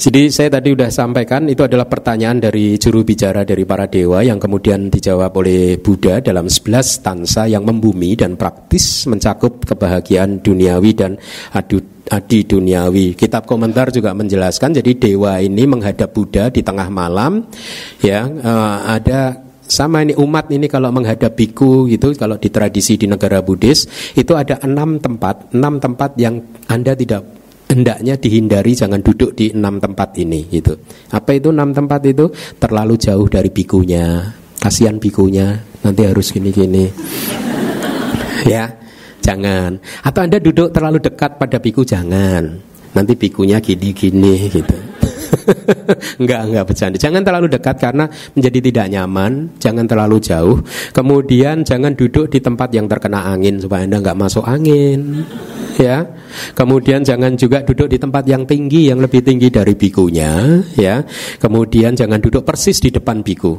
[0.00, 4.40] Jadi saya tadi sudah sampaikan itu adalah pertanyaan dari juru bicara dari para dewa yang
[4.40, 11.20] kemudian dijawab oleh Buddha dalam 11 stansa yang membumi dan praktis mencakup kebahagiaan duniawi dan
[11.52, 13.12] adu, adi duniawi.
[13.12, 17.44] Kitab komentar juga menjelaskan jadi dewa ini menghadap Buddha di tengah malam
[18.00, 19.36] ya uh, ada
[19.68, 23.84] sama ini umat ini kalau menghadap biku gitu kalau di tradisi di negara Buddhis
[24.16, 26.40] itu ada enam tempat enam tempat yang
[26.72, 27.39] anda tidak
[27.70, 30.74] hendaknya dihindari jangan duduk di enam tempat ini gitu.
[31.14, 32.26] Apa itu enam tempat itu?
[32.58, 34.34] Terlalu jauh dari bikunya.
[34.60, 36.90] Kasihan bikunya, nanti harus gini-gini.
[38.52, 38.68] ya,
[39.22, 39.78] jangan.
[40.04, 42.60] Atau Anda duduk terlalu dekat pada biku jangan.
[42.92, 44.89] Nanti bikunya gini-gini gitu.
[46.20, 46.96] enggak, enggak bercanda.
[46.98, 48.04] Jangan terlalu dekat karena
[48.34, 49.32] menjadi tidak nyaman.
[49.58, 50.56] Jangan terlalu jauh.
[50.92, 55.24] Kemudian jangan duduk di tempat yang terkena angin supaya anda enggak masuk angin.
[55.78, 56.04] Ya.
[56.54, 60.62] Kemudian jangan juga duduk di tempat yang tinggi yang lebih tinggi dari bikunya.
[60.76, 61.02] Ya.
[61.38, 63.56] Kemudian jangan duduk persis di depan biku.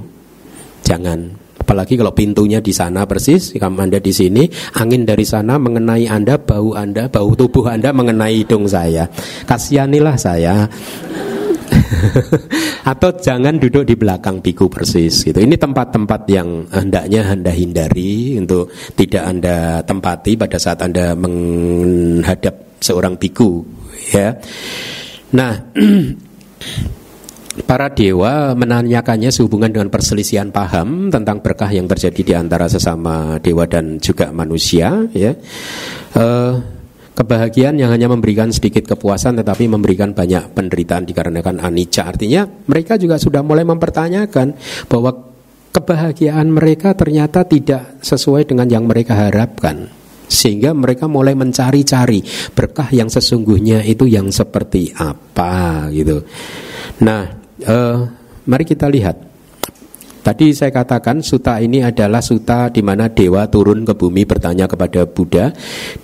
[0.81, 1.41] Jangan.
[1.61, 4.49] Apalagi kalau pintunya di sana persis, kamu Anda di sini,
[4.81, 9.06] angin dari sana mengenai Anda, bau Anda, bau tubuh Anda mengenai hidung saya.
[9.45, 10.65] Kasihanilah saya.
[12.91, 15.38] Atau jangan duduk di belakang biku persis gitu.
[15.38, 23.15] Ini tempat-tempat yang hendaknya Anda hindari untuk tidak Anda tempati pada saat Anda menghadap seorang
[23.19, 23.61] biku
[24.11, 24.35] ya.
[25.31, 25.53] Nah,
[27.51, 33.68] Para dewa menanyakannya sehubungan dengan perselisihan paham tentang berkah yang terjadi di antara sesama dewa
[33.68, 35.03] dan juga manusia.
[35.11, 35.35] Ya,
[36.15, 36.63] uh,
[37.11, 42.07] Kebahagiaan yang hanya memberikan sedikit kepuasan tetapi memberikan banyak penderitaan dikarenakan anicca.
[42.07, 44.55] Artinya mereka juga sudah mulai mempertanyakan
[44.88, 45.11] bahwa
[45.75, 49.91] kebahagiaan mereka ternyata tidak sesuai dengan yang mereka harapkan.
[50.31, 52.23] Sehingga mereka mulai mencari-cari
[52.55, 56.23] berkah yang sesungguhnya itu yang seperti apa gitu.
[57.03, 57.27] Nah,
[57.59, 57.97] eh,
[58.47, 59.30] mari kita lihat
[60.22, 65.10] Tadi saya katakan suta ini adalah suta di mana dewa turun ke bumi bertanya kepada
[65.10, 65.49] Buddha.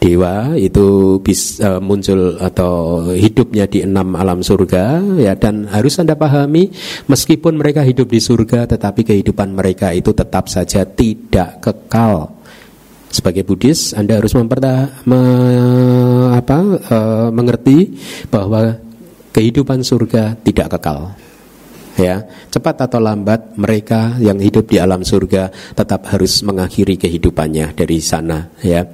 [0.01, 6.17] Dewa itu bisa uh, muncul atau hidupnya di enam alam surga ya dan harus Anda
[6.17, 6.73] pahami
[7.05, 12.33] meskipun mereka hidup di surga tetapi kehidupan mereka itu tetap saja tidak kekal.
[13.13, 15.21] Sebagai Buddhis Anda harus memperta, me,
[16.33, 17.93] apa, uh, mengerti
[18.33, 18.81] bahwa
[19.29, 21.26] kehidupan surga tidak kekal
[21.97, 22.21] ya
[22.53, 28.53] cepat atau lambat mereka yang hidup di alam surga tetap harus mengakhiri kehidupannya dari sana
[28.61, 28.85] ya.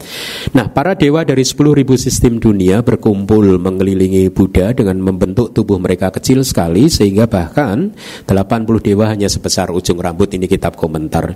[0.56, 6.48] Nah para dewa dari 10.000 sistem dunia berkumpul mengelilingi Buddha dengan membentuk tubuh mereka kecil
[6.48, 7.92] sekali sehingga bahkan
[8.24, 10.32] 80 dewa hanya sebesar ujung rambut.
[10.34, 11.36] Ini kitab komentar.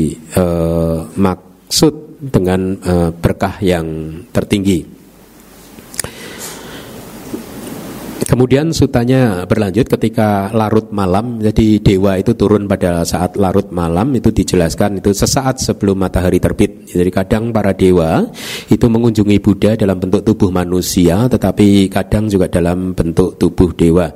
[1.96, 3.86] uh, dengan uh, berkah yang
[4.34, 4.97] tertinggi
[8.28, 14.28] Kemudian sutanya berlanjut ketika larut malam, jadi dewa itu turun pada saat larut malam itu
[14.28, 16.92] dijelaskan itu sesaat sebelum matahari terbit.
[16.92, 18.28] Jadi kadang para dewa
[18.68, 24.12] itu mengunjungi Buddha dalam bentuk tubuh manusia, tetapi kadang juga dalam bentuk tubuh dewa.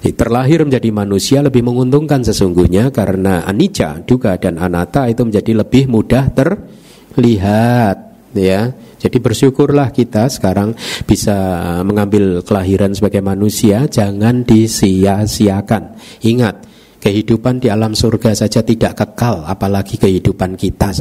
[0.00, 5.92] Jadi, terlahir menjadi manusia lebih menguntungkan sesungguhnya karena anicca, duka dan anatta itu menjadi lebih
[5.92, 8.72] mudah terlihat ya.
[9.02, 11.34] Jadi bersyukurlah kita sekarang bisa
[11.82, 15.98] mengambil kelahiran sebagai manusia, jangan disia-siakan.
[16.22, 16.54] Ingat,
[17.02, 20.94] kehidupan di alam surga saja tidak kekal, apalagi kehidupan kita.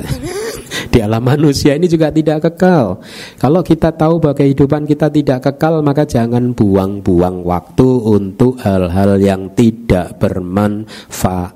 [0.91, 2.97] di alam manusia ini juga tidak kekal.
[3.37, 9.53] Kalau kita tahu bahwa kehidupan kita tidak kekal, maka jangan buang-buang waktu untuk hal-hal yang
[9.53, 11.53] tidak bermanfaat.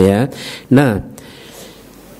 [0.00, 0.28] Ya.
[0.72, 0.92] Nah,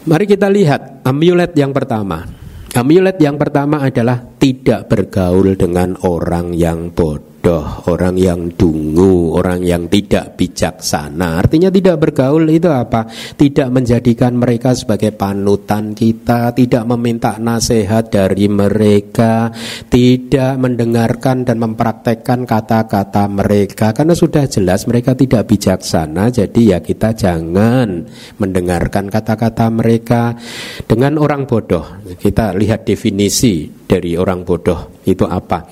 [0.01, 2.25] Mari kita lihat amulet yang pertama.
[2.73, 9.65] Amulet yang pertama adalah tidak bergaul dengan orang yang bodoh bodoh, orang yang dungu, orang
[9.65, 11.41] yang tidak bijaksana.
[11.41, 13.09] Artinya tidak bergaul itu apa?
[13.09, 19.49] Tidak menjadikan mereka sebagai panutan kita, tidak meminta nasihat dari mereka,
[19.89, 26.29] tidak mendengarkan dan mempraktekkan kata-kata mereka karena sudah jelas mereka tidak bijaksana.
[26.29, 28.05] Jadi ya kita jangan
[28.37, 30.37] mendengarkan kata-kata mereka
[30.85, 32.05] dengan orang bodoh.
[32.21, 35.65] Kita lihat definisi dari orang bodoh itu apa?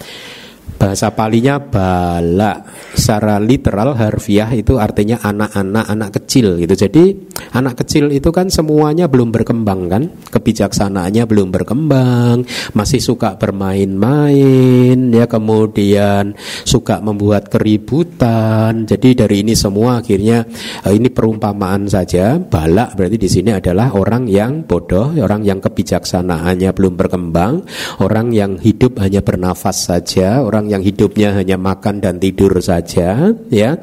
[0.78, 2.62] Bahasa palinya bala.
[2.94, 6.78] Secara literal harfiah itu artinya anak-anak anak kecil gitu.
[6.78, 7.04] Jadi
[7.50, 10.02] anak kecil itu kan semuanya belum berkembang kan?
[10.28, 12.44] Kebijaksanaannya belum berkembang
[12.76, 18.86] Masih suka bermain-main ya Kemudian suka membuat keributan.
[18.86, 20.46] Jadi dari ini semua akhirnya
[20.86, 22.38] eh, Ini perumpamaan saja.
[22.38, 27.66] Balak berarti di sini adalah orang yang bodoh Orang yang kebijaksanaannya belum berkembang
[27.98, 33.80] Orang yang hidup hanya bernafas saja Orang yang hidupnya hanya makan dan tidur saja, ya.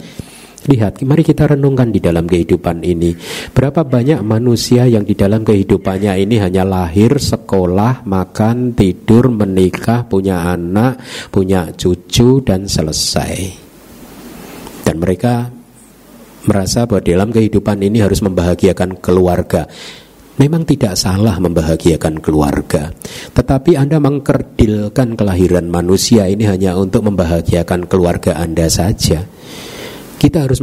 [0.66, 3.14] Lihat, mari kita renungkan di dalam kehidupan ini.
[3.54, 10.50] Berapa banyak manusia yang di dalam kehidupannya ini hanya lahir, sekolah, makan, tidur, menikah, punya
[10.50, 10.98] anak,
[11.30, 13.34] punya cucu, dan selesai.
[14.82, 15.54] Dan mereka
[16.50, 19.70] merasa bahwa dalam kehidupan ini harus membahagiakan keluarga.
[20.36, 22.92] Memang tidak salah membahagiakan keluarga,
[23.32, 29.24] tetapi Anda mengkerdilkan kelahiran manusia ini hanya untuk membahagiakan keluarga Anda saja.
[30.20, 30.60] Kita harus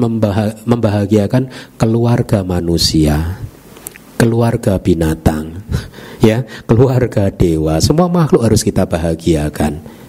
[0.69, 3.41] membahagiakan keluarga manusia,
[4.21, 5.65] keluarga binatang,
[6.21, 7.81] ya, keluarga dewa.
[7.81, 10.02] Semua makhluk harus kita bahagiakan.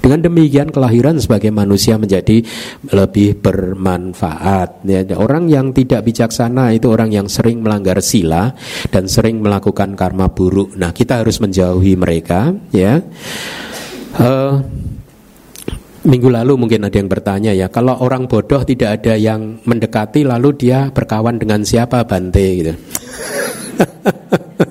[0.00, 2.40] Dengan demikian kelahiran sebagai manusia menjadi
[2.88, 4.84] lebih bermanfaat.
[4.88, 8.56] Ya, orang yang tidak bijaksana itu orang yang sering melanggar sila
[8.88, 10.72] dan sering melakukan karma buruk.
[10.80, 13.04] Nah, kita harus menjauhi mereka, ya.
[14.16, 14.64] Uh,
[16.00, 20.56] Minggu lalu mungkin ada yang bertanya ya, kalau orang bodoh tidak ada yang mendekati lalu
[20.56, 22.72] dia berkawan dengan siapa Bante gitu.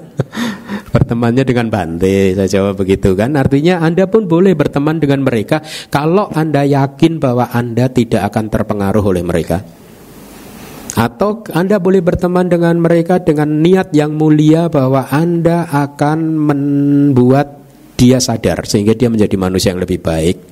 [0.90, 3.38] bertemannya dengan Bante saya jawab begitu kan.
[3.38, 5.62] Artinya Anda pun boleh berteman dengan mereka
[5.94, 9.62] kalau Anda yakin bahwa Anda tidak akan terpengaruh oleh mereka.
[10.98, 17.62] Atau Anda boleh berteman dengan mereka dengan niat yang mulia bahwa Anda akan membuat
[17.94, 20.49] dia sadar sehingga dia menjadi manusia yang lebih baik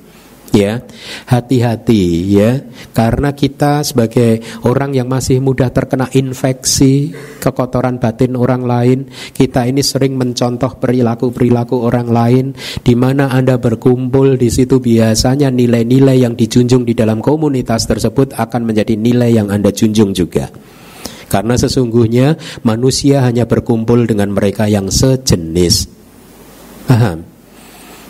[0.52, 0.80] ya
[1.28, 2.50] hati-hati ya.
[2.96, 8.98] Karena kita sebagai orang yang masih mudah terkena infeksi kekotoran batin orang lain
[9.32, 12.46] kita ini sering mencontoh perilaku-perilaku orang lain.
[12.82, 18.62] Di mana Anda berkumpul di situ biasanya nilai-nilai yang dijunjung di dalam komunitas tersebut akan
[18.68, 20.50] menjadi nilai yang Anda junjung juga.
[21.28, 26.00] Karena sesungguhnya manusia hanya berkumpul dengan mereka yang sejenis.
[26.88, 27.27] Paham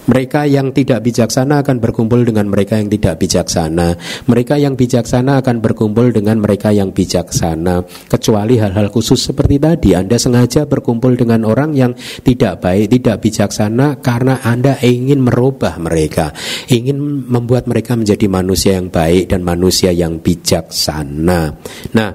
[0.09, 4.01] mereka yang tidak bijaksana akan berkumpul dengan mereka yang tidak bijaksana.
[4.24, 7.85] Mereka yang bijaksana akan berkumpul dengan mereka yang bijaksana.
[8.09, 11.93] Kecuali hal-hal khusus seperti tadi, Anda sengaja berkumpul dengan orang yang
[12.24, 16.32] tidak baik, tidak bijaksana karena Anda ingin merubah mereka,
[16.72, 21.52] ingin membuat mereka menjadi manusia yang baik dan manusia yang bijaksana.
[21.93, 22.10] Nah,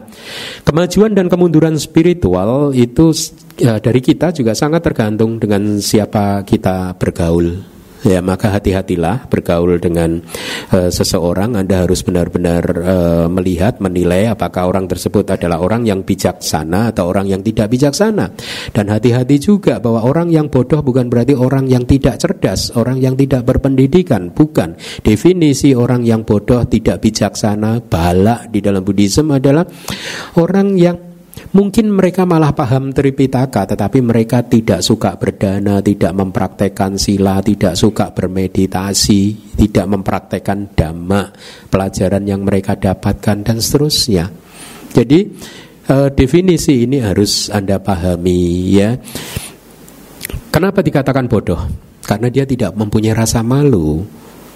[0.65, 3.13] kemajuan dan kemunduran spiritual itu
[3.61, 7.72] ya, dari kita juga sangat tergantung dengan siapa kita bergaul
[8.03, 10.19] ya maka hati-hatilah bergaul dengan
[10.71, 11.55] uh, seseorang.
[11.55, 17.31] Anda harus benar-benar uh, melihat menilai apakah orang tersebut adalah orang yang bijaksana atau orang
[17.31, 18.35] yang tidak bijaksana.
[18.71, 23.15] Dan hati-hati juga bahwa orang yang bodoh bukan berarti orang yang tidak cerdas orang yang
[23.15, 24.75] tidak berpendidikan bukan.
[25.01, 29.63] Definisi orang yang bodoh tidak bijaksana balak di dalam Buddhism adalah
[30.37, 31.12] orang yang
[31.53, 38.09] Mungkin mereka malah paham Tripitaka tetapi mereka tidak suka berdana, tidak mempraktekkan sila, tidak suka
[38.09, 41.29] bermeditasi, tidak mempraktekkan dhamma,
[41.69, 44.33] pelajaran yang mereka dapatkan dan seterusnya.
[44.97, 45.19] Jadi
[45.93, 48.97] eh, definisi ini harus Anda pahami ya.
[50.49, 51.61] Kenapa dikatakan bodoh?
[52.01, 54.01] Karena dia tidak mempunyai rasa malu.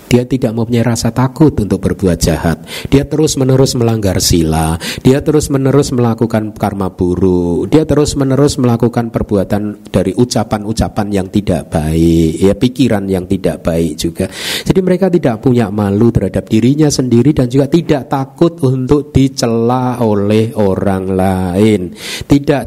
[0.08, 2.64] Dia tidak mempunyai rasa takut untuk berbuat jahat.
[2.88, 4.80] Dia terus-menerus melanggar sila.
[5.04, 7.68] Dia terus-menerus melakukan karma buruk.
[7.68, 14.26] Dia terus-menerus melakukan perbuatan dari ucapan-ucapan yang tidak baik, ya pikiran yang tidak baik juga.
[14.64, 20.56] Jadi mereka tidak punya malu terhadap dirinya sendiri dan juga tidak takut untuk dicela oleh
[20.56, 21.92] orang lain.
[22.28, 22.64] Tidak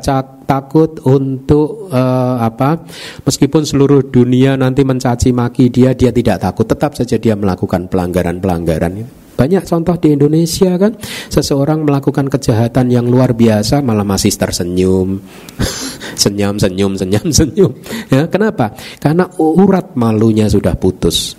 [0.50, 2.82] takut untuk uh, apa
[3.22, 6.66] meskipun seluruh dunia nanti mencaci maki dia dia tidak takut.
[6.66, 9.06] Tetap saja dia melakukan pelanggaran-pelanggaran.
[9.38, 10.98] Banyak contoh di Indonesia kan?
[11.30, 15.22] Seseorang melakukan kejahatan yang luar biasa malah masih tersenyum.
[16.20, 17.72] Senyum senyum senyum senyum.
[18.12, 18.76] Ya kenapa?
[19.00, 21.32] Karena urat malunya sudah putus.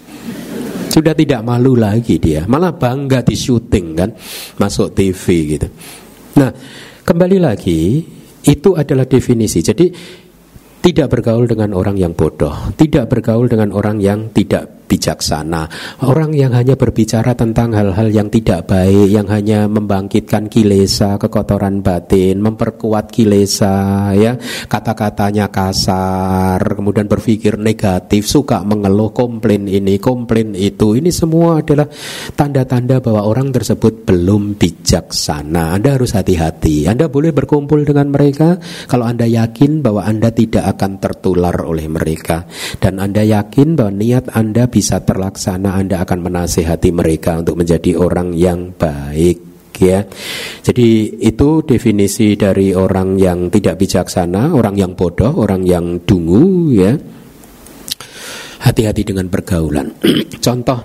[0.89, 2.49] Sudah tidak malu lagi dia.
[2.49, 4.09] Malah bangga di syuting kan?
[4.57, 5.67] Masuk TV gitu.
[6.41, 6.49] Nah
[7.05, 8.01] kembali lagi
[8.45, 9.61] itu adalah definisi.
[9.61, 9.85] Jadi
[10.81, 15.71] tidak bergaul dengan orang yang bodoh, tidak bergaul dengan orang yang tidak bijaksana.
[16.03, 22.43] Orang yang hanya berbicara tentang hal-hal yang tidak baik, yang hanya membangkitkan kilesa, kekotoran batin,
[22.43, 24.35] memperkuat kilesa, ya,
[24.67, 30.99] kata-katanya kasar, kemudian berpikir negatif, suka mengeluh, komplain ini, komplain itu.
[30.99, 31.87] Ini semua adalah
[32.35, 35.79] tanda-tanda bahwa orang tersebut belum bijaksana.
[35.79, 36.91] Anda harus hati-hati.
[36.91, 38.59] Anda boleh berkumpul dengan mereka
[38.89, 42.49] kalau Anda yakin bahwa Anda tidak akan tertular oleh mereka
[42.81, 48.33] dan Anda yakin bahwa niat Anda bisa terlaksana, Anda akan menasehati mereka untuk menjadi orang
[48.33, 49.51] yang baik
[49.81, 50.05] ya.
[50.61, 56.93] Jadi itu definisi dari orang yang tidak bijaksana, orang yang bodoh, orang yang dungu ya.
[58.61, 59.89] Hati-hati dengan pergaulan.
[60.45, 60.79] contoh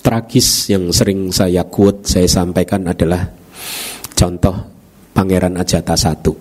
[0.00, 3.28] tragis yang sering saya quote, saya sampaikan adalah
[4.16, 4.56] contoh
[5.12, 6.32] Pangeran Ajata satu.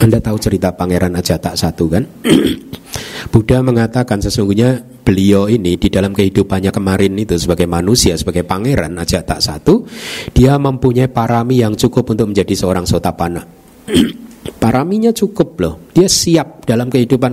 [0.00, 2.04] Anda tahu cerita Pangeran Ajata satu kan?
[3.28, 9.36] Buddha mengatakan sesungguhnya beliau ini di dalam kehidupannya kemarin itu sebagai manusia, sebagai pangeran Ajata
[9.38, 9.84] satu,
[10.32, 13.44] dia mempunyai parami yang cukup untuk menjadi seorang sotapana.
[14.62, 15.74] Paraminya cukup loh.
[15.92, 17.32] Dia siap dalam kehidupan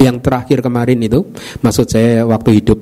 [0.00, 1.20] yang terakhir kemarin itu,
[1.60, 2.80] maksud saya waktu hidup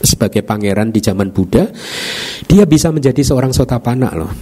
[0.00, 1.68] sebagai pangeran di zaman Buddha,
[2.48, 4.32] dia bisa menjadi seorang sotapana loh.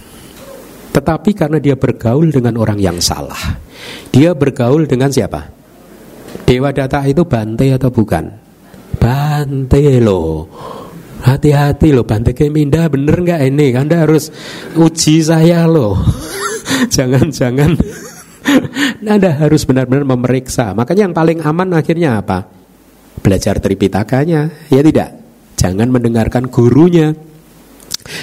[0.89, 3.59] Tetapi karena dia bergaul dengan orang yang salah.
[4.09, 5.58] Dia bergaul dengan siapa?
[6.45, 8.25] Dewa Data itu bante atau bukan?
[8.99, 10.49] Bante loh.
[11.19, 13.75] Hati-hati loh Bante Keminda bener nggak ini?
[13.75, 14.31] Anda harus
[14.79, 15.99] uji saya loh.
[16.95, 17.75] Jangan-jangan
[19.15, 20.71] Anda harus benar-benar memeriksa.
[20.71, 22.47] Makanya yang paling aman akhirnya apa?
[23.19, 25.09] Belajar Tripitakanya, ya tidak?
[25.59, 27.11] Jangan mendengarkan gurunya.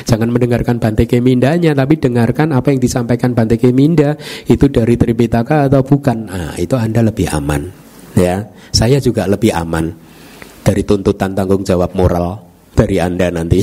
[0.09, 4.17] Jangan mendengarkan Bante Kemindanya, tapi dengarkan apa yang disampaikan Bante Keminda
[4.49, 6.27] itu dari Tripitaka atau bukan.
[6.27, 7.86] Nah, itu Anda lebih aman.
[8.17, 9.93] Ya, saya juga lebih aman
[10.65, 12.41] dari tuntutan tanggung jawab moral
[12.73, 13.61] dari Anda nanti.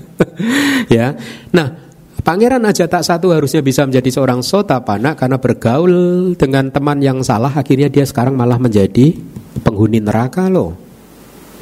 [0.94, 1.16] ya.
[1.56, 1.84] Nah,
[2.24, 7.52] Pangeran aja tak satu harusnya bisa menjadi seorang sotapana karena bergaul dengan teman yang salah
[7.52, 9.12] akhirnya dia sekarang malah menjadi
[9.60, 10.72] penghuni neraka loh.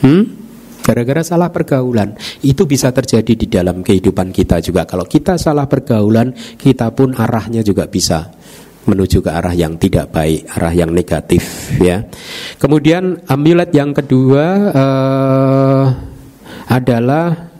[0.06, 0.38] Hmm?
[0.82, 6.34] Gara-gara salah pergaulan Itu bisa terjadi di dalam kehidupan kita juga Kalau kita salah pergaulan
[6.34, 8.34] Kita pun arahnya juga bisa
[8.82, 12.02] Menuju ke arah yang tidak baik Arah yang negatif ya.
[12.58, 14.44] Kemudian amulet yang kedua
[14.74, 15.86] uh,
[16.66, 17.52] Adalah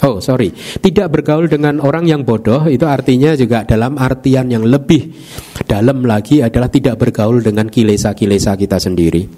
[0.00, 0.48] Oh sorry,
[0.80, 5.12] tidak bergaul dengan orang yang bodoh itu artinya juga dalam artian yang lebih
[5.68, 9.28] dalam lagi adalah tidak bergaul dengan kilesa-kilesa kita sendiri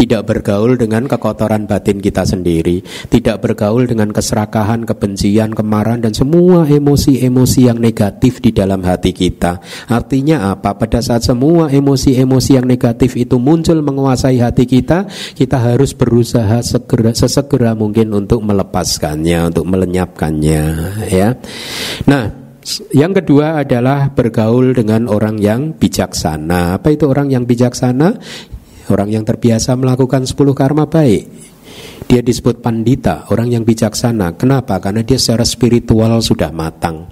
[0.00, 2.80] tidak bergaul dengan kekotoran batin kita sendiri,
[3.12, 9.60] tidak bergaul dengan keserakahan, kebencian, kemarahan dan semua emosi-emosi yang negatif di dalam hati kita.
[9.92, 10.72] Artinya apa?
[10.80, 15.04] Pada saat semua emosi-emosi yang negatif itu muncul menguasai hati kita,
[15.36, 20.64] kita harus berusaha segera sesegera mungkin untuk melepaskannya, untuk melenyapkannya,
[21.12, 21.36] ya.
[22.08, 22.40] Nah,
[22.96, 26.80] yang kedua adalah bergaul dengan orang yang bijaksana.
[26.80, 28.16] Apa itu orang yang bijaksana?
[28.90, 31.49] Orang yang terbiasa melakukan 10 karma baik
[32.10, 34.34] dia disebut pandita, orang yang bijaksana.
[34.34, 34.82] Kenapa?
[34.82, 37.06] Karena dia secara spiritual sudah matang.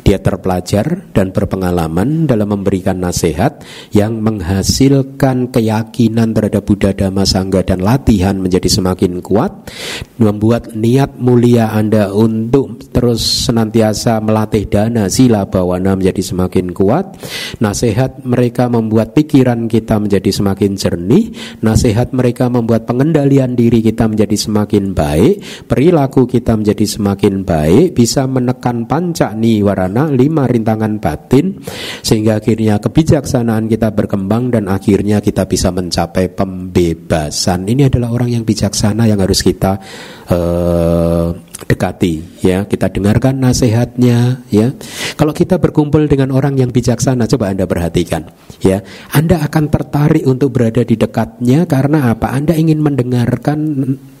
[0.00, 3.60] Dia terpelajar dan berpengalaman dalam memberikan nasihat
[3.92, 9.68] yang menghasilkan keyakinan terhadap Buddha Dhamma Sangha dan latihan menjadi semakin kuat,
[10.16, 17.20] membuat niat mulia Anda untuk terus senantiasa melatih dana sila bawana menjadi semakin kuat.
[17.60, 24.37] Nasihat mereka membuat pikiran kita menjadi semakin jernih, nasihat mereka membuat pengendalian diri kita menjadi
[24.38, 31.58] semakin baik, perilaku kita menjadi semakin baik, bisa menekan panca niwarana lima rintangan batin
[32.06, 37.66] sehingga akhirnya kebijaksanaan kita berkembang dan akhirnya kita bisa mencapai pembebasan.
[37.66, 39.82] Ini adalah orang yang bijaksana yang harus kita
[40.30, 41.34] uh,
[41.68, 42.64] dekati ya.
[42.64, 44.72] Kita dengarkan nasihatnya ya.
[45.18, 48.28] Kalau kita berkumpul dengan orang yang bijaksana coba anda perhatikan
[48.62, 48.80] ya.
[49.12, 52.32] Anda akan tertarik untuk berada di dekatnya karena apa?
[52.32, 53.58] Anda ingin mendengarkan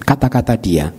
[0.02, 0.90] kata-kata dia.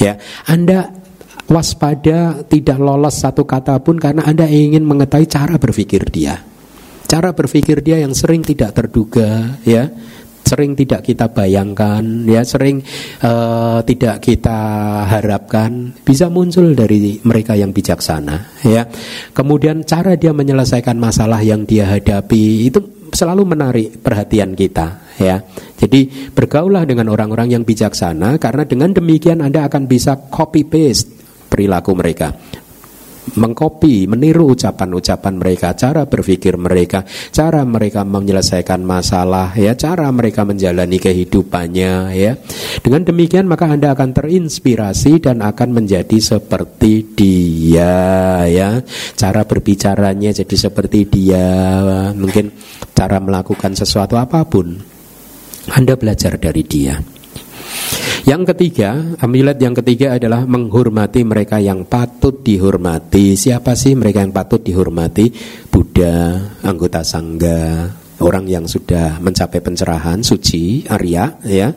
[0.00, 0.16] Ya,
[0.48, 0.96] Anda
[1.44, 6.40] waspada tidak lolos satu kata pun karena Anda ingin mengetahui cara berpikir dia.
[7.04, 9.90] Cara berpikir dia yang sering tidak terduga, ya
[10.44, 12.82] sering tidak kita bayangkan, ya sering
[13.22, 14.58] uh, tidak kita
[15.06, 18.88] harapkan bisa muncul dari mereka yang bijaksana, ya.
[19.30, 22.82] Kemudian cara dia menyelesaikan masalah yang dia hadapi itu
[23.14, 25.42] selalu menarik perhatian kita, ya.
[25.78, 31.08] Jadi bergaulah dengan orang-orang yang bijaksana karena dengan demikian Anda akan bisa copy paste
[31.50, 32.34] perilaku mereka.
[33.36, 40.98] Mengkopi, meniru ucapan-ucapan mereka, cara berpikir mereka, cara mereka menyelesaikan masalah, ya, cara mereka menjalani
[40.98, 42.32] kehidupannya, ya.
[42.80, 47.94] Dengan demikian maka Anda akan terinspirasi dan akan menjadi seperti dia,
[48.48, 48.80] ya.
[49.14, 51.46] Cara berbicaranya jadi seperti dia,
[52.16, 52.50] mungkin
[52.96, 54.80] cara melakukan sesuatu apa pun.
[55.70, 57.19] Anda belajar dari dia.
[58.28, 63.34] Yang ketiga, amulet yang ketiga adalah menghormati mereka yang patut dihormati.
[63.34, 65.32] Siapa sih mereka yang patut dihormati?
[65.66, 67.90] Buddha, anggota sangga,
[68.20, 71.72] orang yang sudah mencapai pencerahan suci Arya ya.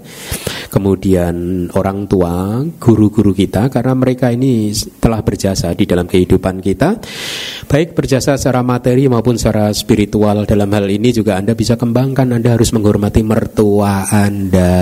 [0.70, 7.00] Kemudian orang tua guru-guru kita karena mereka ini telah berjasa di dalam kehidupan kita.
[7.70, 12.58] Baik berjasa secara materi maupun secara spiritual dalam hal ini juga Anda bisa kembangkan Anda
[12.58, 14.74] harus menghormati mertua Anda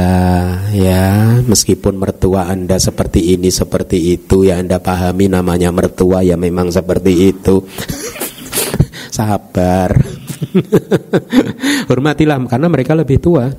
[0.73, 1.39] ya.
[1.45, 7.35] Meskipun mertua Anda seperti ini seperti itu ya Anda pahami namanya mertua ya memang seperti
[7.35, 7.61] itu.
[9.15, 10.20] Sabar
[11.89, 13.49] Hormatilah karena mereka lebih tua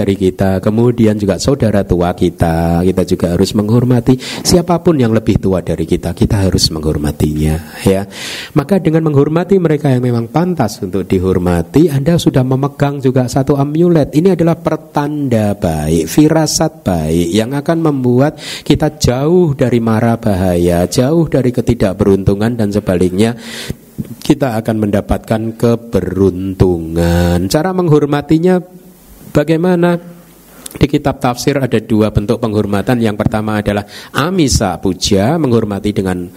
[0.00, 0.62] dari kita.
[0.62, 5.84] Kemudian juga saudara tua kita, kita juga harus menghormati siapa pun yang lebih tua dari
[5.84, 8.06] kita, kita harus menghormatinya, ya.
[8.56, 14.14] Maka dengan menghormati mereka yang memang pantas untuk dihormati, Anda sudah memegang juga satu amulet.
[14.14, 21.26] Ini adalah pertanda baik, firasat baik yang akan membuat kita jauh dari mara bahaya, jauh
[21.28, 23.36] dari ketidakberuntungan dan sebaliknya
[24.20, 27.38] kita akan mendapatkan keberuntungan.
[27.48, 28.60] Cara menghormatinya
[29.32, 29.98] bagaimana?
[30.70, 33.02] Di kitab tafsir ada dua bentuk penghormatan.
[33.02, 33.82] Yang pertama adalah
[34.14, 36.30] amisa puja, menghormati dengan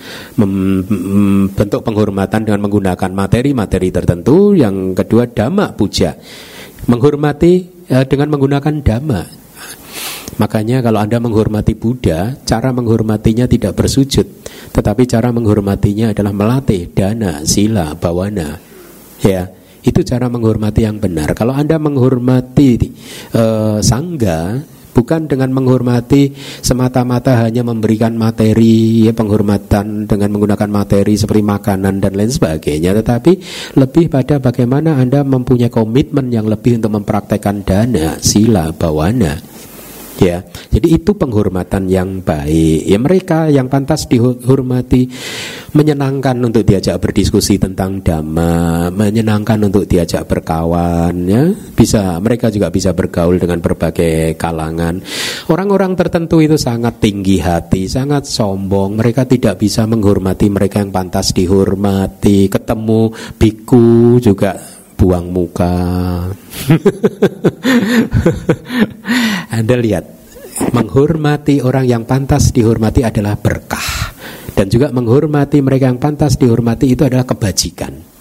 [1.54, 4.58] bentuk penghormatan dengan menggunakan materi-materi tertentu.
[4.58, 6.18] Yang kedua dhamma puja,
[6.90, 9.43] menghormati eh, dengan menggunakan dhamma.
[10.38, 14.26] Makanya kalau Anda menghormati Buddha, cara menghormatinya tidak bersujud,
[14.74, 18.58] tetapi cara menghormatinya adalah melatih dana, sila, bawana.
[19.22, 19.54] Ya,
[19.86, 21.38] itu cara menghormati yang benar.
[21.38, 22.82] Kalau Anda menghormati
[23.38, 31.42] uh, sangga, bukan dengan menghormati semata-mata hanya memberikan materi ya, penghormatan dengan menggunakan materi seperti
[31.42, 33.42] makanan dan lain sebagainya tetapi
[33.74, 39.53] lebih pada bagaimana Anda mempunyai komitmen yang lebih untuk mempraktekkan dana, sila, bawana
[40.20, 42.82] ya jadi itu penghormatan yang baik.
[42.90, 45.06] Ya mereka yang pantas dihormati
[45.78, 51.54] menyenangkan untuk diajak berdiskusi tentang dhamma menyenangkan untuk diajak berkawan ya.
[51.78, 54.98] Bisa mereka juga bisa bergaul dengan berbagai kalangan.
[55.54, 58.98] Orang-orang tertentu itu sangat tinggi hati sangat sombong.
[58.98, 62.50] Mereka tidak bisa menghormati mereka yang pantas dihormati.
[62.50, 64.73] Ketemu biku juga
[65.04, 65.76] buang muka.
[69.60, 70.08] Anda lihat,
[70.72, 74.16] menghormati orang yang pantas dihormati adalah berkah.
[74.56, 78.16] Dan juga menghormati mereka yang pantas dihormati itu adalah kebajikan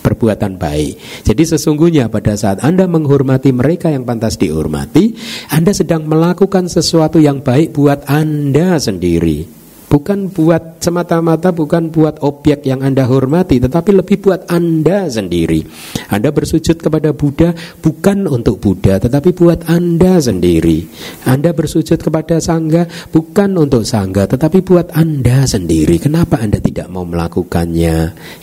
[0.00, 1.24] perbuatan baik.
[1.28, 5.12] Jadi sesungguhnya pada saat Anda menghormati mereka yang pantas dihormati,
[5.52, 9.59] Anda sedang melakukan sesuatu yang baik buat Anda sendiri.
[9.90, 15.66] Bukan buat semata-mata bukan buat objek yang Anda hormati Tetapi lebih buat Anda sendiri.
[16.14, 17.50] Anda bersujud kepada Buddha
[17.82, 20.86] bukan untuk Buddha Tetapi buat Anda sendiri.
[21.26, 25.98] Anda bersujud kepada Sangga bukan untuk Sangga Tetapi buat Anda sendiri.
[25.98, 27.96] Kenapa Anda tidak mau melakukannya?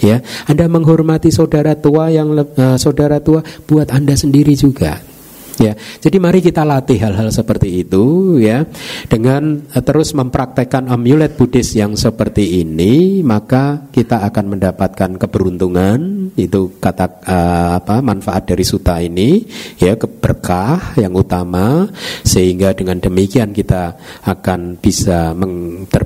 [0.03, 0.18] Ya
[0.52, 5.16] Anda menghormati saudara tua yang uh, saudara tua buat Anda sendiri juga
[5.57, 8.61] Ya, jadi mari kita latih hal-hal seperti itu ya.
[9.09, 16.29] Dengan uh, terus mempraktekkan amulet Buddhis yang seperti ini, maka kita akan mendapatkan keberuntungan.
[16.38, 19.41] Itu kata uh, apa manfaat dari suta ini
[19.81, 21.89] ya, keberkah yang utama
[22.21, 23.97] sehingga dengan demikian kita
[24.29, 26.05] akan bisa meng, ter,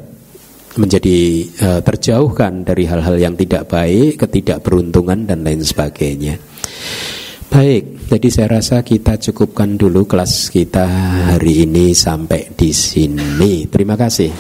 [0.80, 1.20] menjadi
[1.60, 6.40] uh, terjauhkan dari hal-hal yang tidak baik, ketidakberuntungan dan lain sebagainya.
[7.52, 10.88] Baik, jadi saya rasa kita cukupkan dulu kelas kita
[11.36, 13.68] hari ini sampai di sini.
[13.68, 14.32] Terima kasih.